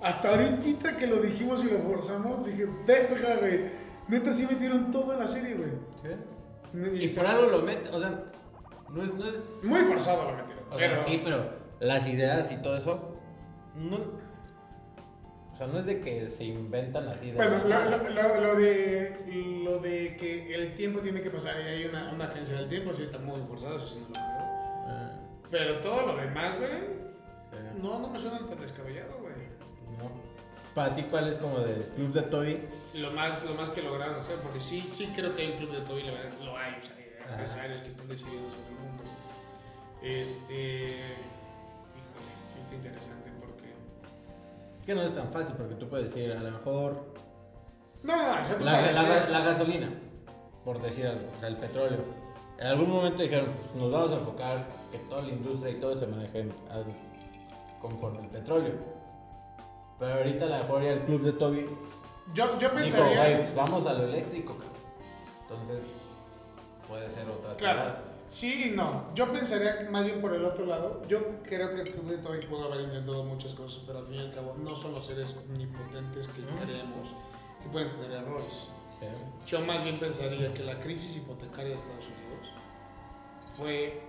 Hasta 0.01 0.29
ahorita 0.29 0.97
que 0.97 1.07
lo 1.07 1.15
dijimos 1.17 1.63
y 1.63 1.69
lo 1.71 1.79
forzamos, 1.79 2.45
dije, 2.45 2.67
verga, 2.85 3.37
güey. 3.39 3.61
Neta, 4.09 4.33
sí 4.33 4.45
metieron 4.51 4.91
todo 4.91 5.13
en 5.13 5.19
la 5.19 5.27
serie, 5.27 5.55
güey. 5.55 7.01
Y 7.01 7.07
por 7.09 7.25
algo 7.25 7.49
lo 7.49 7.61
mete, 7.61 7.89
o 7.89 7.99
sea, 8.01 8.21
no 8.89 9.01
es. 9.01 9.13
No 9.13 9.25
es 9.29 9.61
Muy 9.63 9.79
forzado 9.79 10.23
lo 10.29 10.35
metieron. 10.35 10.52
O 10.73 10.77
pero 10.77 10.95
sea, 10.95 11.03
sí, 11.03 11.21
pero 11.23 11.49
las 11.79 12.07
ideas 12.07 12.51
y 12.51 12.57
todo 12.57 12.77
eso, 12.77 13.15
no, 13.75 13.97
o 15.53 15.55
sea, 15.55 15.67
no 15.67 15.77
es 15.79 15.85
de 15.85 15.99
que 15.99 16.29
se 16.29 16.45
inventan 16.45 17.07
así 17.07 17.27
de... 17.31 17.37
Bueno, 17.37 17.59
lo, 17.67 17.85
lo- 17.89 18.09
lo- 18.09 18.41
lo 18.41 18.55
de, 18.55 19.61
lo 19.63 19.79
de 19.79 20.15
que 20.17 20.55
el 20.55 20.73
tiempo 20.73 20.99
tiene 20.99 21.21
que 21.21 21.29
pasar 21.29 21.55
y 21.61 21.63
hay 21.67 21.85
una, 21.85 22.11
una 22.11 22.25
agencia 22.25 22.55
del 22.55 22.67
tiempo, 22.67 22.93
sí 22.93 23.03
está 23.03 23.19
muy 23.19 23.39
forzado, 23.41 23.75
eso 23.75 23.87
sí 23.87 23.99
no 23.99 24.07
lo 24.07 24.13
creo. 24.13 24.23
Ah, 24.87 25.11
Pero 25.51 25.79
todo 25.81 26.07
lo 26.07 26.15
demás, 26.17 26.57
güey, 26.57 26.71
sí, 26.71 27.79
no, 27.81 27.99
no 27.99 28.07
me 28.09 28.19
suena 28.19 28.39
tan 28.47 28.59
descabellado, 28.59 29.19
güey. 29.19 29.33
no. 29.99 30.33
Para 30.73 30.95
ti, 30.95 31.03
¿cuál 31.03 31.27
es 31.29 31.37
como 31.37 31.59
del 31.59 31.83
club 31.95 32.11
de 32.13 32.23
Toby? 32.23 32.57
Lo 32.95 33.11
más, 33.11 33.43
lo 33.43 33.53
más 33.53 33.69
que 33.69 33.83
lograron 33.83 34.15
hacer, 34.15 34.37
porque 34.37 34.59
sí, 34.59 34.83
sí 34.87 35.13
creo 35.15 35.35
que 35.35 35.43
hay 35.43 35.51
un 35.51 35.57
club 35.57 35.71
de 35.71 35.81
Toby, 35.81 36.01
la 36.01 36.13
verdad, 36.13 36.31
lo 36.43 36.57
hay, 36.57 36.73
o 36.73 36.81
sea, 36.81 36.95
hay 36.95 37.31
empresarios 37.31 37.81
que 37.83 37.89
están 37.89 38.07
decidiendo 38.07 38.49
sobre. 38.49 38.73
Este. 40.03 40.53
Híjole, 40.83 42.29
sí 42.53 42.59
está 42.61 42.75
interesante 42.75 43.31
porque. 43.39 43.73
Es 44.79 44.85
que 44.85 44.95
no 44.95 45.01
es 45.01 45.13
tan 45.13 45.27
fácil 45.29 45.55
porque 45.57 45.75
tú 45.75 45.87
puedes 45.87 46.13
decir, 46.13 46.31
a 46.31 46.41
lo 46.43 46.51
mejor, 46.51 47.05
No, 48.03 48.15
no, 48.35 48.41
o 48.41 48.43
sea, 48.43 48.57
tú 48.57 48.63
la, 48.65 48.79
puedes 48.79 48.95
la- 48.95 49.01
ser- 49.01 49.29
la 49.29 49.39
gasolina, 49.39 49.89
por 50.65 50.81
decir 50.81 51.07
algo, 51.07 51.29
o 51.35 51.39
sea, 51.39 51.47
el 51.49 51.57
petróleo. 51.57 51.99
En 52.59 52.67
algún 52.67 52.89
momento 52.89 53.21
dijeron, 53.23 53.47
pues 53.47 53.75
nos 53.75 53.91
vamos 53.91 54.11
a 54.11 54.15
enfocar 54.15 54.65
que 54.91 54.97
toda 54.99 55.21
la 55.23 55.29
industria 55.29 55.71
y 55.71 55.79
todo 55.79 55.95
se 55.95 56.05
maneje 56.07 56.41
al- 56.69 56.85
conforme 57.81 58.19
el 58.21 58.27
petróleo. 58.27 58.73
Pero 59.99 60.13
ahorita 60.15 60.45
a 60.45 60.47
lo 60.49 60.57
mejor 60.57 60.83
ya 60.83 60.91
el 60.91 60.99
club 61.01 61.21
de 61.23 61.31
Toby 61.33 61.65
Yo, 62.33 62.57
yo 62.57 62.69
Dijo, 62.69 62.73
pensaría. 62.75 63.15
"Güey, 63.25 63.37
pues 63.37 63.55
vamos 63.55 63.85
a 63.87 63.93
lo 63.93 64.03
eléctrico, 64.03 64.53
cabrón. 64.53 64.71
Entonces, 65.41 65.79
puede 66.87 67.09
ser 67.09 67.27
otra 67.29 67.55
Claro, 67.57 67.79
tirada. 67.81 68.01
Sí 68.33 68.65
y 68.67 68.75
no. 68.75 69.13
Yo 69.13 69.31
pensaría 69.31 69.87
más 69.91 70.03
bien 70.05 70.19
por 70.19 70.33
el 70.33 70.43
otro 70.43 70.65
lado. 70.65 71.01
Yo 71.07 71.19
creo 71.43 71.69
que 71.75 71.81
el 71.81 71.91
Club 71.91 72.05
de 72.09 72.17
Toby 72.17 72.45
pudo 72.47 72.65
haber 72.65 72.81
intentado 72.85 73.23
muchas 73.23 73.53
cosas, 73.53 73.83
pero 73.85 73.99
al 73.99 74.05
fin 74.07 74.15
y 74.15 74.19
al 74.19 74.31
cabo 74.33 74.55
no 74.61 74.75
son 74.75 74.93
los 74.93 75.05
seres 75.05 75.35
omnipotentes 75.49 76.27
que 76.29 76.41
creemos 76.41 77.09
y 77.63 77.69
pueden 77.69 77.91
tener 77.91 78.11
errores. 78.23 78.67
Sí. 78.99 79.05
Yo 79.45 79.59
más 79.61 79.83
bien 79.83 79.99
pensaría 79.99 80.53
que 80.53 80.63
la 80.63 80.79
crisis 80.79 81.15
hipotecaria 81.17 81.71
de 81.71 81.75
Estados 81.75 82.05
Unidos 82.05 82.47
fue 83.55 84.01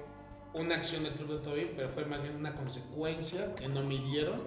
una 0.54 0.76
acción 0.76 1.02
del 1.04 1.12
Club 1.14 1.38
de 1.38 1.38
Toby, 1.38 1.72
pero 1.76 1.88
fue 1.90 2.04
más 2.06 2.22
bien 2.22 2.36
una 2.36 2.54
consecuencia 2.54 3.54
que 3.56 3.68
no 3.68 3.82
midieron 3.82 4.40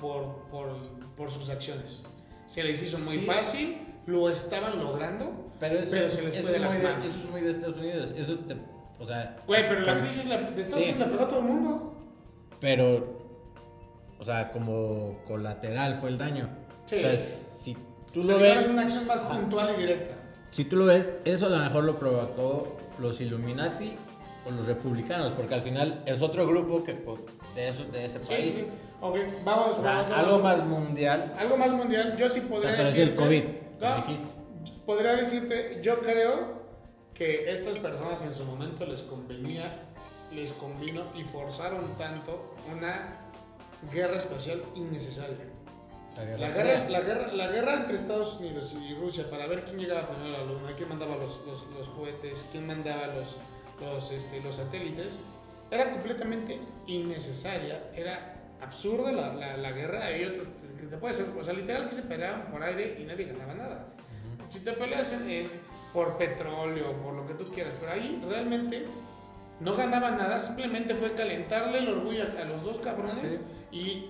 por, 0.00 0.48
por, 0.50 0.76
por 1.14 1.30
sus 1.30 1.48
acciones. 1.50 2.00
Se 2.46 2.62
les 2.64 2.82
hizo 2.82 2.98
muy 3.00 3.18
Sí. 3.18 3.26
fácil, 3.26 3.78
lo 4.06 4.28
estaban 4.30 4.78
logrando, 4.78 5.50
Pero 5.60 5.78
eso, 5.78 5.92
Pero 5.92 6.10
se 6.10 6.22
les 6.22 6.42
fue 6.42 6.50
de 6.52 6.58
las 6.58 6.72
muy 6.72 6.82
de, 6.82 6.88
manos. 6.88 7.06
eso 7.06 7.18
es 7.24 7.30
muy 7.30 7.40
de 7.40 7.50
Estados 7.50 7.76
Unidos. 7.76 8.12
Eso 8.16 8.34
te, 8.40 8.56
o 8.98 9.06
sea, 9.06 9.36
Güey, 9.46 9.68
pero 9.68 9.80
la 9.82 10.00
crisis 10.00 10.24
la- 10.26 10.36
de 10.38 10.60
Estados 10.62 10.84
Sí. 10.84 10.90
Unidos 10.90 10.98
la 10.98 11.06
pegó 11.12 11.22
a 11.24 11.28
todo 11.28 11.38
el 11.38 11.44
mundo. 11.44 11.94
pero, 12.58 13.18
o 14.18 14.24
sea, 14.24 14.50
como 14.50 15.18
colateral 15.26 15.94
fue 15.94 16.08
el 16.10 16.18
daño. 16.18 16.48
Sí. 16.86 16.96
O 16.96 16.98
sea, 17.00 17.16
si 17.16 17.76
tú 18.12 18.20
O 18.20 18.24
lo 18.24 18.26
sea, 18.26 18.36
si 18.36 18.42
ves, 18.42 18.58
es 18.58 18.68
una 18.68 18.82
acción 18.82 19.06
más 19.06 19.20
Ajá. 19.20 19.34
puntual 19.34 19.74
y 19.76 19.80
directa. 19.80 20.14
si 20.50 20.64
tú 20.64 20.76
lo 20.76 20.86
ves, 20.86 21.14
eso 21.24 21.46
a 21.46 21.48
lo 21.50 21.58
mejor 21.58 21.84
lo 21.84 21.96
provocó 21.98 22.76
los 22.98 23.20
Illuminati 23.20 23.96
o 24.44 24.50
los 24.50 24.66
republicanos, 24.66 25.32
porque 25.36 25.54
al 25.54 25.62
final 25.62 26.02
es 26.06 26.20
otro 26.22 26.46
grupo 26.46 26.82
que 26.82 26.94
de 27.54 27.68
eso, 27.68 27.84
de 27.84 28.04
ese 28.06 28.18
Sí, 28.24 28.32
país. 28.34 28.54
sí. 28.54 28.64
Ok, 29.00 29.16
vamos 29.44 29.78
O 29.78 29.82
sea, 29.82 30.02
otro 30.02 30.14
algo 30.16 30.38
más 30.40 30.64
mundial. 30.64 31.34
Algo 31.38 31.56
más 31.56 31.70
mundial. 31.72 32.16
Yo 32.16 32.28
sí 32.28 32.40
O 32.44 32.48
podría 32.48 32.70
sea, 32.70 32.76
pero 32.78 32.88
es 32.88 32.98
el 32.98 33.08
decirte- 33.14 33.22
COVID, 33.22 33.42
No, 33.82 33.96
como 33.96 34.06
dijiste. 34.06 34.30
Podría 34.86 35.16
decirte, 35.16 35.80
yo 35.82 36.00
creo 36.00 36.62
que 37.14 37.52
estas 37.52 37.78
personas 37.78 38.22
en 38.22 38.34
su 38.34 38.44
momento 38.44 38.86
les 38.86 39.02
convenía, 39.02 39.90
les 40.32 40.52
convino 40.52 41.02
y 41.14 41.24
forzaron 41.24 41.96
tanto 41.96 42.54
una 42.72 43.18
guerra 43.92 44.16
espacial 44.16 44.62
innecesaria. 44.74 45.36
La 46.16 46.24
guerra 46.24 46.38
La 46.38 46.50
guerra, 46.50 46.88
la, 46.90 47.00
guerra, 47.00 47.32
la 47.32 47.46
guerra 47.48 47.74
entre 47.74 47.96
Estados 47.96 48.38
Unidos 48.38 48.76
y 48.88 48.94
Rusia 48.94 49.30
para 49.30 49.46
ver 49.46 49.64
quién 49.64 49.78
llegaba 49.78 50.08
primero 50.08 50.36
a 50.36 50.38
la 50.40 50.44
Luna, 50.44 50.74
quién 50.76 50.88
mandaba 50.88 51.16
los, 51.16 51.40
los, 51.46 51.66
los 51.76 51.88
cohetes, 51.88 52.44
quién 52.52 52.66
mandaba 52.66 53.06
los, 53.08 53.36
los, 53.80 54.10
este, 54.10 54.40
los 54.40 54.56
satélites, 54.56 55.14
era 55.70 55.90
completamente 55.90 56.60
innecesaria, 56.86 57.90
era 57.94 58.42
absurda 58.60 59.10
la, 59.10 59.32
la, 59.34 59.56
la 59.56 59.72
guerra. 59.72 60.04
Hay 60.04 60.24
otros 60.24 60.48
que 60.82 60.88
te 60.88 60.96
puede 60.96 61.14
ser, 61.14 61.26
o 61.38 61.44
sea, 61.44 61.54
literal 61.54 61.88
que 61.88 61.94
se 61.94 62.02
peleaban 62.02 62.50
por 62.50 62.60
aire 62.62 62.98
y 63.00 63.04
nadie 63.04 63.26
ganaba 63.26 63.54
nada. 63.54 63.86
Si 64.48 64.60
te 64.60 64.72
peleas 64.72 65.12
en- 65.12 65.30
en- 65.30 65.50
por 65.92 66.16
petróleo, 66.18 66.94
por 67.02 67.14
lo 67.14 67.24
que 67.26 67.34
tú 67.34 67.44
quieras, 67.52 67.74
pero 67.78 67.92
ahí 67.92 68.20
realmente 68.28 68.84
no 69.60 69.76
ganaba 69.76 70.10
nada, 70.10 70.40
simplemente 70.40 70.94
fue 70.96 71.12
calentarle 71.14 71.78
el 71.78 71.88
orgullo 71.90 72.24
a, 72.24 72.42
a 72.42 72.44
los 72.46 72.64
dos 72.64 72.78
cabrones 72.78 73.40
y 73.70 74.06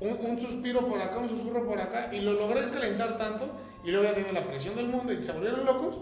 un, 0.00 0.16
un 0.26 0.40
suspiro 0.40 0.84
por 0.86 1.00
acá, 1.00 1.18
un 1.18 1.28
susurro 1.28 1.66
por 1.66 1.80
acá, 1.80 2.08
y 2.12 2.20
lo 2.20 2.32
logré 2.32 2.66
calentar 2.70 3.16
tanto, 3.16 3.48
y 3.84 3.90
luego 3.92 4.06
ya 4.08 4.14
tenía 4.14 4.32
la 4.32 4.44
presión 4.44 4.74
del 4.74 4.88
mundo 4.88 5.12
y 5.12 5.22
se 5.22 5.30
volvieron 5.32 5.64
locos, 5.64 6.00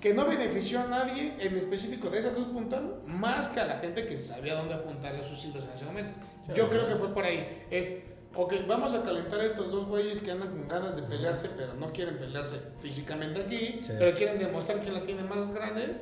que 0.00 0.12
no 0.12 0.26
benefició 0.26 0.80
a 0.80 0.84
nadie 0.88 1.34
en 1.38 1.56
específico 1.56 2.10
de 2.10 2.18
esas 2.18 2.34
dos 2.36 2.46
puntas, 2.48 2.82
más 3.06 3.48
que 3.48 3.60
a 3.60 3.64
la 3.64 3.78
gente 3.78 4.04
que 4.04 4.18
sabía 4.18 4.54
dónde 4.56 4.74
apuntarle 4.74 5.22
sus 5.22 5.42
hilos 5.44 5.64
en 5.64 5.70
ese 5.70 5.84
momento. 5.86 6.12
Yo 6.54 6.68
creo 6.68 6.86
que 6.86 6.96
fue 6.96 7.14
por 7.14 7.24
ahí. 7.24 7.64
Es 7.70 8.02
ok, 8.36 8.54
vamos 8.66 8.94
a 8.94 9.02
calentar 9.02 9.40
a 9.40 9.44
estos 9.44 9.70
dos 9.70 9.86
güeyes 9.86 10.20
que 10.20 10.30
andan 10.32 10.48
con 10.48 10.68
ganas 10.68 10.96
de 10.96 11.02
pelearse, 11.02 11.50
pero 11.56 11.74
no 11.74 11.92
quieren 11.92 12.16
pelearse 12.16 12.58
físicamente 12.78 13.42
aquí, 13.42 13.80
Sí. 13.82 13.92
pero 13.98 14.16
quieren 14.16 14.38
demostrar 14.38 14.80
quién 14.80 14.94
la 14.94 15.02
tiene 15.02 15.22
más 15.22 15.52
grande, 15.52 15.96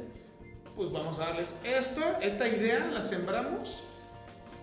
pues 0.75 0.91
vamos 0.91 1.19
a 1.21 1.27
darles 1.27 1.55
esto, 1.65 2.01
esta 2.21 2.49
idea, 2.49 2.91
la 2.93 3.03
sembramos 3.03 3.83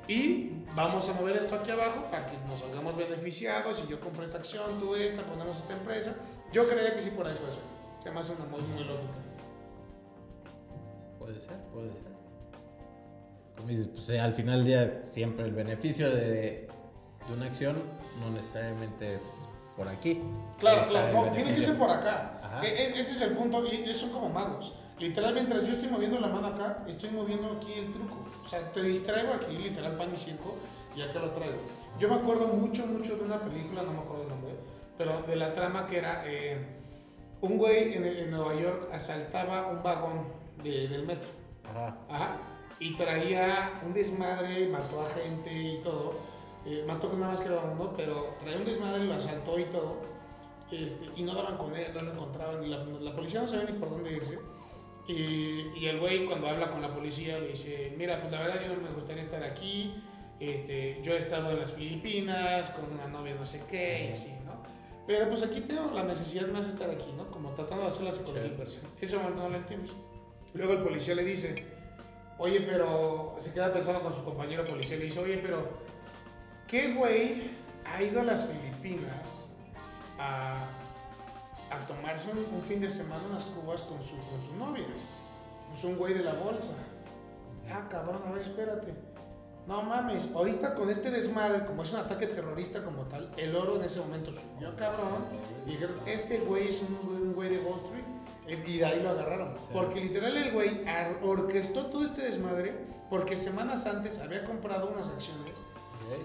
y 0.07 0.63
vamos 0.75 1.07
a 1.09 1.13
mover 1.13 1.37
esto 1.37 1.53
aquí 1.55 1.69
abajo 1.71 2.05
para 2.09 2.25
que 2.25 2.35
nos 2.47 2.59
salgamos 2.59 2.97
beneficiados 2.97 3.83
y 3.85 3.91
yo 3.91 3.99
compro 3.99 4.23
esta 4.23 4.39
acción, 4.39 4.79
tú 4.79 4.95
esta, 4.95 5.21
ponemos 5.21 5.57
esta 5.57 5.73
empresa. 5.73 6.15
Yo 6.51 6.67
creía 6.67 6.95
que 6.95 7.01
sí 7.03 7.11
por 7.11 7.27
ahí 7.27 7.35
fue 7.35 7.49
eso. 7.49 7.59
Se 8.03 8.09
me 8.09 8.19
hace 8.19 8.31
una 8.31 8.45
muy, 8.45 8.61
muy 8.61 8.83
lógica. 8.85 9.13
Puede 11.19 11.39
ser, 11.39 11.57
puede 11.71 11.91
ser. 11.91 12.01
Como 13.55 13.67
dices, 13.67 13.87
pues 13.93 14.09
eh, 14.09 14.19
al 14.19 14.33
final 14.33 14.59
del 14.59 14.65
día 14.65 15.01
siempre 15.11 15.45
el 15.45 15.51
beneficio 15.51 16.09
de, 16.09 16.68
una 17.33 17.45
acción 17.45 17.77
no 18.19 18.29
necesariamente 18.31 19.15
es 19.15 19.47
por 19.75 19.87
aquí. 19.87 20.21
Claro, 20.59 20.87
claro, 20.89 21.13
no, 21.25 21.31
tiene 21.31 21.53
que 21.55 21.61
ser 21.61 21.77
por 21.77 21.89
acá. 21.89 22.39
Ajá. 22.43 22.65
E- 22.65 22.83
es- 22.83 22.91
ese 22.91 23.11
es 23.13 23.21
el 23.21 23.31
punto, 23.37 23.63
y 23.65 23.93
son 23.93 24.09
como 24.11 24.29
magos. 24.29 24.73
Literal, 24.97 25.33
mientras 25.33 25.65
yo 25.65 25.73
estoy 25.73 25.87
moviendo 25.89 26.19
la 26.19 26.27
mano 26.27 26.47
acá, 26.47 26.83
estoy 26.87 27.09
moviendo 27.11 27.53
aquí 27.57 27.73
el 27.73 27.91
truco. 27.93 28.17
O 28.45 28.49
sea, 28.49 28.71
te 28.71 28.81
distraigo 28.83 29.33
aquí, 29.33 29.57
literal, 29.57 29.95
pan 29.95 30.09
y 30.13 30.17
circo, 30.17 30.55
y 30.95 31.01
acá 31.01 31.19
lo 31.19 31.29
traigo. 31.31 31.55
Yo 31.97 32.09
me 32.09 32.15
acuerdo 32.15 32.47
mucho, 32.47 32.85
mucho 32.85 33.15
de 33.15 33.23
una 33.23 33.39
película, 33.39 33.83
no 33.83 33.93
me 33.93 33.99
acuerdo 33.99 34.23
el 34.23 34.29
nombre, 34.29 34.51
pero 34.97 35.21
de 35.21 35.35
la 35.37 35.53
trama 35.53 35.85
que 35.87 35.97
era 35.97 36.23
eh, 36.25 36.57
un 37.41 37.57
güey 37.57 37.93
en, 37.93 38.05
en 38.05 38.31
Nueva 38.31 38.53
York 38.55 38.89
asaltaba 38.91 39.67
un 39.67 39.81
vagón 39.81 40.25
de- 40.63 40.87
del 40.89 41.05
metro. 41.05 41.29
Ajá. 41.63 41.95
Ajá. 42.09 42.37
Y 42.81 42.95
traía 42.95 43.79
un 43.85 43.93
desmadre, 43.93 44.67
mató 44.67 45.01
a 45.01 45.09
gente 45.09 45.51
y 45.53 45.81
todo. 45.81 46.15
Eh, 46.69 46.83
mató 46.87 47.11
nada 47.13 47.31
más 47.31 47.39
que 47.41 47.47
era 47.47 47.59
uno, 47.61 47.93
pero 47.97 48.35
traía 48.39 48.57
un 48.57 48.65
desmadre, 48.65 49.03
lo 49.05 49.15
asaltó 49.15 49.57
y 49.57 49.63
todo. 49.65 50.01
Este, 50.71 51.07
y 51.15 51.23
no 51.23 51.33
daban 51.33 51.57
con 51.57 51.75
él, 51.75 51.87
no 51.95 52.01
lo 52.01 52.11
encontraban. 52.13 52.63
Y 52.63 52.67
la, 52.69 52.77
la 52.83 53.15
policía 53.15 53.41
no 53.41 53.47
sabía 53.47 53.65
ni 53.65 53.79
por 53.79 53.89
dónde 53.89 54.11
irse. 54.13 54.37
Y, 55.07 55.71
y 55.75 55.87
el 55.87 55.99
güey 55.99 56.25
cuando 56.25 56.47
habla 56.47 56.69
con 56.69 56.81
la 56.83 56.93
policía 56.93 57.39
le 57.39 57.47
dice, 57.49 57.95
mira, 57.97 58.19
pues 58.21 58.31
la 58.31 58.41
verdad 58.41 58.61
yo 58.67 58.75
no 58.75 58.81
me 58.81 58.89
gustaría 58.93 59.23
estar 59.23 59.43
aquí. 59.43 59.95
Este, 60.39 61.01
yo 61.03 61.13
he 61.13 61.17
estado 61.17 61.51
en 61.51 61.59
las 61.59 61.71
Filipinas 61.71 62.69
con 62.69 62.93
una 62.93 63.07
novia 63.07 63.33
no 63.35 63.45
sé 63.45 63.63
qué 63.69 64.05
y 64.09 64.11
así, 64.13 64.31
¿no? 64.45 64.61
Pero 65.07 65.27
pues 65.27 65.41
aquí 65.41 65.61
tengo 65.61 65.89
la 65.93 66.03
necesidad 66.03 66.47
más 66.49 66.65
de 66.65 66.71
estar 66.73 66.89
aquí, 66.89 67.11
¿no? 67.17 67.29
Como 67.31 67.49
tratando 67.55 67.83
de 67.83 67.89
hacer 67.89 68.03
la 68.03 68.11
psicología 68.11 68.43
Sí. 68.43 68.49
inversa. 68.49 68.79
Ese 69.01 69.17
momento 69.17 69.41
no 69.41 69.49
lo 69.49 69.57
entiendes. 69.57 69.91
Luego 70.53 70.73
el 70.73 70.79
policía 70.83 71.15
le 71.15 71.23
dice, 71.25 71.65
oye, 72.37 72.61
pero 72.61 73.35
se 73.39 73.51
queda 73.53 73.73
pensando 73.73 74.01
con 74.01 74.13
su 74.13 74.23
compañero 74.23 74.63
policía 74.65 74.97
le 74.97 75.05
dice, 75.05 75.19
oye, 75.19 75.39
pero 75.39 75.67
¿qué 76.69 76.93
güey 76.93 77.51
ha 77.85 78.01
ido 78.01 78.21
a 78.21 78.23
las 78.23 78.45
Filipinas 78.47 79.49
a, 80.19 80.65
a 81.71 81.87
tomarse 81.87 82.29
un, 82.31 82.39
un 82.55 82.61
fin 82.63 82.79
de 82.81 82.89
semana 82.89 83.21
unas 83.29 83.45
cubas 83.45 83.81
con 83.83 84.01
su, 84.01 84.15
con 84.17 84.41
su 84.45 84.55
novia? 84.57 84.85
Pues 85.69 85.83
un 85.83 85.97
güey 85.97 86.13
de 86.13 86.23
la 86.23 86.33
bolsa. 86.33 86.71
Ah, 87.71 87.87
cabrón, 87.89 88.21
a 88.25 88.31
ver, 88.31 88.41
espérate. 88.41 88.93
No 89.67 89.83
mames, 89.83 90.29
ahorita 90.33 90.73
con 90.73 90.89
este 90.89 91.11
desmadre, 91.11 91.63
como 91.65 91.83
es 91.83 91.93
un 91.93 91.99
ataque 91.99 92.25
terrorista 92.25 92.81
como 92.83 93.03
tal, 93.03 93.31
el 93.37 93.55
oro 93.55 93.75
en 93.75 93.83
ese 93.83 93.99
momento 93.99 94.31
subió, 94.33 94.75
cabrón. 94.75 95.25
Y 95.67 95.71
dijeron, 95.71 95.95
este 96.07 96.39
güey 96.39 96.69
es 96.69 96.81
un, 96.81 97.35
güey- 97.35 97.49
de 97.49 97.59
Wall 97.59 97.79
Street. 97.85 98.03
eh, 98.47 98.63
Y 98.65 98.77
de 98.79 98.85
ahí 98.85 99.03
lo 99.03 99.11
agarraron. 99.11 99.55
Sí. 99.61 99.67
Porque 99.71 99.99
literal 100.01 100.35
el 100.35 100.51
güey 100.53 100.83
orquestó 101.21 101.85
todo 101.87 102.03
este 102.03 102.23
desmadre 102.23 102.73
porque 103.11 103.37
semanas 103.37 103.85
antes 103.85 104.17
había 104.19 104.43
comprado 104.43 104.89
unas 104.89 105.07
acciones 105.09 105.53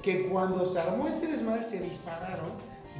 que 0.02 0.28
cuando 0.28 0.64
se 0.66 0.78
armó 0.80 1.06
este 1.08 1.26
desmadre 1.26 1.62
se 1.62 1.80
dispararon, 1.80 2.52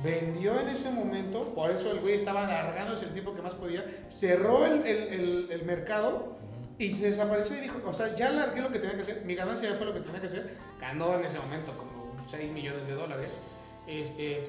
vendió 0.02 0.58
en 0.58 0.68
ese 0.68 0.90
momento, 0.90 1.54
por 1.54 1.70
eso 1.70 1.90
el 1.92 2.00
güey 2.00 2.14
estaba 2.14 2.44
alargándose 2.46 3.06
el 3.06 3.12
tiempo 3.12 3.34
que 3.34 3.42
más 3.42 3.54
podía, 3.54 3.84
cerró 4.10 4.66
el, 4.66 4.86
el- 4.86 5.08
el- 5.12 5.48
el 5.50 5.62
mercado 5.64 6.36
y 6.78 6.90
se 6.92 7.08
desapareció 7.08 7.56
y 7.56 7.60
dijo, 7.60 7.78
o 7.86 7.92
sea, 7.92 8.14
ya 8.14 8.30
largué 8.30 8.60
lo 8.60 8.70
que 8.70 8.78
tenía 8.80 8.96
que 8.96 9.02
hacer, 9.02 9.22
mi 9.24 9.34
ganancia 9.34 9.70
ya 9.70 9.76
fue 9.76 9.86
lo 9.86 9.94
que 9.94 10.00
tenía 10.00 10.20
que 10.20 10.26
hacer, 10.26 10.56
ganó 10.80 11.14
en 11.14 11.24
ese 11.24 11.38
momento 11.38 11.76
como 11.78 12.16
6 12.28 12.50
millones 12.52 12.86
de 12.86 12.94
dólares, 12.94 13.38
este... 13.86 14.44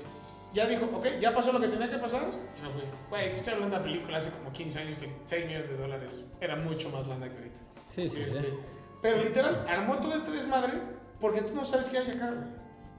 Ya 0.53 0.65
dijo, 0.67 0.85
ok, 0.93 1.05
ya 1.19 1.33
pasó 1.35 1.51
lo 1.51 1.59
que 1.59 1.67
tenía 1.67 1.89
que 1.91 1.97
pasar 1.97 2.29
y 2.57 2.61
me 2.61 2.69
fui. 2.69 2.81
Güey, 3.09 3.29
estoy 3.33 3.55
hablando 3.55 3.75
de 3.75 3.81
una 3.81 3.91
película 3.91 4.17
hace 4.19 4.29
como 4.29 4.53
15 4.53 4.79
años 4.79 4.97
que 4.97 5.11
6 5.25 5.47
millones 5.47 5.69
de 5.69 5.75
dólares 5.75 6.21
era 6.39 6.55
mucho 6.55 6.89
más 6.91 7.05
lana 7.07 7.27
que 7.29 7.35
ahorita. 7.35 7.59
Sí, 7.93 8.07
sí, 8.07 8.21
Este, 8.21 8.39
sí. 8.39 8.47
Pero 9.01 9.21
literal, 9.21 9.65
armó 9.67 9.97
todo 9.97 10.13
este 10.15 10.31
desmadre 10.31 10.71
porque 11.25 11.41
tú 11.41 11.55
no 11.55 11.65
sabes 11.65 11.89
qué 11.89 11.97
hay 11.97 12.11
acá, 12.11 12.29
güey. 12.29 12.47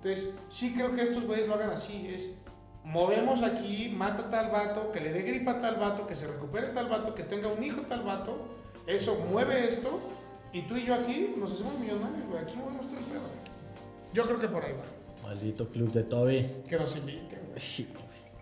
Entonces, 0.03 0.35
sí 0.49 0.75
creo 0.75 0.93
que 0.93 1.03
estos 1.03 1.25
güeyes 1.27 1.47
lo 1.47 1.55
hagan 1.55 1.71
así. 1.71 2.09
Es, 2.09 2.31
movemos 2.83 3.45
aquí, 3.45 3.89
mata 3.89 4.29
tal 4.29 4.51
vato, 4.51 4.91
que 4.91 4.99
le 4.99 5.13
dé 5.13 5.23
gripa 5.23 5.53
a 5.53 5.61
tal 5.61 5.77
vato, 5.77 6.09
que 6.09 6.17
se 6.17 6.27
recupere 6.27 6.71
tal 6.71 6.89
vato, 6.89 7.15
que 7.15 7.23
tenga 7.23 7.47
un 7.47 7.63
hijo 7.63 7.83
tal 7.83 8.03
vato. 8.03 8.49
Eso 8.85 9.25
mueve 9.31 9.69
esto. 9.69 10.01
Y 10.53 10.63
tú 10.63 10.77
y 10.77 10.87
yo 10.87 10.95
aquí 10.95 11.37
nos 11.39 11.53
hacemos 11.53 11.79
millonarios, 11.79 12.27
güey. 12.29 12.43
Aquí 12.43 12.57
movemos 12.57 12.89
todo 12.89 12.99
el 12.99 13.05
pedo. 13.05 13.23
Yo 14.13 14.25
creo 14.25 14.41
que 14.41 14.49
por 14.49 14.65
ahí 14.65 14.73
va. 14.73 15.29
Maldito 15.29 15.69
club 15.69 15.93
de 15.93 16.03
Toby. 16.03 16.65
Que 16.69 16.79
nos 16.81 16.97
inviten, 16.97 17.47
güey. 17.47 17.61
Sí. 17.61 17.87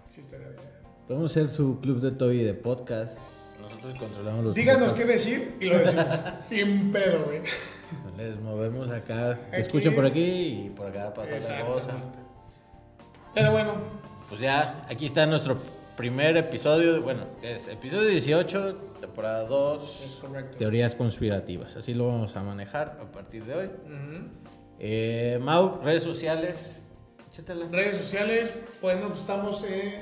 Sí, 0.09 0.23
estaría 0.23 0.49
bien. 0.49 0.63
Podemos 1.07 1.31
ser 1.31 1.51
su 1.51 1.79
club 1.79 2.01
de 2.01 2.13
Toby 2.13 2.39
de 2.39 2.55
podcast. 2.55 3.19
Nosotros 3.65 3.95
controlamos 3.99 4.45
los 4.45 4.55
Díganos 4.55 4.93
qué 4.93 5.05
decir 5.05 5.57
y 5.61 5.67
lo 5.67 5.79
decimos. 5.79 6.07
Sin 6.41 6.93
pedo, 6.93 7.25
güey. 7.25 7.41
Les 8.17 8.39
movemos 8.41 8.91
acá. 8.91 9.37
Que 9.51 9.57
Aquí. 9.57 9.61
escuchen 9.63 9.95
por 9.95 10.07
aquí 10.07 10.67
y 10.67 10.73
por 10.75 10.87
acá 10.89 11.13
pasa 11.15 11.33
la 11.33 11.39
cosa. 11.67 11.79
Exactamente. 11.87 12.19
Pero 13.35 13.51
bueno, 13.53 13.75
Pues 14.29 14.41
ya, 14.41 14.87
aquí 14.89 15.07
está 15.07 15.27
nuestro 15.27 15.59
primer 15.97 16.37
episodio. 16.37 17.03
Bueno, 17.03 17.25
es 17.43 17.69
episodio 17.69 18.09
18, 18.09 18.75
temporada 19.01 19.45
2. 19.45 20.03
es 20.07 20.15
correcto. 20.17 20.59
Teorías 20.59 20.95
conspirativas. 20.95 21.77
Así 21.77 21.95
lo 21.95 22.07
vamos 22.09 22.35
a 22.37 22.43
manejar 22.43 22.99
a 23.03 23.11
partir 23.11 23.45
de 23.45 23.55
hoy. 23.55 23.67
Ujú. 23.67 24.29
Eh, 24.79 25.39
Mau, 25.43 25.81
redes 25.83 26.03
sociales. 26.03 26.81
Échatelas. 27.33 27.71
Redes 27.73 27.97
sociales, 27.97 28.53
bueno, 28.81 29.09
pues 29.09 29.21
estamos 29.21 29.65
eh, 29.69 29.99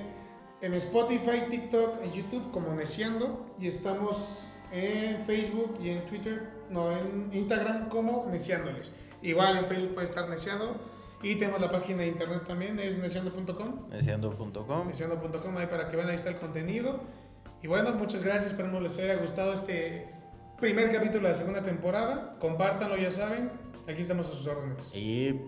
en 0.62 0.74
Spotify, 0.74 1.42
TikTok, 1.50 2.02
en 2.04 2.12
YouTube 2.12 2.50
como 2.52 2.72
Neciando 2.72 3.46
y 3.60 3.66
estamos 3.66 4.44
en 4.70 5.20
Facebook 5.22 5.76
y 5.82 5.90
en 5.90 6.06
Twitter, 6.06 6.50
no, 6.70 6.90
en 6.96 7.30
Instagram 7.32 7.88
como 7.88 8.28
Neciándoles. 8.30 8.92
Igual 9.22 9.58
en 9.58 9.66
Facebook 9.66 9.94
puede 9.94 10.06
estar 10.06 10.28
Neciando 10.28 10.76
y 11.20 11.34
tenemos 11.36 11.60
la 11.60 11.70
página 11.70 12.02
de 12.02 12.08
internet 12.08 12.44
también, 12.46 12.78
es 12.78 12.96
neciando.com, 12.98 13.90
Deseando.com. 13.90 14.86
neciando.com, 14.86 15.56
ahí 15.56 15.66
para 15.66 15.88
que 15.88 15.96
vean, 15.96 16.08
ahí 16.08 16.14
está 16.14 16.30
el 16.30 16.36
contenido. 16.36 17.00
Y 17.60 17.66
bueno, 17.66 17.92
muchas 17.92 18.22
gracias, 18.22 18.52
esperemos 18.52 18.82
les 18.82 18.96
haya 18.98 19.16
gustado 19.16 19.54
este 19.54 20.08
primer 20.60 20.92
capítulo 20.92 21.24
de 21.24 21.30
la 21.30 21.34
segunda 21.34 21.64
temporada. 21.64 22.36
Compártanlo, 22.38 22.96
ya 22.96 23.10
saben, 23.10 23.50
aquí 23.88 24.02
estamos 24.02 24.28
a 24.28 24.30
sus 24.30 24.46
órdenes. 24.46 24.92
Y 24.94 25.40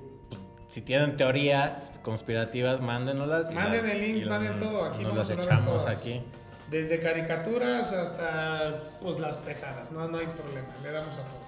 si 0.69 0.83
tienen 0.83 1.17
teorías 1.17 2.01
conspirativas, 2.03 2.81
mándenoslas. 2.81 3.53
Manden 3.53 3.89
el 3.89 4.01
link, 4.01 4.27
manden 4.27 4.59
todo, 4.59 4.85
aquí 4.85 5.03
nos 5.05 5.17
las 5.17 5.31
echamos 5.31 5.87
aquí. 5.87 6.23
Desde 6.71 7.01
caricaturas 7.01 7.93
hasta 7.93 8.75
pues 9.01 9.21
las 9.21 9.37
pesadas, 9.39 9.93
no, 9.93 10.09
no 10.09 10.19
hay 10.19 10.27
problema, 10.27 10.69
le 10.83 10.91
damos 10.91 11.15
a 11.17 11.23
todo. 11.23 11.45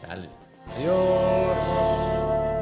Chale. 0.00 0.28
Adiós. 0.76 2.53